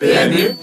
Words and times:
PMU 0.00 0.54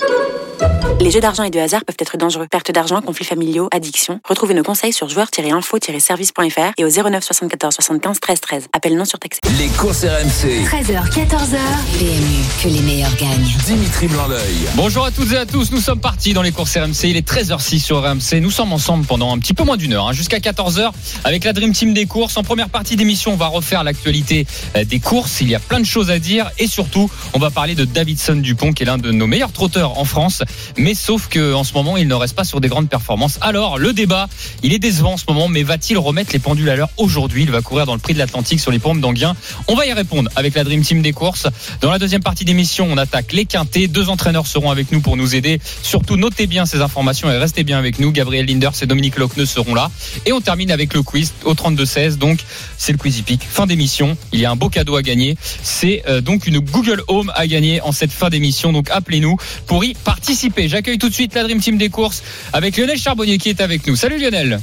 Les 1.02 1.12
jeux 1.12 1.20
d'argent 1.20 1.44
et 1.44 1.50
de 1.50 1.60
hasard 1.60 1.84
peuvent 1.86 1.98
être 2.00 2.18
dangereux. 2.18 2.48
Perte 2.50 2.72
d'argent, 2.72 3.02
conflits 3.02 3.26
familiaux, 3.26 3.68
addiction. 3.72 4.20
Retrouvez 4.28 4.54
nos 4.54 4.64
conseils 4.64 4.94
sur 4.94 5.10
joueurs-info-service.fr 5.10 6.74
et 6.78 6.86
au 6.86 6.90
09 6.90 7.24
74 7.24 7.76
75 7.76 8.20
13 8.20 8.42
13. 8.42 8.68
Appel 8.74 8.96
non 8.96 9.06
surtaxé. 9.06 9.40
Les 9.60 9.68
courses 9.70 10.04
RMC. 10.04 10.66
13h, 10.66 11.10
14h. 11.12 11.58
PMU, 12.00 12.44
que 12.64 12.68
les 12.70 12.82
meilleurs 12.82 13.16
gagnent. 13.18 13.56
Dimitri 13.66 14.08
Blanc-L'œil. 14.08 14.56
Bonjour 14.76 15.06
à 15.06 15.12
toutes 15.12 15.32
et 15.34 15.38
à 15.38 15.46
tous, 15.46 15.72
nous 15.72 15.80
sommes 15.80 16.00
partis 16.00 16.34
dans 16.34 16.42
les 16.42 16.52
courses 16.52 16.76
RMC, 16.76 17.04
il 17.04 17.18
est 17.18 17.28
13h06 17.28 17.80
sur 17.80 18.02
RMC, 18.02 18.42
nous 18.42 18.52
sommes 18.52 18.74
ensemble 18.74 19.06
pendant 19.06 19.36
un 19.36 19.40
petit 19.40 19.54
peu 19.54 19.64
moins 19.64 19.78
d'une 19.78 19.94
heure, 19.94 20.08
hein, 20.08 20.14
jusqu'à 20.14 20.40
14h 20.40 20.92
avec 21.24 21.44
la 21.44 21.54
Dream 21.54 21.74
Team 21.74 21.94
des 21.94 22.06
courses. 22.06 22.38
En 22.38 22.44
première 22.44 22.70
partie 22.70 22.96
d'émission, 22.96 23.34
on 23.34 23.38
va 23.38 23.48
refaire 23.48 23.84
l'actualité 23.84 24.48
euh, 24.76 24.84
des 24.84 25.00
courses, 25.00 25.42
il 25.42 25.50
y 25.50 25.56
a 25.56 25.60
plein 25.60 25.80
de 25.80 25.86
choses 25.86 26.10
à 26.10 26.20
dire 26.20 26.50
et 26.58 26.68
surtout, 26.68 27.10
on 27.34 27.40
va 27.40 27.50
parler 27.50 27.76
de 27.76 27.86
Davidson 27.86 28.36
Dupont 28.36 28.74
qui 28.74 28.84
est 28.84 28.86
l'un 28.86 28.98
de 28.98 29.12
nos 29.12 29.28
meilleurs 29.28 29.52
trotteurs 29.52 30.00
en 30.00 30.06
France, 30.06 30.44
mais 30.78 30.94
sauf 30.94 31.28
que 31.28 31.54
en 31.54 31.64
ce 31.64 31.74
moment, 31.74 31.98
il 31.98 32.08
ne 32.08 32.14
reste 32.14 32.36
pas 32.36 32.44
sur 32.44 32.62
des 32.62 32.68
grandes 32.68 32.90
performances. 32.90 33.38
Alors, 33.42 33.78
le 33.78 33.94
débat, 33.94 34.28
il 34.64 34.74
est 34.74 34.80
décevant 34.80 35.14
en 35.14 35.18
ce 35.18 35.26
moment, 35.28 35.48
mais 35.48 35.64
va-t-il 35.64 35.98
remettre 35.98 36.32
les 36.34 36.40
pendules 36.40 36.70
à 36.70 36.76
l'heure 36.76 36.90
aujourd'hui? 36.98 37.44
Il 37.44 37.52
va 37.52 37.62
courir 37.62 37.86
dans 37.86 37.94
le 37.94 38.00
prix 38.00 38.14
de 38.14 38.20
l'Atlantique 38.20 38.60
sur 38.60 38.72
les 38.72 38.80
pompes 38.80 39.00
d'Anguien. 39.00 39.36
On 39.68 39.76
va 39.76 39.86
y 39.86 39.94
répondre 39.94 40.30
avec 40.36 40.56
la 40.56 40.64
Dream 40.64 40.82
Team 40.82 41.02
des 41.02 41.14
courses. 41.14 41.48
Dans 41.82 41.92
la 41.92 42.00
deuxième 42.00 42.24
partie 42.24 42.46
d'émission, 42.46 42.88
on 42.90 42.98
attaque 42.98 43.34
les 43.34 43.46
quintés. 43.46 43.88
Deux 43.88 44.10
entraîneurs 44.10 44.48
seront 44.48 44.72
avec 44.72 44.92
nous 44.92 45.02
pour 45.02 45.18
nous 45.18 45.36
aider. 45.36 45.60
Surtout, 45.82 46.18
notez 46.18 46.48
bien 46.48 46.66
ces 46.66 46.82
informations 46.82 47.32
et 47.32 47.38
restez 47.38 47.64
bien 47.64 47.78
avec 47.78 48.00
nous. 48.00 48.12
Gabriel 48.12 48.46
Linders 48.46 48.74
et 48.82 48.86
Dominique 48.86 49.18
Lochneux 49.18 49.46
seront 49.46 49.76
là. 49.76 49.90
Et 50.26 50.34
on 50.34 50.42
termine 50.42 50.72
avec 50.72 50.94
le 50.94 51.04
quiz 51.04 51.34
au 51.44 51.54
32-16. 51.54 52.18
Donc, 52.18 52.40
c'est 52.78 52.92
le 52.92 52.98
quiz 52.98 53.20
hippique. 53.20 53.44
Fin 53.48 53.66
d'émission. 53.66 54.18
Il 54.32 54.40
y 54.40 54.46
a 54.46 54.52
un 54.52 54.56
beau 54.56 54.70
cadeau 54.70 54.96
à 54.96 55.02
gagner. 55.02 55.38
C'est 55.64 56.04
euh, 56.08 56.22
donc 56.22 56.48
une 56.48 56.60
Google 56.60 57.02
Home 57.08 57.32
à 57.36 57.48
gagner 57.48 57.82
en 57.82 57.92
cette 57.92 58.12
fin 58.12 58.30
d'émission. 58.30 58.72
Donc, 58.72 58.90
appelez-nous 58.90 59.38
pour 59.68 59.84
y 59.84 59.94
participer. 59.94 60.65
J'accueille 60.68 60.98
tout 60.98 61.10
de 61.10 61.14
suite 61.14 61.34
la 61.36 61.44
Dream 61.44 61.60
Team 61.60 61.78
des 61.78 61.90
courses 61.90 62.24
avec 62.54 62.78
Lionel 62.78 62.98
Charbonnier 62.98 63.38
qui 63.38 63.50
est 63.50 63.62
avec 63.62 63.86
nous. 63.88 63.96
Salut 63.96 64.20
Lionel. 64.20 64.60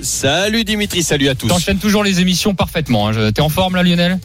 Salut 0.00 0.62
Dimitri, 0.64 1.02
salut 1.02 1.28
à 1.28 1.34
tous. 1.34 1.48
T'enchaînes 1.48 1.78
toujours 1.78 2.04
les 2.04 2.20
émissions 2.20 2.54
parfaitement. 2.54 3.08
hein. 3.08 3.32
T'es 3.32 3.40
en 3.40 3.48
forme 3.48 3.74
là, 3.74 3.82
Lionel? 3.82 4.20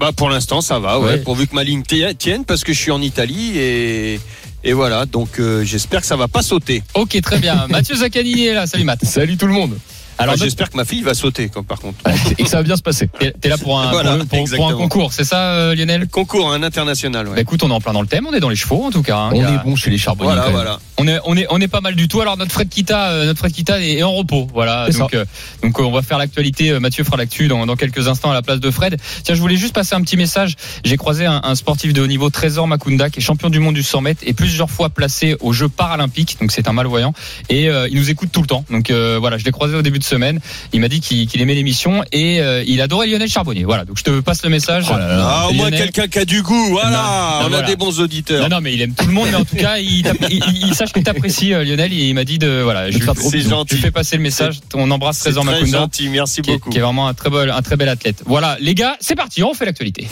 Bah 0.00 0.12
pour 0.12 0.30
l'instant 0.30 0.60
ça 0.62 0.78
va, 0.78 0.98
ouais, 1.00 1.06
Ouais. 1.06 1.18
pourvu 1.18 1.46
que 1.46 1.54
ma 1.54 1.64
ligne 1.64 1.82
ti- 1.82 2.02
tienne 2.16 2.44
parce 2.44 2.64
que 2.64 2.72
je 2.72 2.78
suis 2.78 2.90
en 2.90 3.02
Italie 3.02 3.58
et 3.58 4.20
et 4.64 4.72
voilà, 4.72 5.06
donc 5.06 5.38
euh, 5.38 5.64
j'espère 5.64 6.00
que 6.00 6.06
ça 6.06 6.16
va 6.16 6.28
pas 6.28 6.42
sauter. 6.42 6.82
Ok, 6.94 7.20
très 7.20 7.38
bien. 7.38 7.66
Mathieu 7.70 7.94
Zaccanini 7.96 8.46
est 8.46 8.54
là. 8.54 8.66
Salut 8.66 8.84
Matt. 8.84 9.04
Salut 9.04 9.36
tout 9.36 9.46
le 9.46 9.52
monde. 9.52 9.78
Alors, 10.18 10.36
j'espère 10.36 10.70
que 10.70 10.76
ma 10.76 10.84
fille 10.84 11.02
va 11.02 11.14
sauter 11.14 11.48
comme 11.48 11.64
par 11.64 11.78
contre. 11.80 11.98
Et 12.38 12.42
que 12.42 12.48
ça 12.48 12.58
va 12.58 12.62
bien 12.62 12.76
se 12.76 12.82
passer. 12.82 13.08
t'es 13.40 13.48
là 13.48 13.56
pour 13.58 13.78
un, 13.80 13.90
Voilà, 13.92 14.10
pour, 14.10 14.18
le- 14.18 14.24
pour- 14.24 14.28
pour 14.28 14.38
un 14.38 14.42
exactement. 14.42 14.76
concours, 14.76 15.12
c'est 15.12 15.24
ça, 15.24 15.52
euh, 15.54 15.74
Lionel? 15.74 16.08
Concours 16.08 16.52
un 16.52 16.62
international, 16.62 17.26
Bah 17.34 17.40
écoute, 17.40 17.62
on 17.62 17.70
est 17.70 17.72
en 17.72 17.80
plein 17.80 17.92
dans 17.92 18.00
le 18.02 18.06
thème, 18.08 18.26
on 18.28 18.32
est 18.34 18.40
dans 18.40 18.48
les 18.48 18.56
chevaux 18.56 18.84
en 18.84 18.90
tout 18.90 19.02
cas. 19.02 19.16
hein. 19.16 19.30
On 19.32 19.44
a- 19.44 19.48
est 19.52 19.64
bon 19.64 19.76
chez 19.76 19.90
les 19.90 19.98
charbonniers. 19.98 20.32
Voilà, 20.34 20.50
voilà. 20.50 20.78
On 21.00 21.06
est, 21.06 21.18
on 21.26 21.36
est, 21.36 21.46
on 21.50 21.60
est 21.60 21.68
pas 21.68 21.80
mal 21.80 21.94
du 21.94 22.08
tout. 22.08 22.20
Alors 22.20 22.36
notre 22.36 22.50
Fred 22.52 22.68
Kita, 22.68 23.10
euh, 23.10 23.26
notre 23.26 23.38
Fred 23.38 23.52
Kita 23.52 23.80
est, 23.80 23.98
est 23.98 24.02
en 24.02 24.12
repos. 24.12 24.48
Voilà. 24.52 24.88
Donc, 24.90 25.14
euh, 25.14 25.24
donc 25.62 25.78
euh, 25.78 25.84
on 25.84 25.92
va 25.92 26.02
faire 26.02 26.18
l'actualité. 26.18 26.70
Euh, 26.70 26.80
Mathieu 26.80 27.04
fera 27.04 27.16
l'actu 27.16 27.46
dans, 27.48 27.64
dans 27.66 27.76
quelques 27.76 28.08
instants 28.08 28.30
à 28.30 28.34
la 28.34 28.42
place 28.42 28.58
de 28.60 28.70
Fred. 28.70 28.96
Tiens, 29.22 29.34
je 29.36 29.40
voulais 29.40 29.56
juste 29.56 29.74
passer 29.74 29.94
un 29.94 30.00
petit 30.02 30.16
message. 30.16 30.56
J'ai 30.84 30.96
croisé 30.96 31.26
un, 31.26 31.40
un 31.44 31.54
sportif 31.54 31.92
de 31.92 32.02
haut 32.02 32.06
niveau, 32.08 32.30
Trésor 32.30 32.66
Makunda, 32.66 33.10
qui 33.10 33.20
est 33.20 33.22
champion 33.22 33.48
du 33.50 33.60
monde 33.60 33.74
du 33.74 33.82
100 33.84 34.00
mètres 34.00 34.22
et 34.26 34.32
plusieurs 34.32 34.70
fois 34.70 34.88
placé 34.90 35.36
aux 35.40 35.52
Jeux 35.52 35.68
paralympiques. 35.68 36.36
Donc 36.40 36.50
c'est 36.50 36.66
un 36.66 36.72
malvoyant 36.72 37.12
et 37.48 37.68
euh, 37.68 37.86
il 37.88 37.96
nous 37.96 38.10
écoute 38.10 38.30
tout 38.32 38.40
le 38.40 38.48
temps. 38.48 38.64
Donc 38.70 38.90
euh, 38.90 39.18
voilà, 39.20 39.38
je 39.38 39.44
l'ai 39.44 39.52
croisé 39.52 39.76
au 39.76 39.82
début 39.82 39.98
de 40.00 40.04
semaine. 40.08 40.40
Il 40.72 40.80
m'a 40.80 40.88
dit 40.88 41.00
qu'il 41.00 41.40
aimait 41.40 41.54
l'émission 41.54 42.02
et 42.12 42.40
euh, 42.40 42.64
il 42.66 42.80
adorait 42.80 43.06
Lionel 43.06 43.28
Charbonnier. 43.28 43.64
Voilà. 43.64 43.84
Donc 43.84 43.98
je 43.98 44.04
te 44.04 44.20
passe 44.20 44.42
le 44.42 44.50
message. 44.50 44.86
Oh 44.88 44.96
là 44.98 45.08
là. 45.08 45.26
Ah, 45.28 45.48
au 45.48 45.52
moins 45.52 45.70
quelqu'un 45.70 46.08
qui 46.08 46.18
a 46.18 46.24
du 46.24 46.42
goût, 46.42 46.68
voilà, 46.70 46.90
Non, 46.90 46.96
non, 46.96 47.46
on 47.46 47.48
voilà. 47.50 47.58
a 47.58 47.62
des 47.68 47.76
bons 47.76 48.00
auditeurs. 48.00 48.48
Non, 48.48 48.56
non, 48.56 48.60
mais 48.60 48.74
il 48.74 48.82
aime 48.82 48.94
tout 48.94 49.06
le 49.06 49.12
monde, 49.12 49.28
mais 49.30 49.36
en 49.36 49.44
tout 49.44 49.56
cas, 49.56 49.78
il, 49.78 50.02
t'app- 50.02 50.16
il, 50.30 50.42
il- 50.52 50.66
il 50.68 50.74
sache 50.74 50.92
qu'il 50.92 51.02
t'apprécie, 51.04 51.52
euh, 51.54 51.64
Lionel, 51.64 51.92
et 51.92 52.08
il 52.08 52.14
m'a 52.14 52.24
dit 52.24 52.38
de, 52.38 52.60
voilà, 52.62 52.90
je, 52.90 52.98
lui- 52.98 53.42
gentil. 53.42 53.76
fais 53.76 53.90
passer 53.90 54.16
le 54.16 54.22
message. 54.22 54.60
On 54.74 54.90
embrasse 54.90 55.18
Trésor 55.20 55.44
très 55.44 55.54
Makunda, 55.54 55.78
gentil, 55.78 56.08
merci 56.08 56.42
qui 56.42 56.50
beaucoup. 56.52 56.70
qui 56.70 56.78
est 56.78 56.80
vraiment 56.82 57.08
un 57.08 57.14
très, 57.14 57.30
bel, 57.30 57.50
un 57.50 57.62
très 57.62 57.76
bel 57.76 57.88
athlète. 57.88 58.22
Voilà, 58.26 58.56
les 58.60 58.74
gars, 58.74 58.96
c'est 59.00 59.14
parti, 59.16 59.42
on 59.42 59.54
fait 59.54 59.64
l'actualité. 59.66 60.08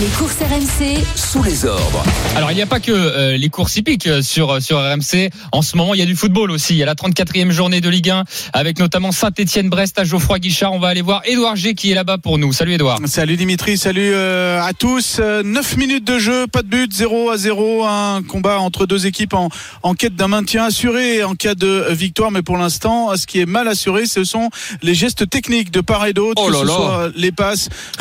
Les 0.00 0.06
courses 0.18 0.36
RMC, 0.40 1.04
Sous 1.16 1.42
les 1.42 1.64
ordres. 1.66 2.02
Alors, 2.36 2.50
il 2.50 2.54
n'y 2.54 2.62
a 2.62 2.66
pas 2.66 2.80
que 2.80 2.92
euh, 2.92 3.36
les 3.36 3.48
courses 3.50 3.76
hippiques 3.76 4.06
euh, 4.06 4.22
sur, 4.22 4.62
sur 4.62 4.78
RMC. 4.78 5.28
En 5.52 5.60
ce 5.62 5.76
moment, 5.76 5.92
il 5.94 6.00
y 6.00 6.02
a 6.02 6.06
du 6.06 6.16
football 6.16 6.50
aussi. 6.50 6.74
Il 6.74 6.78
y 6.78 6.82
a 6.82 6.86
la 6.86 6.94
34e 6.94 7.50
journée 7.50 7.80
de 7.80 7.88
Ligue 7.90 8.10
1, 8.10 8.24
avec 8.54 8.78
notamment 8.78 9.12
Saint-Etienne-Brest 9.26 10.00
à 10.00 10.04
Geoffroy 10.04 10.40
Guichard. 10.40 10.72
On 10.72 10.80
va 10.80 10.88
aller 10.88 11.00
voir 11.00 11.22
Édouard 11.24 11.54
G 11.54 11.74
qui 11.74 11.92
est 11.92 11.94
là-bas 11.94 12.18
pour 12.18 12.38
nous. 12.38 12.52
Salut 12.52 12.72
Édouard. 12.72 12.98
Salut 13.06 13.36
Dimitri, 13.36 13.78
salut 13.78 14.10
euh, 14.12 14.60
à 14.60 14.72
tous. 14.72 15.20
9 15.20 15.76
minutes 15.76 16.04
de 16.04 16.18
jeu, 16.18 16.48
pas 16.48 16.62
de 16.62 16.66
but, 16.66 16.92
0 16.92 17.30
à 17.30 17.36
0. 17.36 17.84
Un 17.84 18.22
combat 18.24 18.58
entre 18.58 18.84
deux 18.84 19.06
équipes 19.06 19.34
en, 19.34 19.48
en 19.84 19.94
quête 19.94 20.16
d'un 20.16 20.26
maintien 20.26 20.64
assuré 20.64 21.22
en 21.22 21.36
cas 21.36 21.54
de 21.54 21.84
victoire. 21.90 22.32
Mais 22.32 22.42
pour 22.42 22.56
l'instant, 22.58 23.16
ce 23.16 23.28
qui 23.28 23.38
est 23.38 23.46
mal 23.46 23.68
assuré, 23.68 24.06
ce 24.06 24.24
sont 24.24 24.50
les 24.82 24.92
gestes 24.94 25.30
techniques 25.30 25.70
de 25.70 25.82
part 25.82 26.04
et 26.06 26.12
d'autre, 26.14 26.42
Oh 26.44 26.48
que 26.48 26.52
là 26.54 26.58
ce 26.58 26.64
là. 26.66 26.72
soit 26.74 27.10
les 27.14 27.30
passes, 27.30 27.68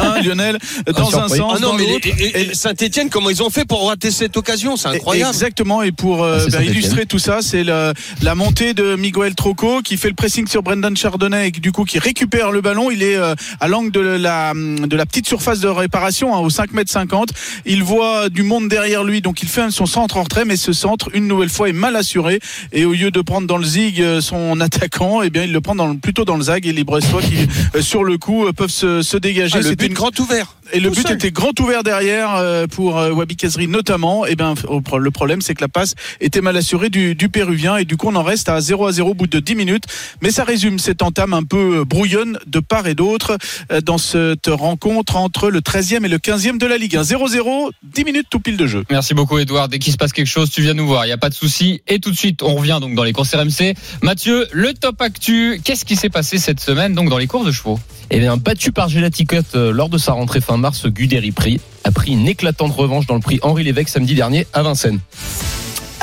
hein, 0.00 0.20
Lionel, 0.22 0.56
dans 0.94 1.18
un 1.18 1.26
sens, 1.26 1.54
Ah 1.56 1.58
non 1.60 1.70
dans 1.70 1.74
mais 1.78 1.86
l'autre. 1.88 2.06
Et- 2.16 2.54
Saint-Étienne 2.54 3.10
comment 3.10 3.30
ils 3.30 3.42
ont 3.42 3.50
fait 3.50 3.64
pour 3.64 3.88
rater 3.88 4.12
cette 4.12 4.36
occasion, 4.36 4.76
c'est 4.76 4.86
incroyable. 4.86 5.30
Exactement. 5.34 5.82
Et 5.82 5.90
pour 5.90 6.22
euh, 6.22 6.44
Ah, 6.46 6.50
bah, 6.58 6.62
illustrer 6.62 7.06
tout 7.06 7.18
ça, 7.18 7.38
c'est 7.42 7.64
le- 7.64 7.92
la 8.22 8.36
montée 8.36 8.72
de 8.72 8.94
Miguel 8.94 9.34
Troco 9.34 9.80
qui 9.82 9.96
fait 9.96 10.08
le 10.08 10.14
pressing 10.14 10.46
sur 10.46 10.59
Brendan 10.62 10.96
Chardonnay 10.96 11.48
et 11.48 11.50
du 11.50 11.72
coup 11.72 11.84
qui 11.84 11.98
récupère 11.98 12.50
le 12.52 12.60
ballon. 12.60 12.90
Il 12.90 13.02
est 13.02 13.16
euh, 13.16 13.34
à 13.60 13.68
l'angle 13.68 13.90
de 13.90 14.00
la, 14.00 14.52
de 14.54 14.96
la 14.96 15.06
petite 15.06 15.26
surface 15.26 15.60
de 15.60 15.68
réparation, 15.68 16.34
hein, 16.34 16.38
au 16.40 16.50
5 16.50 16.72
mètres 16.72 16.90
50. 16.90 17.30
Il 17.66 17.82
voit 17.82 18.28
du 18.28 18.42
monde 18.42 18.68
derrière 18.68 19.04
lui, 19.04 19.20
donc 19.20 19.42
il 19.42 19.48
fait 19.48 19.70
son 19.70 19.86
centre 19.86 20.16
en 20.16 20.22
retrait, 20.22 20.44
mais 20.44 20.56
ce 20.56 20.72
centre, 20.72 21.08
une 21.14 21.26
nouvelle 21.26 21.48
fois, 21.50 21.68
est 21.68 21.72
mal 21.72 21.96
assuré. 21.96 22.40
Et 22.72 22.84
au 22.84 22.92
lieu 22.92 23.10
de 23.10 23.20
prendre 23.20 23.46
dans 23.46 23.58
le 23.58 23.64
zig 23.64 24.00
euh, 24.00 24.20
son 24.20 24.60
attaquant, 24.60 25.22
eh 25.22 25.30
bien, 25.30 25.44
il 25.44 25.52
le 25.52 25.60
prend 25.60 25.74
dans 25.74 25.94
plutôt 25.96 26.24
dans 26.24 26.36
le 26.36 26.42
zag. 26.44 26.66
Et 26.66 26.72
les 26.72 26.84
Brestois 26.84 27.22
qui, 27.22 27.46
euh, 27.74 27.82
sur 27.82 28.04
le 28.04 28.18
coup, 28.18 28.50
peuvent 28.52 28.70
se, 28.70 29.02
se 29.02 29.16
dégager. 29.16 29.58
Ah, 29.58 29.62
but 29.74 29.86
une- 29.88 29.94
grand 29.94 30.18
ouvert. 30.20 30.54
Et 30.72 30.80
le 30.80 30.90
but 30.90 31.06
seul. 31.06 31.16
était 31.16 31.30
grand 31.30 31.58
ouvert 31.60 31.82
derrière 31.82 32.34
euh, 32.36 32.66
pour 32.66 32.98
euh, 32.98 33.10
Wabi 33.12 33.36
Kazri 33.36 33.68
notamment. 33.68 34.26
Et 34.26 34.34
ben 34.36 34.54
au 34.68 34.80
pro- 34.80 34.98
le 34.98 35.10
problème 35.10 35.40
c'est 35.40 35.54
que 35.54 35.60
la 35.62 35.68
passe 35.68 35.94
était 36.20 36.40
mal 36.40 36.56
assurée 36.56 36.90
du, 36.90 37.14
du 37.14 37.28
péruvien 37.28 37.76
et 37.76 37.84
du 37.84 37.96
coup 37.96 38.08
on 38.08 38.16
en 38.16 38.22
reste 38.22 38.48
à 38.48 38.60
0 38.60 38.86
à 38.86 38.92
0 38.92 39.10
au 39.10 39.14
bout 39.14 39.26
de 39.26 39.40
10 39.40 39.54
minutes. 39.54 39.84
Mais 40.22 40.30
ça 40.30 40.44
résume 40.44 40.78
cette 40.78 41.02
entame 41.02 41.34
un 41.34 41.42
peu 41.42 41.78
euh, 41.80 41.84
brouillonne 41.84 42.38
de 42.46 42.60
part 42.60 42.86
et 42.86 42.94
d'autre 42.94 43.36
euh, 43.72 43.80
dans 43.80 43.98
cette 43.98 44.46
rencontre 44.48 45.16
entre 45.16 45.50
le 45.50 45.60
13e 45.60 46.04
et 46.04 46.08
le 46.08 46.18
15e 46.18 46.58
de 46.58 46.66
la 46.66 46.78
Ligue 46.78 46.96
1. 46.96 47.02
0-0, 47.02 47.70
10 47.82 48.04
minutes 48.04 48.26
tout 48.30 48.40
pile 48.40 48.56
de 48.56 48.66
jeu. 48.66 48.84
Merci 48.90 49.14
beaucoup 49.14 49.38
Edouard. 49.38 49.68
Dès 49.68 49.78
qu'il 49.78 49.92
se 49.92 49.98
passe 49.98 50.12
quelque 50.12 50.26
chose, 50.28 50.50
tu 50.50 50.62
viens 50.62 50.74
nous 50.74 50.86
voir. 50.86 51.04
Il 51.04 51.08
n'y 51.08 51.12
a 51.12 51.18
pas 51.18 51.30
de 51.30 51.34
souci. 51.34 51.82
Et 51.88 51.98
tout 51.98 52.10
de 52.10 52.16
suite, 52.16 52.42
on 52.42 52.54
revient 52.54 52.78
donc 52.80 52.94
dans 52.94 53.04
les 53.04 53.12
courses 53.12 53.34
RMC. 53.34 53.74
Mathieu, 54.02 54.46
le 54.52 54.72
top 54.74 55.00
actu. 55.02 55.60
Qu'est-ce 55.64 55.84
qui 55.84 55.96
s'est 55.96 56.08
passé 56.10 56.38
cette 56.38 56.60
semaine 56.60 56.94
donc 56.94 57.08
dans 57.08 57.18
les 57.18 57.26
courses 57.26 57.46
de 57.46 57.52
chevaux? 57.52 57.78
Eh 58.12 58.18
bien, 58.18 58.36
battu 58.36 58.72
par 58.72 58.88
Gelaticote 58.88 59.54
euh, 59.54 59.72
lors 59.72 59.88
de 59.88 59.96
sa 59.96 60.12
rentrée 60.12 60.40
fin 60.40 60.56
mars, 60.56 60.86
Guderi 60.86 61.30
Prix 61.30 61.60
a 61.84 61.92
pris 61.92 62.12
une 62.12 62.26
éclatante 62.26 62.72
revanche 62.72 63.06
dans 63.06 63.14
le 63.14 63.20
prix 63.20 63.38
Henri 63.42 63.62
Lévesque 63.62 63.90
samedi 63.90 64.16
dernier 64.16 64.48
à 64.52 64.62
Vincennes. 64.62 64.98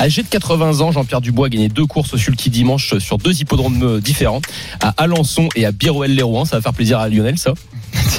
Âgé 0.00 0.22
de 0.22 0.28
80 0.28 0.80
ans, 0.80 0.90
Jean-Pierre 0.90 1.20
Dubois 1.20 1.48
a 1.48 1.50
gagné 1.50 1.68
deux 1.68 1.84
courses 1.84 2.14
au 2.14 2.16
sulky 2.16 2.48
dimanche 2.48 2.96
sur 2.98 3.18
deux 3.18 3.38
hippodromes 3.42 3.82
euh, 3.82 4.00
différents, 4.00 4.40
à 4.80 4.88
Alençon 4.96 5.50
et 5.54 5.66
à 5.66 5.72
Biroel-les-Rouen. 5.72 6.46
Ça 6.46 6.56
va 6.56 6.62
faire 6.62 6.72
plaisir 6.72 6.98
à 6.98 7.10
Lionel, 7.10 7.36
ça. 7.36 7.52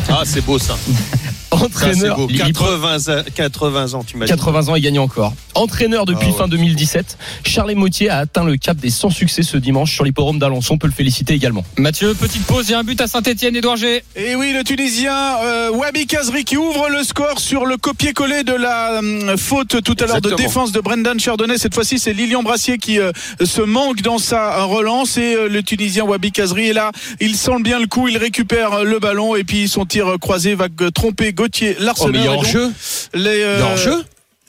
Ah, 0.10 0.22
c'est 0.26 0.44
beau 0.46 0.60
ça. 0.60 0.78
Entraîneur, 1.52 2.16
beau. 2.16 2.28
l'hippo- 2.28 2.64
80, 2.64 3.10
ans- 3.20 3.24
80 3.34 3.94
ans, 3.96 4.04
tu 4.06 4.18
m'as 4.18 4.26
dit. 4.26 4.32
80 4.32 4.68
ans, 4.70 4.76
il 4.76 4.82
gagne 4.84 5.00
encore. 5.00 5.34
Entraîneur 5.56 6.06
depuis 6.06 6.28
Ah 6.28 6.32
ouais. 6.32 6.38
fin 6.38 6.48
2017, 6.48 7.18
Charles 7.44 7.74
Motier 7.74 8.08
a 8.10 8.20
atteint 8.20 8.44
le 8.44 8.56
cap 8.56 8.78
des 8.78 8.92
100 8.92 9.10
succès 9.10 9.42
ce 9.42 9.58
dimanche 9.58 9.92
sur 9.94 10.04
l'hippodrome 10.04 10.38
d'Alençon. 10.38 10.76
On 10.76 10.78
peut 10.78 10.86
le 10.88 10.94
féliciter 10.94 11.34
également. 11.34 11.66
Mathieu, 11.78 12.14
petite 12.14 12.44
pause. 12.46 12.70
Il 12.70 12.74
y 12.74 12.76
a 12.76 12.80
un 12.80 12.84
but 12.84 13.02
à 13.02 13.08
Saint-Etienne, 13.08 13.56
Edouard 13.56 13.78
G. 13.78 14.04
Et 14.16 14.36
oui, 14.36 14.54
le 14.54 14.64
Tunisien 14.64 15.12
euh, 15.44 15.72
Wabi 15.72 16.06
Kazri 16.06 16.46
qui 16.46 16.56
ouvre 16.56 16.88
le 16.90 17.04
score 17.04 17.40
sur 17.40 17.66
le 17.66 17.78
copier-coller 17.78 18.44
de 18.44 18.54
la 18.54 19.00
hum, 19.00 19.36
faute 19.38 19.82
tout 19.84 19.96
à 20.00 20.06
l'heure 20.06 20.22
de 20.22 20.36
défense 20.36 20.72
de 20.72 20.80
Brendan 20.80 21.20
Chardonnay. 21.20 21.58
Cette 21.58 21.74
fois-ci, 21.74 21.98
c'est 21.98 22.14
Lilian 22.14 22.44
Brassier 22.44 22.78
qui 22.78 23.00
euh, 23.00 23.12
se 23.44 23.62
manque 23.62 24.02
dans 24.02 24.20
sa 24.20 24.64
relance 24.64 25.18
et 25.18 25.34
euh, 25.36 25.50
le 25.50 25.64
Tunisien 25.64 26.04
Wabi 26.06 26.32
Kazri 26.32 26.68
est 26.70 26.74
là. 26.74 26.92
Il 27.20 27.36
sent 27.36 27.60
bien 27.62 27.80
le 27.80 27.88
coup, 27.88 28.08
il 28.08 28.18
récupère 28.18 28.74
euh, 28.74 28.84
le 28.84 29.00
ballon 29.00 29.36
et 29.36 29.44
puis 29.44 29.68
son 29.70 29.86
tir 29.86 30.18
croisé 30.20 30.56
va 30.56 30.68
euh, 30.82 30.92
tromper 30.92 31.32
Gauthier 31.34 31.78
Oh, 31.80 31.84
Larseneur. 31.84 32.12
mais 32.14 32.20
il 32.20 32.26
y 32.26 32.28
a 32.28 32.32
hors-jeu. 32.34 32.72
euh, 33.16 33.56
Il 33.56 33.60
y 33.60 33.62
a 33.62 33.66
hors-jeu. 33.66 34.04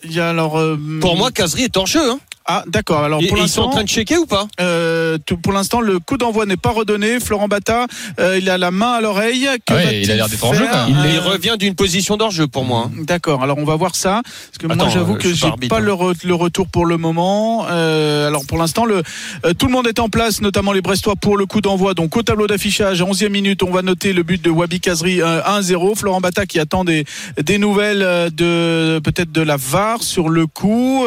il 0.04 0.20
alors, 0.20 0.58
euh, 0.58 0.76
Pour 1.00 1.16
moi, 1.16 1.30
Casery 1.30 1.64
est 1.64 1.76
hors-jeu. 1.76 2.10
Hein. 2.10 2.18
Ah, 2.46 2.64
d'accord. 2.66 3.04
Alors 3.04 3.20
pour 3.28 3.38
ils 3.38 3.48
sont 3.48 3.62
en 3.62 3.68
train 3.70 3.84
de 3.84 3.88
checker 3.88 4.16
ou 4.16 4.26
pas? 4.26 4.48
euh, 4.60 5.14
euh, 5.14 5.18
tout- 5.24 5.36
pour 5.36 5.52
l'instant, 5.52 5.80
le 5.80 5.98
coup 5.98 6.16
d'envoi 6.16 6.46
n'est 6.46 6.56
pas 6.56 6.70
redonné. 6.70 7.20
Florent 7.20 7.48
Bata, 7.48 7.86
euh, 8.18 8.38
il 8.38 8.48
a 8.50 8.58
la 8.58 8.70
main 8.70 8.92
à 8.92 9.00
l'oreille. 9.00 9.48
Que 9.66 9.74
Ouais, 9.74 10.00
il 10.02 10.10
a 10.10 10.16
l'air 10.16 10.28
d'être 10.28 10.44
en 10.44 10.52
jeu, 10.52 10.64
faire 10.64 10.72
quand 10.72 10.88
même. 10.94 11.04
Il, 11.06 11.10
il 11.12 11.16
Euh, 11.18 11.20
revient 11.20 11.56
d'une 11.58 11.74
position 11.74 12.16
d'hors-jeu 12.16 12.46
pour 12.46 12.64
moi. 12.64 12.86
hein. 12.86 13.02
D'accord. 13.06 13.42
Alors 13.42 13.58
on 13.58 13.64
va 13.64 13.76
voir 13.76 13.94
ça. 13.94 14.22
Parce 14.24 14.58
que 14.58 14.66
moi 14.66 14.88
j'avoue 14.88 15.14
euh, 15.14 15.18
que 15.18 15.32
j'ai 15.32 15.48
pas 15.50 15.56
pas 15.68 15.76
hein. 15.76 15.80
le, 15.80 15.92
re- 15.92 16.14
le 16.26 16.34
retour 16.34 16.66
pour 16.66 16.86
le 16.86 16.96
moment. 16.96 17.66
Euh, 17.70 18.26
alors 18.28 18.42
pour 18.46 18.58
l'instant 18.58 18.84
le 18.84 19.02
euh, 19.44 19.52
tout 19.54 19.66
le 19.66 19.72
monde 19.72 19.86
est 19.86 19.98
en 20.00 20.08
place, 20.08 20.40
notamment 20.40 20.72
les 20.72 20.80
Brestois 20.82 21.14
pour 21.16 21.36
le 21.36 21.46
coup 21.46 21.60
d'envoi. 21.60 21.94
Donc 21.94 22.16
au 22.16 22.22
tableau 22.22 22.46
d'affichage, 22.46 23.00
11e 23.02 23.28
minute, 23.28 23.62
on 23.62 23.70
va 23.70 23.82
noter 23.82 24.12
le 24.12 24.22
but 24.22 24.42
de 24.42 24.50
Wabi 24.50 24.80
Kazri 24.80 25.20
euh, 25.22 25.40
1-0. 25.42 25.94
Florent 25.96 26.20
Bata 26.20 26.46
qui 26.46 26.58
attend 26.58 26.84
des, 26.84 27.04
des 27.40 27.58
nouvelles 27.58 28.02
euh, 28.02 28.30
de 28.30 28.98
peut-être 29.00 29.30
de 29.32 29.42
la 29.42 29.56
VAR 29.56 30.02
sur 30.02 30.28
le 30.28 30.46
coup. 30.46 31.06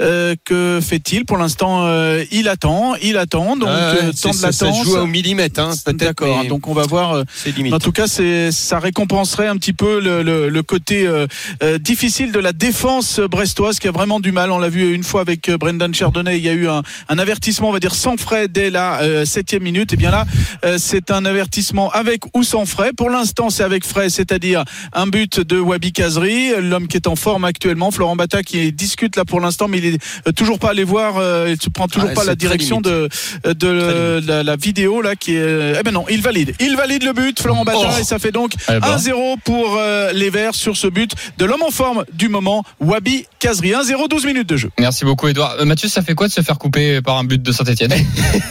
Euh, 0.00 0.34
que 0.44 0.80
fait-il 0.80 1.24
pour 1.24 1.36
l'instant 1.38 1.86
euh, 1.86 2.24
Il 2.30 2.48
attend, 2.48 2.94
il 3.02 3.16
attend. 3.16 3.56
Donc 3.56 3.68
Ah 3.70 3.94
ouais, 3.94 3.98
euh, 4.08 4.12
temps 4.12 4.30
de 4.30 4.34
ça, 4.34 4.52
ça 4.52 4.72
se 4.72 4.84
joue 4.84 4.96
au 4.96 5.06
millimètre, 5.06 5.60
hein. 5.60 5.72
D'accord. 5.92 6.44
Donc 6.48 6.68
on 6.68 6.74
va 6.74 6.86
voir. 6.86 7.14
euh, 7.16 7.24
limite. 7.56 7.72
en 7.74 7.78
tout 7.78 7.92
cas, 7.92 8.06
c'est 8.06 8.52
ça 8.52 8.78
récompenserait 8.78 9.46
un 9.48 9.56
petit 9.56 9.72
peu 9.72 10.00
le, 10.00 10.22
le- 10.22 10.48
le 10.48 10.62
côté 10.62 11.06
euh, 11.06 11.26
euh, 11.62 11.78
difficile 11.78 12.30
de 12.32 12.38
la 12.38 12.52
défense 12.52 13.18
brestoise 13.20 13.78
qui 13.80 13.88
a 13.88 13.90
vraiment 13.92 14.20
du 14.20 14.30
mal. 14.32 14.50
On 14.52 14.58
l'a 14.58 14.68
vu 14.68 14.94
une 14.94 15.02
fois 15.02 15.20
avec 15.22 15.50
Brendan 15.50 15.92
Chardonnay. 15.94 16.38
Il 16.38 16.44
y 16.44 16.48
a 16.48 16.52
eu 16.52 16.68
un, 16.68 16.82
un 17.08 17.18
avertissement, 17.18 17.68
on 17.70 17.72
va 17.72 17.80
dire 17.80 17.94
sans 17.94 18.16
frais 18.16 18.46
dès 18.48 18.70
la 18.70 19.00
septième 19.26 19.62
minute. 19.62 19.92
Et 19.92 19.96
bien 19.96 20.10
là, 20.10 20.24
euh, 20.64 20.76
c'est 20.78 21.10
un 21.10 21.24
avertissement 21.24 21.90
avec 21.90 22.22
ou 22.34 22.42
sans 22.44 22.66
frais. 22.66 22.92
Pour 22.96 23.10
l'instant, 23.10 23.50
c'est 23.50 23.64
avec 23.64 23.84
frais, 23.84 24.10
c'est-à-dire 24.10 24.64
un 24.92 25.06
but 25.06 25.40
de 25.40 25.58
Wabi 25.58 25.92
Kazri, 25.92 26.50
l'homme 26.60 26.86
qui 26.86 26.96
est 26.96 27.06
en 27.08 27.16
forme 27.16 27.44
actuellement. 27.44 27.90
Florent 27.90 28.16
Bata 28.16 28.42
qui 28.42 28.72
discute 28.72 29.16
là 29.16 29.24
pour 29.24 29.40
l'instant, 29.40 29.66
mais 29.68 29.78
il 29.78 29.84
est 29.86 29.87
euh, 30.26 30.32
toujours 30.32 30.58
pas 30.58 30.70
allé 30.70 30.84
voir. 30.84 31.14
euh, 31.18 31.46
il 31.56 31.60
se 31.62 31.68
prend 31.70 31.86
toujours 31.88 32.08
Ah, 32.12 32.14
pas 32.14 32.24
la 32.24 32.34
direction 32.34 32.80
limite. 32.80 33.10
de 33.44 33.52
de 33.52 34.20
Très 34.20 34.26
la, 34.26 34.42
la 34.42 34.56
vidéo 34.56 35.00
là 35.02 35.16
qui 35.16 35.34
est. 35.36 35.74
Eh 35.78 35.82
ben 35.82 35.92
non, 35.92 36.04
il 36.10 36.20
valide. 36.22 36.54
Il 36.60 36.76
valide 36.76 37.02
le 37.04 37.12
but, 37.12 37.40
Florent 37.40 37.64
Bata, 37.64 37.78
Oh. 37.80 38.00
et 38.00 38.04
ça 38.04 38.18
fait 38.18 38.32
donc 38.32 38.52
Eh 38.68 38.80
ben. 38.80 38.96
1-0 38.96 39.36
pour 39.44 39.76
euh, 39.78 40.12
les 40.12 40.30
Verts 40.30 40.54
sur 40.54 40.76
ce 40.76 40.86
but 40.86 41.12
de 41.38 41.44
l'homme 41.44 41.62
en 41.62 41.70
forme 41.70 42.04
du 42.12 42.28
moment, 42.28 42.64
Wabi 42.80 43.26
Kazri. 43.38 43.70
1-0, 43.72 44.08
12 44.08 44.26
minutes 44.26 44.48
de 44.48 44.56
jeu. 44.56 44.70
Merci 44.78 45.04
beaucoup, 45.04 45.28
Edouard. 45.28 45.56
Euh, 45.60 45.64
Mathieu, 45.64 45.88
ça 45.88 46.02
fait 46.02 46.14
quoi 46.14 46.28
de 46.28 46.32
se 46.32 46.40
faire 46.40 46.58
couper 46.58 47.00
par 47.02 47.16
un 47.18 47.24
but 47.24 47.40
de 47.42 47.52
Saint-Etienne? 47.52 47.92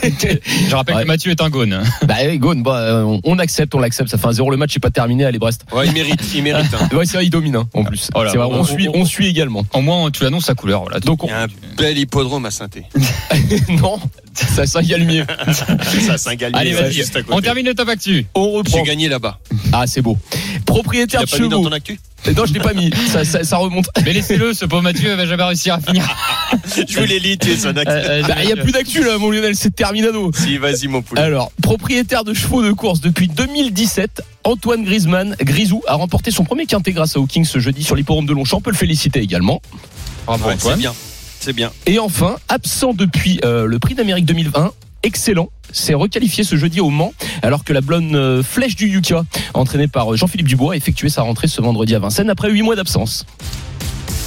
Je 0.02 0.74
rappelle 0.74 0.96
Ouais. 0.96 1.02
que 1.02 1.06
Mathieu 1.08 1.30
est 1.30 1.40
un 1.42 1.48
gone. 1.50 1.82
Bah, 2.06 2.14
oui, 2.26 2.38
Gaune, 2.38 2.62
bah, 2.62 2.76
euh, 2.78 3.02
on- 3.02 3.20
on 3.24 3.38
accepte, 3.38 3.74
on 3.74 3.78
l'accepte. 3.80 4.10
Ça 4.10 4.18
fait 4.18 4.26
un 4.26 4.32
0 4.32 4.50
le 4.50 4.56
match, 4.56 4.70
c'est 4.72 4.80
pas 4.80 4.90
terminé. 4.90 5.24
Allez, 5.24 5.38
Brest. 5.38 5.62
Ouais, 5.72 5.86
il 5.86 5.92
mérite, 5.92 6.20
il 6.34 6.42
mérite. 6.42 6.72
hein. 6.74 6.88
Ouais, 6.96 7.04
c'est 7.06 7.16
vrai, 7.16 7.26
il 7.26 7.30
domine, 7.30 7.56
hein, 7.56 7.68
en 7.74 7.84
plus. 7.84 8.08
Voilà. 8.14 8.30
C'est 8.30 8.38
vrai, 8.38 8.46
on, 8.50 8.60
On- 8.60 8.64
suit, 8.64 8.88
on 8.92 9.04
suit 9.04 9.26
également. 9.28 9.64
Au 9.72 9.80
moins, 9.80 10.10
tu 10.10 10.24
annonces 10.24 10.46
sa 10.46 10.54
couleur. 10.54 10.82
Voilà. 10.82 11.00
Donc, 11.00 11.24
Il 11.28 11.32
y 11.32 11.34
a 11.34 11.42
un 11.42 11.46
bel 11.76 11.98
hippodrome 11.98 12.46
à 12.46 12.50
saint 12.50 12.68
non, 13.68 13.98
ça, 14.32 14.64
mieux. 14.98 15.26
Ça, 16.16 16.36
gars 16.36 16.48
Allez, 16.54 16.72
vas-y. 16.72 17.04
On 17.30 17.40
termine 17.42 17.66
le 17.66 17.74
top 17.74 17.88
actu. 17.90 18.24
On 18.34 18.50
reprend. 18.50 18.78
J'ai 18.78 18.82
gagné 18.84 19.08
là-bas. 19.08 19.38
Ah, 19.72 19.86
c'est 19.86 20.00
beau. 20.00 20.16
Tu 20.30 20.60
Propriétaire 20.64 21.20
l'as 21.20 21.26
de 21.26 21.30
pas 21.30 21.38
mis 21.38 21.48
dans 21.48 21.56
chevaux. 21.58 21.68
ton 21.68 21.74
actu 21.74 22.00
Non, 22.34 22.46
je 22.46 22.52
l'ai 22.54 22.60
pas 22.60 22.72
mis. 22.72 22.90
Ça, 23.12 23.24
ça, 23.24 23.44
ça 23.44 23.56
remonte. 23.58 23.88
Mais 24.04 24.12
laissez-le, 24.14 24.54
ce 24.54 24.64
pauvre 24.64 24.82
Mathieu 24.82 25.14
va 25.16 25.26
jamais 25.26 25.42
réussir 25.42 25.74
à 25.74 25.80
finir. 25.80 26.04
Je 26.88 26.98
voulais 26.98 27.18
liter 27.18 27.56
son 27.56 27.68
actu. 27.76 27.90
Euh, 27.90 28.08
euh, 28.08 28.22
Bah, 28.22 28.36
Il 28.42 28.48
y 28.48 28.52
a 28.52 28.56
plus 28.56 28.72
d'actu 28.72 29.02
là, 29.04 29.18
mon 29.18 29.30
Lionel, 29.30 29.54
c'est 29.54 29.74
terminado. 29.74 30.30
Si, 30.34 30.56
vas-y, 30.56 30.88
mon 30.88 31.02
poulet. 31.02 31.20
Alors, 31.20 31.52
propriétaire 31.62 32.24
de 32.24 32.32
chevaux 32.32 32.62
de 32.62 32.72
course 32.72 33.00
depuis 33.00 33.28
2017, 33.28 34.22
Antoine 34.44 34.84
Griezmann, 34.84 35.36
Grisou, 35.40 35.82
a 35.86 35.94
remporté 35.94 36.30
son 36.30 36.44
premier 36.44 36.64
quintet 36.66 36.92
grâce 36.92 37.16
à 37.16 37.18
Hawking 37.18 37.44
ce 37.44 37.58
jeudi 37.58 37.82
sur 37.84 37.96
l'hipporome 37.96 38.24
de 38.26 38.32
Longchamp. 38.32 38.58
On 38.58 38.60
peut 38.62 38.70
le 38.70 38.76
féliciter 38.76 39.20
également. 39.20 39.60
Bravo, 40.26 40.46
Ouais, 40.48 40.54
Antoine. 40.54 40.78
bien. 40.78 40.94
Et 41.86 41.98
enfin, 41.98 42.36
absent 42.48 42.92
depuis 42.92 43.40
euh, 43.44 43.66
le 43.66 43.78
prix 43.78 43.94
d'Amérique 43.94 44.26
2020, 44.26 44.72
excellent, 45.02 45.48
s'est 45.72 45.94
requalifié 45.94 46.44
ce 46.44 46.56
jeudi 46.56 46.80
au 46.80 46.90
Mans, 46.90 47.12
alors 47.42 47.64
que 47.64 47.72
la 47.72 47.80
blonde 47.80 48.14
euh, 48.14 48.42
flèche 48.42 48.76
du 48.76 48.88
Yuka, 48.88 49.24
entraînée 49.54 49.88
par 49.88 50.12
euh, 50.12 50.16
Jean-Philippe 50.16 50.48
Dubois, 50.48 50.74
a 50.74 50.76
effectué 50.76 51.08
sa 51.08 51.22
rentrée 51.22 51.48
ce 51.48 51.60
vendredi 51.60 51.94
à 51.94 51.98
Vincennes 51.98 52.30
après 52.30 52.50
8 52.50 52.62
mois 52.62 52.76
d'absence. 52.76 53.26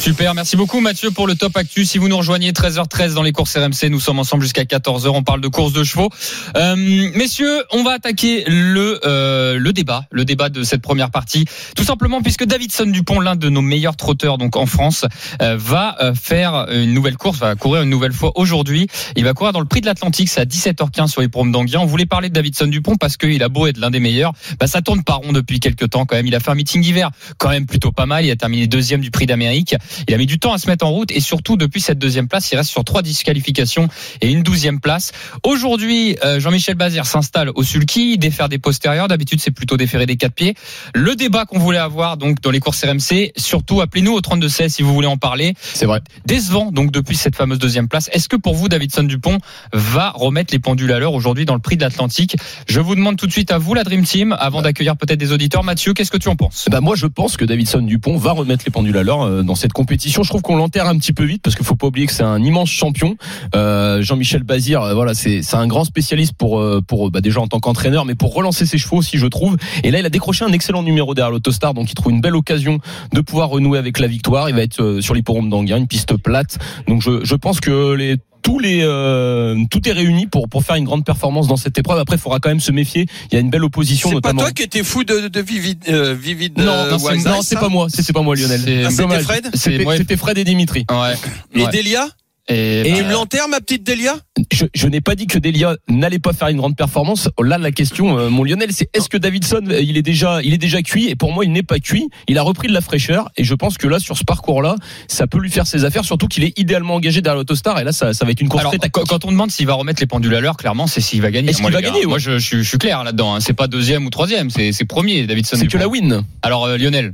Super, 0.01 0.33
merci 0.33 0.57
beaucoup 0.57 0.79
Mathieu 0.79 1.11
pour 1.11 1.27
le 1.27 1.35
top 1.35 1.55
actu. 1.55 1.85
Si 1.85 1.99
vous 1.99 2.07
nous 2.07 2.17
rejoignez 2.17 2.53
13h13 2.53 3.13
dans 3.13 3.21
les 3.21 3.31
courses 3.31 3.55
RMC, 3.55 3.91
nous 3.91 3.99
sommes 3.99 4.17
ensemble 4.17 4.41
jusqu'à 4.41 4.63
14h. 4.63 5.09
On 5.09 5.21
parle 5.21 5.41
de 5.41 5.47
courses 5.47 5.73
de 5.73 5.83
chevaux. 5.83 6.09
Euh, 6.55 6.75
messieurs, 6.75 7.63
on 7.71 7.83
va 7.83 7.91
attaquer 7.91 8.43
le 8.47 8.99
euh, 9.05 9.59
le 9.59 9.73
débat, 9.73 10.05
le 10.09 10.25
débat 10.25 10.49
de 10.49 10.63
cette 10.63 10.81
première 10.81 11.11
partie. 11.11 11.45
Tout 11.75 11.83
simplement 11.83 12.23
puisque 12.23 12.45
Davidson 12.45 12.87
Dupont, 12.87 13.19
l'un 13.19 13.35
de 13.35 13.47
nos 13.49 13.61
meilleurs 13.61 13.95
trotteurs 13.95 14.39
donc 14.39 14.55
en 14.55 14.65
France, 14.65 15.05
euh, 15.39 15.55
va 15.55 15.95
euh, 16.01 16.15
faire 16.15 16.65
une 16.71 16.95
nouvelle 16.95 17.15
course, 17.15 17.37
va 17.37 17.53
courir 17.53 17.83
une 17.83 17.91
nouvelle 17.91 18.13
fois 18.13 18.31
aujourd'hui. 18.33 18.87
Il 19.15 19.23
va 19.23 19.33
courir 19.35 19.53
dans 19.53 19.59
le 19.59 19.67
Prix 19.67 19.81
de 19.81 19.85
l'Atlantique, 19.85 20.29
c'est 20.29 20.41
à 20.41 20.45
17h15 20.45 21.09
sur 21.09 21.21
les 21.21 21.29
promes 21.29 21.51
d'Anguien. 21.51 21.79
On 21.79 21.85
voulait 21.85 22.07
parler 22.07 22.29
de 22.29 22.33
Davidson 22.33 22.65
Dupont 22.65 22.95
parce 22.95 23.17
qu'il 23.17 23.43
a 23.43 23.49
beau 23.49 23.67
être 23.67 23.77
l'un 23.77 23.91
des 23.91 23.99
meilleurs, 23.99 24.33
bah, 24.59 24.65
ça 24.65 24.81
tourne 24.81 25.03
pas 25.03 25.13
rond 25.13 25.31
depuis 25.31 25.59
quelques 25.59 25.91
temps 25.91 26.07
quand 26.07 26.15
même. 26.15 26.25
Il 26.25 26.33
a 26.33 26.39
fait 26.39 26.49
un 26.49 26.55
meeting 26.55 26.81
d'hiver 26.81 27.11
quand 27.37 27.49
même 27.49 27.67
plutôt 27.67 27.91
pas 27.91 28.07
mal. 28.07 28.25
Il 28.25 28.31
a 28.31 28.35
terminé 28.35 28.65
deuxième 28.65 29.01
du 29.01 29.11
Prix 29.11 29.27
d'Amérique. 29.27 29.75
Il 30.07 30.13
a 30.13 30.17
mis 30.17 30.25
du 30.25 30.39
temps 30.39 30.53
à 30.53 30.57
se 30.57 30.67
mettre 30.67 30.85
en 30.85 30.91
route 30.91 31.11
et 31.11 31.19
surtout 31.19 31.57
depuis 31.57 31.81
cette 31.81 31.99
deuxième 31.99 32.27
place, 32.27 32.51
il 32.51 32.55
reste 32.55 32.69
sur 32.69 32.83
trois 32.83 33.01
disqualifications 33.01 33.87
et 34.21 34.31
une 34.31 34.43
douzième 34.43 34.79
place. 34.79 35.11
Aujourd'hui, 35.43 36.17
euh, 36.23 36.39
Jean-Michel 36.39 36.75
Bazir 36.75 37.05
s'installe 37.05 37.51
au 37.55 37.63
sulky, 37.63 38.17
défaire 38.17 38.49
des 38.49 38.59
postérieurs. 38.59 39.07
D'habitude, 39.07 39.39
c'est 39.41 39.51
plutôt 39.51 39.77
déférer 39.77 40.05
des 40.05 40.17
quatre 40.17 40.33
pieds. 40.33 40.55
Le 40.93 41.15
débat 41.15 41.45
qu'on 41.45 41.59
voulait 41.59 41.77
avoir 41.77 42.17
donc 42.17 42.41
dans 42.41 42.51
les 42.51 42.59
courses 42.59 42.83
RMC, 42.83 43.31
surtout 43.37 43.81
appelez-nous 43.81 44.13
au 44.13 44.21
32 44.21 44.49
16 44.49 44.73
si 44.73 44.83
vous 44.83 44.93
voulez 44.93 45.07
en 45.07 45.17
parler. 45.17 45.53
C'est 45.61 45.85
vrai. 45.85 46.01
Décevant 46.25 46.71
donc 46.71 46.91
depuis 46.91 47.15
cette 47.15 47.35
fameuse 47.35 47.59
deuxième 47.59 47.87
place. 47.87 48.09
Est-ce 48.13 48.29
que 48.29 48.35
pour 48.35 48.55
vous, 48.55 48.69
Davidson 48.69 49.03
Dupont 49.03 49.37
va 49.73 50.11
remettre 50.11 50.53
les 50.53 50.59
pendules 50.59 50.91
à 50.91 50.99
l'heure 50.99 51.13
aujourd'hui 51.13 51.45
dans 51.45 51.55
le 51.55 51.61
Prix 51.61 51.77
de 51.77 51.81
l'Atlantique? 51.81 52.35
Je 52.67 52.79
vous 52.79 52.95
demande 52.95 53.17
tout 53.17 53.27
de 53.27 53.31
suite 53.31 53.51
à 53.51 53.57
vous, 53.57 53.73
la 53.73 53.83
Dream 53.83 54.03
Team, 54.03 54.35
avant 54.39 54.61
d'accueillir 54.61 54.97
peut-être 54.97 55.19
des 55.19 55.31
auditeurs. 55.31 55.63
Mathieu, 55.63 55.93
qu'est-ce 55.93 56.11
que 56.11 56.17
tu 56.17 56.29
en 56.29 56.35
penses? 56.35 56.67
Bah 56.69 56.81
moi 56.81 56.95
je 56.95 57.07
pense 57.07 57.37
que 57.37 57.45
Davidson 57.45 57.81
Dupont 57.81 58.17
va 58.17 58.31
remettre 58.31 58.63
les 58.65 58.71
pendules 58.71 58.97
à 58.97 59.03
l'heure 59.03 59.23
euh, 59.23 59.43
dans 59.43 59.55
cette 59.55 59.73
compétition. 59.81 60.21
Je 60.21 60.29
trouve 60.29 60.43
qu'on 60.43 60.57
l'enterre 60.57 60.87
un 60.87 60.97
petit 60.99 61.11
peu 61.11 61.23
vite 61.23 61.41
parce 61.41 61.55
qu'il 61.55 61.65
faut 61.65 61.75
pas 61.75 61.87
oublier 61.87 62.05
que 62.05 62.13
c'est 62.13 62.21
un 62.21 62.43
immense 62.43 62.69
champion. 62.69 63.15
Euh, 63.55 64.03
Jean-Michel 64.03 64.43
Bazir, 64.43 64.83
euh, 64.83 64.93
voilà, 64.93 65.15
c'est 65.15 65.41
un 65.53 65.65
grand 65.65 65.85
spécialiste 65.85 66.33
pour 66.33 66.59
euh, 66.59 66.81
pour 66.85 67.09
bah, 67.09 67.19
déjà 67.19 67.41
en 67.41 67.47
tant 67.47 67.59
qu'entraîneur, 67.59 68.05
mais 68.05 68.13
pour 68.13 68.35
relancer 68.35 68.67
ses 68.67 68.77
chevaux 68.77 68.97
aussi, 68.97 69.17
je 69.17 69.25
trouve. 69.25 69.57
Et 69.83 69.89
là, 69.89 69.97
il 69.97 70.05
a 70.05 70.11
décroché 70.11 70.45
un 70.45 70.51
excellent 70.51 70.83
numéro 70.83 71.15
derrière 71.15 71.31
l'Autostar, 71.31 71.73
donc 71.73 71.89
il 71.89 71.95
trouve 71.95 72.11
une 72.11 72.21
belle 72.21 72.35
occasion 72.35 72.77
de 73.11 73.21
pouvoir 73.21 73.49
renouer 73.49 73.79
avec 73.79 73.97
la 73.97 74.05
victoire. 74.05 74.49
Il 74.49 74.55
va 74.55 74.61
être 74.61 74.81
euh, 74.83 75.01
sur 75.01 75.15
l'hipporome 75.15 75.49
d'Anguin, 75.49 75.77
une 75.77 75.87
piste 75.87 76.15
plate. 76.15 76.59
Donc 76.87 77.01
je 77.01 77.25
je 77.25 77.35
pense 77.35 77.59
que 77.59 77.93
les 77.93 78.17
tous 78.41 78.59
les 78.59 78.81
euh, 78.83 79.55
tout 79.69 79.87
est 79.87 79.91
réuni 79.91 80.27
pour 80.27 80.49
pour 80.49 80.63
faire 80.63 80.75
une 80.75 80.85
grande 80.85 81.05
performance 81.05 81.47
dans 81.47 81.55
cette 81.55 81.77
épreuve. 81.77 81.99
Après, 81.99 82.15
il 82.15 82.19
faudra 82.19 82.39
quand 82.39 82.49
même 82.49 82.59
se 82.59 82.71
méfier. 82.71 83.05
Il 83.31 83.35
y 83.35 83.37
a 83.37 83.41
une 83.41 83.49
belle 83.49 83.63
opposition, 83.63 84.09
C'est 84.09 84.21
pas 84.21 84.33
toi 84.33 84.51
qui 84.51 84.63
étais 84.63 84.83
fou 84.83 85.03
de, 85.03 85.27
de 85.27 85.41
Vivid, 85.41 85.83
euh, 85.89 86.15
Vivid 86.19 86.57
non, 86.57 86.65
euh, 86.71 86.97
non, 87.25 87.41
c'est 87.41 87.59
pas 87.59 87.69
moi, 87.69 87.87
c'était 87.89 88.13
pas 88.13 88.21
moi, 88.21 88.35
Lionel. 88.35 88.85
Ah, 88.85 88.89
c'était. 88.89 89.19
Fred 89.19 89.49
C'était 89.53 90.17
Fred 90.17 90.37
et 90.37 90.43
Dimitri. 90.43 90.85
Ouais. 90.89 91.15
Et 91.53 91.63
Ouais. 91.63 91.71
Delia 91.71 92.07
Et, 92.51 92.81
Et- 92.81 92.93
Tu 92.95 93.03
me 93.03 93.11
l'enterres, 93.11 93.47
ma 93.47 93.59
petite 93.61 93.85
Delia? 93.85 94.15
Je, 94.51 94.65
je 94.73 94.87
n'ai 94.87 95.01
pas 95.01 95.15
dit 95.15 95.27
que 95.27 95.37
Delia 95.39 95.75
n'allait 95.87 96.19
pas 96.19 96.33
faire 96.33 96.49
une 96.49 96.57
grande 96.57 96.75
performance. 96.75 97.29
Là, 97.41 97.57
la 97.57 97.71
question, 97.71 98.17
euh, 98.17 98.29
mon 98.29 98.43
Lionel, 98.43 98.69
c'est 98.73 98.89
est-ce 98.95 99.07
que 99.09 99.17
Davidson, 99.17 99.61
euh, 99.69 99.79
il 99.81 99.97
est 99.97 100.01
déjà, 100.01 100.41
il 100.43 100.53
est 100.53 100.57
déjà 100.57 100.81
cuit? 100.81 101.07
Et 101.09 101.15
pour 101.15 101.31
moi, 101.31 101.45
il 101.45 101.51
n'est 101.51 101.63
pas 101.63 101.79
cuit. 101.79 102.09
Il 102.27 102.37
a 102.37 102.41
repris 102.41 102.67
de 102.67 102.73
la 102.73 102.81
fraîcheur, 102.81 103.29
et 103.37 103.43
je 103.43 103.53
pense 103.55 103.77
que 103.77 103.87
là, 103.87 103.99
sur 103.99 104.17
ce 104.17 104.23
parcours-là, 104.23 104.75
ça 105.07 105.27
peut 105.27 105.39
lui 105.39 105.49
faire 105.49 105.67
ses 105.67 105.85
affaires. 105.85 106.03
Surtout 106.05 106.27
qu'il 106.27 106.43
est 106.43 106.57
idéalement 106.59 106.95
engagé 106.95 107.21
derrière 107.21 107.37
l'Autostar, 107.37 107.79
et 107.79 107.83
là, 107.83 107.91
ça, 107.91 108.13
ça 108.13 108.25
va 108.25 108.31
être 108.31 108.41
une 108.41 108.49
course 108.49 108.61
Alors, 108.61 108.71
très 108.71 108.79
tactique. 108.79 109.05
quand 109.07 109.25
on 109.25 109.31
demande 109.31 109.51
s'il 109.51 109.67
va 109.67 109.73
remettre 109.73 110.01
les 110.01 110.07
pendules 110.07 110.35
à 110.35 110.41
l'heure, 110.41 110.57
clairement, 110.57 110.87
c'est 110.87 111.01
s'il 111.01 111.21
va 111.21 111.31
gagner. 111.31 111.49
Est-ce 111.49 111.61
qu'il 111.61 111.71
va 111.71 111.81
gars, 111.81 111.89
gagner. 111.89 112.05
Moi, 112.05 112.19
je, 112.19 112.37
je 112.39 112.45
suis- 112.45 112.57
je 112.63 112.67
suis 112.69 112.77
clair 112.77 113.03
là-dedans. 113.03 113.35
hein. 113.35 113.39
C'est 113.39 113.53
pas 113.53 113.67
deuxième 113.67 114.05
ou 114.05 114.09
troisième, 114.09 114.49
c'est 114.49 114.85
premier, 114.85 115.25
Davidson. 115.27 115.55
C'est 115.57 115.67
que 115.67 115.77
la 115.77 115.87
win. 115.87 116.23
Alors, 116.41 116.65
euh, 116.65 116.77
Lionel. 116.77 117.13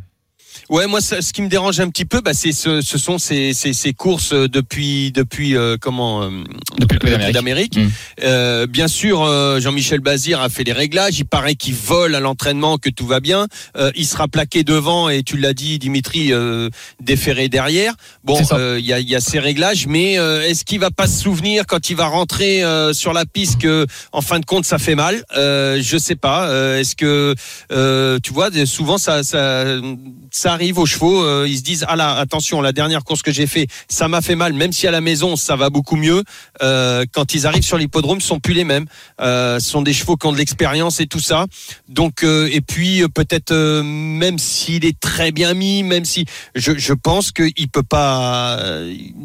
Ouais, 0.70 0.86
moi, 0.88 1.00
ça- 1.02 1.22
ce 1.22 1.32
qui 1.32 1.42
me 1.42 1.48
dérange 1.48 1.80
un 1.80 1.90
petit 1.90 2.04
peu, 2.06 2.20
bah, 2.22 2.34
c'est 2.34 2.52
ce, 2.52 2.82
ce 2.82 2.98
sont 2.98 3.18
ces, 3.18 3.54
ces, 3.54 3.72
ces 3.74 3.94
courses 3.94 4.34
depuis 4.34 5.12
depuis 5.14 5.56
euh, 5.56 5.78
comment 5.80 6.24
euh, 6.24 6.30
Depuis 6.78 7.00
le 7.02 7.10
d'Amérique. 7.10 7.34
d'Amérique. 7.34 7.78
Mm. 7.78 7.88
Euh, 8.24 8.68
bien 8.68 8.88
sûr, 8.90 9.24
euh, 9.24 9.62
Jean-Michel 9.62 10.02
Bazir 10.02 10.42
a 10.42 10.50
fait 10.50 10.64
les 10.66 10.74
réglages. 10.74 11.20
Il 11.20 11.26
paraît 11.26 11.56
qu'il 11.56 11.74
vole 11.74 12.16
à 12.16 12.20
l'entraînement, 12.20 12.78
que 12.78 12.90
tout 12.90 13.08
va 13.08 13.20
bien. 13.22 13.48
Euh, 13.78 13.92
il 13.96 14.06
sera 14.06 14.28
plaqué 14.28 14.64
devant 14.64 15.08
et 15.10 15.24
tu 15.24 15.38
l'as 15.38 15.54
dit, 15.54 15.80
Dimitri, 15.80 16.34
euh, 16.34 16.70
déféré 17.02 17.48
derrière. 17.48 17.94
Bon, 18.26 18.38
euh, 18.52 18.76
il 18.80 18.86
y, 18.86 18.92
a, 18.94 19.00
y 19.00 19.16
a 19.16 19.22
ces 19.22 19.40
réglages, 19.40 19.88
mais 19.88 20.20
euh, 20.20 20.42
est-ce 20.44 20.66
qu'il 20.66 20.80
va 20.82 20.92
pas 20.92 21.08
se 21.08 21.22
souvenir 21.22 21.66
quand 21.66 21.90
il 21.90 21.96
va 21.96 22.08
rentrer 22.08 22.64
euh, 22.64 22.92
sur 22.94 23.14
la 23.14 23.26
piste 23.26 23.62
que, 23.62 23.86
en 24.12 24.22
fin 24.22 24.40
de 24.40 24.46
compte, 24.46 24.66
ça 24.66 24.80
fait 24.80 24.96
mal? 24.96 25.24
Euh, 25.38 25.80
Je 25.82 25.98
sais 25.98 26.16
pas. 26.16 26.50
Euh, 26.50 26.80
est-ce 26.80 26.96
que 26.98 27.36
euh, 27.72 28.20
tu 28.22 28.34
vois, 28.34 28.50
souvent 28.66 28.98
ça, 28.98 29.24
ça, 29.24 29.64
ça 30.32 30.57
arrive 30.58 30.80
aux 30.80 30.88
chevaux. 30.88 31.24
euh, 31.24 31.46
ils 31.48 31.58
se 31.58 31.62
disent 31.62 31.86
ah 31.88 31.96
là, 31.96 32.16
attention, 32.16 32.62
la 32.62 32.72
dernière 32.72 33.04
course 33.04 33.22
que 33.22 33.32
j'ai 33.32 33.46
fait, 33.46 33.68
ça 33.88 34.08
m'a 34.08 34.22
fait 34.22 34.36
mal. 34.36 34.54
Même 34.54 34.72
si 34.72 34.88
à 34.88 34.92
la 34.92 35.02
maison 35.02 35.36
ça 35.36 35.56
va 35.56 35.70
beaucoup 35.70 35.96
mieux, 35.96 36.24
euh, 36.64 37.06
quand 37.12 37.36
ils 37.36 37.46
arrivent 37.46 37.64
sur 37.64 37.78
l'hippodrome, 37.78 38.20
ce 38.20 38.28
sont 38.28 38.40
plus 38.40 38.56
les 38.56 38.64
mêmes. 38.64 38.86
Euh, 39.22 39.60
ce 39.60 39.70
sont 39.70 39.84
des 39.84 39.94
chevaux 39.94 40.18
qui 40.18 40.26
ont 40.26 40.32
de 40.32 40.38
l'expérience 40.38 41.00
et 41.00 41.06
tout 41.06 41.20
ça. 41.20 41.46
Donc 41.90 42.24
et 42.24 42.62
puis 42.62 43.04
peut-être 43.14 43.54
même 43.84 44.40
s'il 44.40 44.84
est 44.86 45.00
très 45.00 45.32
bien 45.32 45.54
mis, 45.54 45.84
même 45.84 46.06
si 46.06 46.26
je, 46.56 46.94
pense 46.94 47.32
qu'il 47.32 47.70
peut 47.70 47.84
pas, 47.84 48.58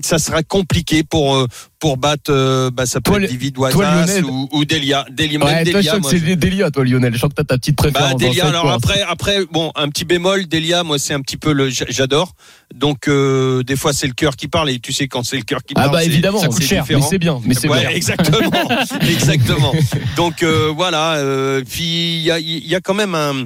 ça 0.03 0.19
sera 0.19 0.43
compliqué 0.43 1.03
pour 1.03 1.47
pour 1.83 1.97
battre, 1.97 2.31
euh, 2.31 2.71
bah, 2.71 2.87
ça 2.87 3.01
peut 3.01 3.11
Toi, 3.11 3.23
être 3.25 3.29
David 3.33 3.55
toi, 3.57 3.71
Lionel- 3.73 4.25
ou, 4.25 4.49
ou 4.53 4.65
Delia. 4.65 5.05
Delia, 5.11 5.45
Ouais, 5.45 5.65
toi, 5.65 5.65
je 5.65 5.65
Delia, 5.89 5.99
moi, 5.99 6.11
c'est 6.13 6.19
je- 6.19 6.35
Delia, 6.35 6.71
toi, 6.71 6.85
Lionel. 6.85 7.13
Je 7.13 7.19
sens 7.19 7.31
que 7.31 7.35
t'as 7.35 7.43
ta 7.43 7.59
petite 7.59 7.75
préférence. 7.75 8.13
bah, 8.13 8.29
Delia, 8.29 8.47
alors 8.47 8.63
course. 8.63 8.77
après, 8.77 9.03
après, 9.03 9.39
bon, 9.51 9.73
un 9.75 9.89
petit 9.89 10.05
bémol, 10.05 10.47
Delia, 10.47 10.85
moi, 10.85 11.01
c'est 11.01 11.13
un 11.13 11.21
petit 11.21 11.37
peu 11.37 11.53
le, 11.53 11.71
j'a- 11.71 11.87
j'adore. 11.89 12.35
Donc, 12.73 13.09
euh, 13.09 13.65
des 13.65 13.75
fois, 13.75 13.93
c'est 13.93 14.07
le 14.07 14.13
cœur 14.13 14.37
qui 14.37 14.47
parle, 14.47 14.71
et 14.71 14.79
tu 14.79 14.93
sais, 14.93 15.09
quand 15.09 15.25
c'est 15.25 15.37
le 15.39 15.43
cœur 15.43 15.59
qui 15.67 15.75
Ah 15.77 15.81
parle. 15.83 15.93
bah 15.93 15.99
c'est- 16.03 16.07
évidemment, 16.07 16.39
ça 16.39 16.47
coûte 16.47 16.63
cher, 16.63 16.85
mais 16.89 17.01
c'est 17.03 17.19
bien, 17.19 17.41
mais 17.45 17.55
c'est 17.55 17.69
Ouais, 17.69 17.81
bien. 17.81 17.91
exactement, 17.91 18.51
exactement. 19.11 19.73
Donc 20.17 20.45
euh, 20.45 20.73
voilà. 20.75 21.15
euh, 21.15 21.63
puis 21.69 22.15
il 22.19 22.23
y 22.23 22.31
a, 22.31 22.39
il 22.39 22.67
y 22.67 22.77
a 22.77 22.81
quand 22.81 22.95
même 22.95 23.17
un, 23.17 23.45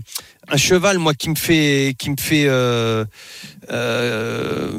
un 0.48 0.56
cheval, 0.56 0.98
moi, 0.98 1.14
qui 1.14 1.28
me 1.30 1.34
fait, 1.34 1.94
qui 1.98 2.10
me 2.10 2.16
fait 2.18 2.44
euh, 2.46 3.04
euh, 3.70 4.70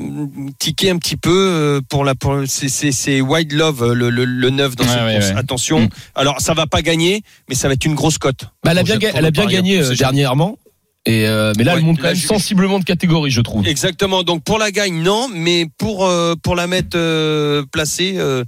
tiquer 0.59 0.89
un 0.91 0.97
petit 0.97 1.17
peu 1.17 1.29
euh, 1.31 1.81
pour 1.89 2.03
la, 2.05 2.15
pour 2.15 2.36
c'est, 2.47 2.69
c'est, 2.69 2.91
c'est 2.91 3.21
Wild 3.21 3.51
Love, 3.51 3.93
le, 3.93 4.09
le, 4.09 4.25
le 4.25 4.50
neuf 4.50 4.75
dans 4.75 4.83
Ouais, 4.86 4.89
cette 4.91 5.03
ouais, 5.03 5.13
course. 5.15 5.29
ouais. 5.31 5.38
Attention. 5.38 5.79
Mm. 5.81 5.89
Alors 6.15 6.41
ça 6.41 6.53
va 6.53 6.67
pas 6.67 6.81
gagner, 6.81 7.21
mais 7.50 7.55
ça 7.55 7.67
va 7.67 7.74
être 7.74 7.86
une 7.86 7.95
grosse 7.95 8.17
cote. 8.17 8.45
Bah, 8.63 8.71
elle 8.71 8.77
a 8.79 8.83
bien, 8.83 8.97
elle 9.13 9.25
a 9.25 9.31
bien 9.31 9.45
gagné 9.45 9.79
euh, 9.81 9.93
dernièrement. 9.95 10.57
Et 11.05 11.25
euh, 11.25 11.53
mais 11.57 11.63
là, 11.63 11.74
Ouais, 11.74 11.79
elle 11.79 11.86
monte 11.86 11.97
quand 12.01 12.07
même 12.07 12.15
sensiblement 12.17 12.79
de 12.79 12.83
catégorie, 12.83 13.31
je 13.31 13.39
trouve. 13.41 13.65
Exactement. 13.65 14.24
Donc 14.24 14.43
pour 14.43 14.57
la 14.57 14.71
gagne, 14.71 15.01
non, 15.01 15.29
mais 15.33 15.65
pour 15.77 16.05
euh, 16.05 16.36
pour 16.41 16.55
la 16.55 16.67
mettre 16.67 16.97
euh, 16.97 17.63
placée, 17.71 18.15
euh, 18.17 18.43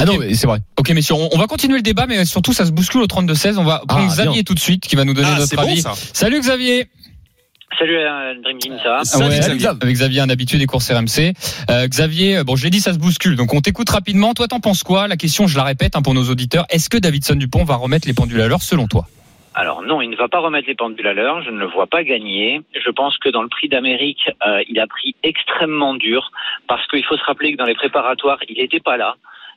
Ah 0.00 0.04
Ok. 0.04 0.06
non, 0.06 0.18
mais 0.18 0.34
c'est 0.34 0.46
vrai. 0.46 0.58
Ok, 0.78 0.90
messieurs, 0.90 1.14
on, 1.14 1.28
on 1.32 1.38
va 1.38 1.46
continuer 1.46 1.76
le 1.76 1.82
débat, 1.82 2.06
mais 2.06 2.24
surtout, 2.24 2.52
ça 2.52 2.64
se 2.66 2.72
bouscule 2.72 3.02
au 3.02 3.06
32-16. 3.06 3.56
On 3.58 3.64
va 3.64 3.82
prendre 3.86 4.04
Ah, 4.06 4.12
Xavier 4.12 4.32
bien. 4.32 4.42
tout 4.42 4.54
de 4.54 4.58
suite, 4.60 4.86
qui 4.86 4.96
va 4.96 5.04
nous 5.04 5.14
donner 5.14 5.28
Ah, 5.34 5.38
notre 5.40 5.56
bon 5.56 5.62
avis. 5.62 5.80
ça. 5.82 5.92
Salut 5.94 6.40
Xavier 6.40 6.86
Salut 7.78 7.96
euh, 7.98 8.34
Dream 8.42 8.58
Team, 8.58 8.76
ça 8.82 8.88
va 8.90 9.04
Salut, 9.04 9.24
ouais, 9.28 9.38
Xavier. 9.40 9.58
Xav. 9.58 9.76
Avec 9.82 9.94
Xavier, 9.94 10.20
un 10.20 10.30
habitué 10.30 10.56
des 10.56 10.66
courses 10.66 10.90
RMC. 10.90 11.34
Euh, 11.70 11.86
Xavier, 11.88 12.42
bon, 12.44 12.56
je 12.56 12.64
l'ai 12.64 12.70
dit, 12.70 12.80
ça 12.80 12.94
se 12.94 12.98
bouscule. 12.98 13.36
Donc, 13.36 13.52
on 13.52 13.60
t'écoute 13.60 13.90
rapidement. 13.90 14.32
Toi, 14.34 14.48
t'en 14.48 14.60
penses 14.60 14.82
quoi? 14.82 15.08
La 15.08 15.16
question, 15.16 15.46
je 15.46 15.56
la 15.58 15.64
répète 15.64 15.94
hein, 15.96 16.00
pour 16.02 16.14
nos 16.14 16.24
auditeurs. 16.30 16.64
Est-ce 16.70 16.88
que 16.88 16.96
Davidson 16.96 17.34
Dupont 17.34 17.64
va 17.64 17.74
remettre 17.76 18.06
les 18.08 18.14
pendules 18.14 18.40
à 18.40 18.48
l'heure 18.48 18.62
selon 18.62 18.86
toi? 18.86 19.06
Alors 19.58 19.82
non, 19.82 20.00
il 20.02 20.10
ne 20.10 20.16
va 20.16 20.28
pas 20.28 20.40
remettre 20.40 20.68
les 20.68 20.74
pendules 20.74 21.06
à 21.06 21.14
l'heure, 21.14 21.42
je 21.42 21.50
ne 21.50 21.56
le 21.58 21.66
vois 21.66 21.86
pas 21.86 22.04
gagner. 22.04 22.60
Je 22.74 22.90
pense 22.90 23.16
que 23.16 23.30
dans 23.30 23.40
le 23.42 23.48
prix 23.48 23.68
d'Amérique, 23.70 24.20
euh, 24.46 24.60
il 24.68 24.78
a 24.78 24.86
pris 24.86 25.14
extrêmement 25.22 25.94
dur, 25.94 26.30
parce 26.68 26.86
qu'il 26.88 27.02
faut 27.06 27.16
se 27.16 27.24
rappeler 27.24 27.52
que 27.52 27.56
dans 27.56 27.64
les 27.64 27.74
préparatoires, 27.74 28.36
il 28.50 28.58
n'était 28.58 28.80
pas 28.80 28.98
là. 28.98 29.14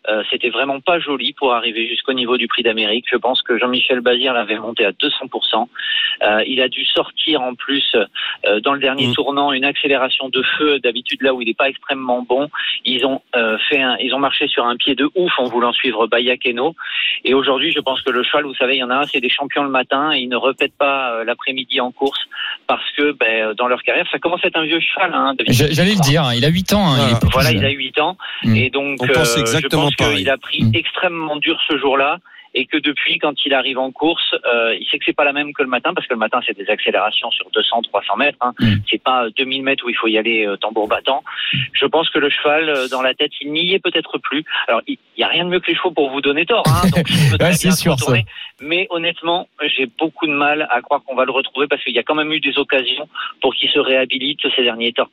Euh, 0.09 0.23
C'était 0.31 0.49
vraiment 0.49 0.79
pas 0.79 0.99
joli 0.99 1.33
pour 1.33 1.53
arriver 1.53 1.87
jusqu'au 1.87 2.13
niveau 2.13 2.37
du 2.37 2.47
prix 2.47 2.63
d'Amérique. 2.63 3.05
Je 3.11 3.17
pense 3.17 3.41
que 3.41 3.57
Jean-Michel 3.57 4.01
Bazir 4.01 4.33
l'avait 4.33 4.57
monté 4.57 4.85
à 4.85 4.91
200%. 4.91 5.67
Euh, 6.21 6.43
il 6.47 6.61
a 6.61 6.67
dû 6.67 6.85
sortir 6.85 7.41
en 7.41 7.55
plus 7.55 7.95
euh, 8.45 8.59
dans 8.61 8.73
le 8.73 8.79
dernier 8.79 9.07
Mm. 9.07 9.13
tournant 9.13 9.51
une 9.53 9.65
accélération 9.65 10.29
de 10.29 10.41
feu. 10.57 10.79
D'habitude 10.79 11.21
là 11.21 11.33
où 11.33 11.41
il 11.41 11.47
n'est 11.47 11.53
pas 11.53 11.69
extrêmement 11.69 12.21
bon, 12.21 12.49
ils 12.85 13.05
ont 13.05 13.21
euh, 13.35 13.57
fait 13.69 13.81
un, 13.81 13.97
ils 13.99 14.13
ont 14.13 14.19
marché 14.19 14.47
sur 14.47 14.65
un 14.65 14.75
pied 14.75 14.95
de 14.95 15.09
ouf 15.15 15.31
en 15.37 15.45
voulant 15.45 15.73
suivre 15.73 16.07
Bayakeno. 16.07 16.75
Et 17.23 17.33
aujourd'hui, 17.33 17.71
je 17.71 17.79
pense 17.79 18.01
que 18.01 18.09
le 18.09 18.23
cheval, 18.23 18.45
vous 18.45 18.55
savez, 18.55 18.75
il 18.75 18.79
y 18.79 18.83
en 18.83 18.89
a 18.89 18.97
un, 18.97 19.03
c'est 19.03 19.21
des 19.21 19.29
champions 19.29 19.63
le 19.63 19.69
matin 19.69 20.11
et 20.13 20.19
ils 20.19 20.29
ne 20.29 20.37
répètent 20.37 20.77
pas 20.77 21.13
euh, 21.13 21.23
l'après-midi 21.23 21.79
en 21.81 21.91
course 21.91 22.19
parce 22.69 22.89
que 22.95 23.11
ben, 23.19 23.53
dans 23.57 23.67
leur 23.67 23.81
carrière, 23.81 24.05
ça 24.11 24.19
commence 24.19 24.39
à 24.43 24.47
être 24.47 24.57
un 24.57 24.63
vieux 24.63 24.79
cheval. 24.79 25.11
Hein, 25.13 25.33
J'allais 25.49 25.95
le 25.95 26.01
dire, 26.01 26.23
hein, 26.23 26.33
il 26.35 26.45
a 26.45 26.49
8 26.49 26.73
ans. 26.73 26.87
hein, 26.93 26.97
il 27.09 27.15
est 27.17 27.19
pas 27.19 27.27
Voilà, 27.33 27.49
plus 27.49 27.57
il 27.57 27.65
a 27.65 27.69
jeune. 27.69 27.77
8 27.79 27.99
ans. 27.99 28.17
Mm. 28.43 28.55
Et 28.55 28.69
donc, 28.69 28.97
On 29.01 29.07
pense 29.07 29.35
euh, 29.37 29.41
exactement 29.41 29.89
je 29.89 29.95
pense 29.97 30.15
qu'il 30.15 30.29
a 30.29 30.37
pris 30.37 30.63
Mm. 30.63 30.71
extrêmement 30.75 31.35
dur 31.37 31.57
ce 31.67 31.77
jour-là. 31.79 32.19
Et 32.53 32.65
que 32.65 32.77
depuis, 32.77 33.19
quand 33.19 33.45
il 33.45 33.53
arrive 33.53 33.77
en 33.77 33.91
course, 33.91 34.35
euh, 34.45 34.75
il 34.79 34.87
sait 34.87 34.97
que 34.97 35.05
c'est 35.05 35.15
pas 35.15 35.23
la 35.23 35.33
même 35.33 35.53
que 35.53 35.63
le 35.63 35.69
matin, 35.69 35.93
parce 35.93 36.07
que 36.07 36.13
le 36.13 36.19
matin, 36.19 36.39
c'est 36.45 36.57
des 36.57 36.69
accélérations 36.69 37.31
sur 37.31 37.49
200, 37.51 37.81
300 37.83 38.15
mètres. 38.17 38.37
Hein. 38.41 38.53
Mm. 38.59 38.75
C'est 38.89 39.01
pas 39.01 39.25
euh, 39.25 39.29
2000 39.37 39.63
mètres 39.63 39.85
où 39.85 39.89
il 39.89 39.95
faut 39.95 40.07
y 40.07 40.17
aller 40.17 40.45
euh, 40.45 40.57
tambour 40.57 40.87
battant. 40.87 41.23
Je 41.73 41.85
pense 41.85 42.09
que 42.09 42.19
le 42.19 42.29
cheval, 42.29 42.69
euh, 42.69 42.87
dans 42.87 43.01
la 43.01 43.13
tête, 43.13 43.31
il 43.41 43.51
n'y 43.51 43.73
est 43.73 43.79
peut-être 43.79 44.17
plus. 44.17 44.43
Alors, 44.67 44.81
il 44.87 44.97
y 45.17 45.23
a 45.23 45.27
rien 45.27 45.45
de 45.45 45.49
mieux 45.49 45.59
que 45.59 45.67
les 45.67 45.75
chevaux 45.75 45.91
pour 45.91 46.09
vous 46.09 46.21
donner 46.21 46.45
tort. 46.45 46.63
Hein, 46.67 46.87
donc 46.95 47.07
Ouais, 47.39 47.53
c'est 47.53 47.71
sûr, 47.71 47.93
retourner. 47.93 48.25
Mais 48.61 48.87
honnêtement, 48.89 49.47
j'ai 49.75 49.85
beaucoup 49.85 50.27
de 50.27 50.33
mal 50.33 50.67
à 50.69 50.81
croire 50.81 51.01
qu'on 51.05 51.15
va 51.15 51.25
le 51.25 51.31
retrouver 51.31 51.67
parce 51.67 51.83
qu'il 51.83 51.95
y 51.95 51.99
a 51.99 52.03
quand 52.03 52.15
même 52.15 52.31
eu 52.33 52.39
des 52.39 52.57
occasions 52.57 53.07
pour 53.41 53.55
qu'il 53.55 53.69
se 53.69 53.79
réhabilite 53.79 54.41
ces 54.55 54.63
derniers 54.63 54.93
temps. 54.93 55.09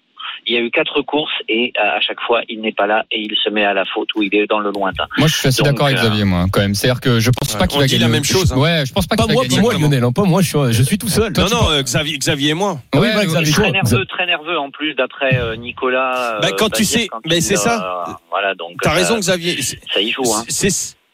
Il 0.46 0.54
y 0.54 0.58
a 0.58 0.60
eu 0.60 0.70
quatre 0.70 1.00
courses 1.02 1.32
et 1.48 1.72
euh, 1.78 1.96
à 1.96 2.00
chaque 2.00 2.20
fois, 2.20 2.42
il 2.48 2.60
n'est 2.60 2.72
pas 2.72 2.86
là 2.86 3.04
et 3.10 3.20
il 3.20 3.34
se 3.42 3.50
met 3.50 3.64
à 3.64 3.74
la 3.74 3.84
faute 3.84 4.08
ou 4.14 4.22
il 4.22 4.34
est 4.34 4.46
dans 4.46 4.58
le 4.60 4.70
lointain. 4.70 5.04
Moi, 5.18 5.28
je 5.28 5.34
suis 5.36 5.48
assez 5.48 5.62
d'accord 5.62 5.86
avec 5.86 5.98
euh, 5.98 6.02
Xavier, 6.02 6.24
moi, 6.24 6.46
quand 6.52 6.60
même. 6.60 6.74
C'est-à-dire 6.74 7.00
que 7.00 7.18
je 7.20 7.30
pense 7.30 7.52
Ouais, 7.54 7.58
pas 7.58 7.66
qu'il 7.66 7.80
va 7.80 7.86
dit 7.86 7.92
gagner. 7.94 8.04
la 8.04 8.10
même 8.10 8.24
chose, 8.24 8.52
hein. 8.52 8.56
Ouais, 8.58 8.84
je 8.86 8.92
pense 8.92 9.06
pas 9.06 9.16
Pas 9.16 9.24
qu'il 9.24 9.34
va 9.36 9.42
gagner. 9.42 9.56
pas 9.56 9.62
moi. 9.62 9.74
Lionel. 9.74 10.04
hein, 10.04 10.12
Pas 10.12 10.22
moi, 10.24 10.42
je 10.42 10.48
suis, 10.48 10.58
je 10.72 10.82
suis 10.82 10.98
tout 10.98 11.08
seul. 11.08 11.32
Non, 11.36 11.46
non, 11.50 11.70
euh, 11.70 11.82
Xavier, 11.82 12.18
Xavier 12.18 12.50
et 12.50 12.54
moi. 12.54 12.78
Oui, 12.94 13.00
Ouais, 13.00 13.12
bah, 13.14 13.20
ouais, 13.20 13.26
Xavier, 13.26 13.52
Très 13.52 13.70
nerveux, 13.72 14.04
très 14.06 14.26
nerveux 14.26 14.58
en 14.58 14.70
plus 14.70 14.94
d'après 14.94 15.36
euh, 15.38 15.56
Nicolas. 15.56 16.38
Bah, 16.40 16.48
euh, 16.48 16.56
quand 16.58 16.68
tu 16.70 16.82
Bazir, 16.82 17.00
sais- 17.00 17.08
quand 17.08 17.20
mais 17.26 17.40
c'est 17.40 17.56
ça. 17.56 18.04
euh, 18.08 18.12
voilà, 18.30 18.54
donc. 18.54 18.72
T'as 18.82 18.92
raison, 18.92 19.18
Xavier. 19.18 19.60
Ça 19.62 20.00
y 20.00 20.10
joue. 20.10 20.22
Hein. 20.34 20.44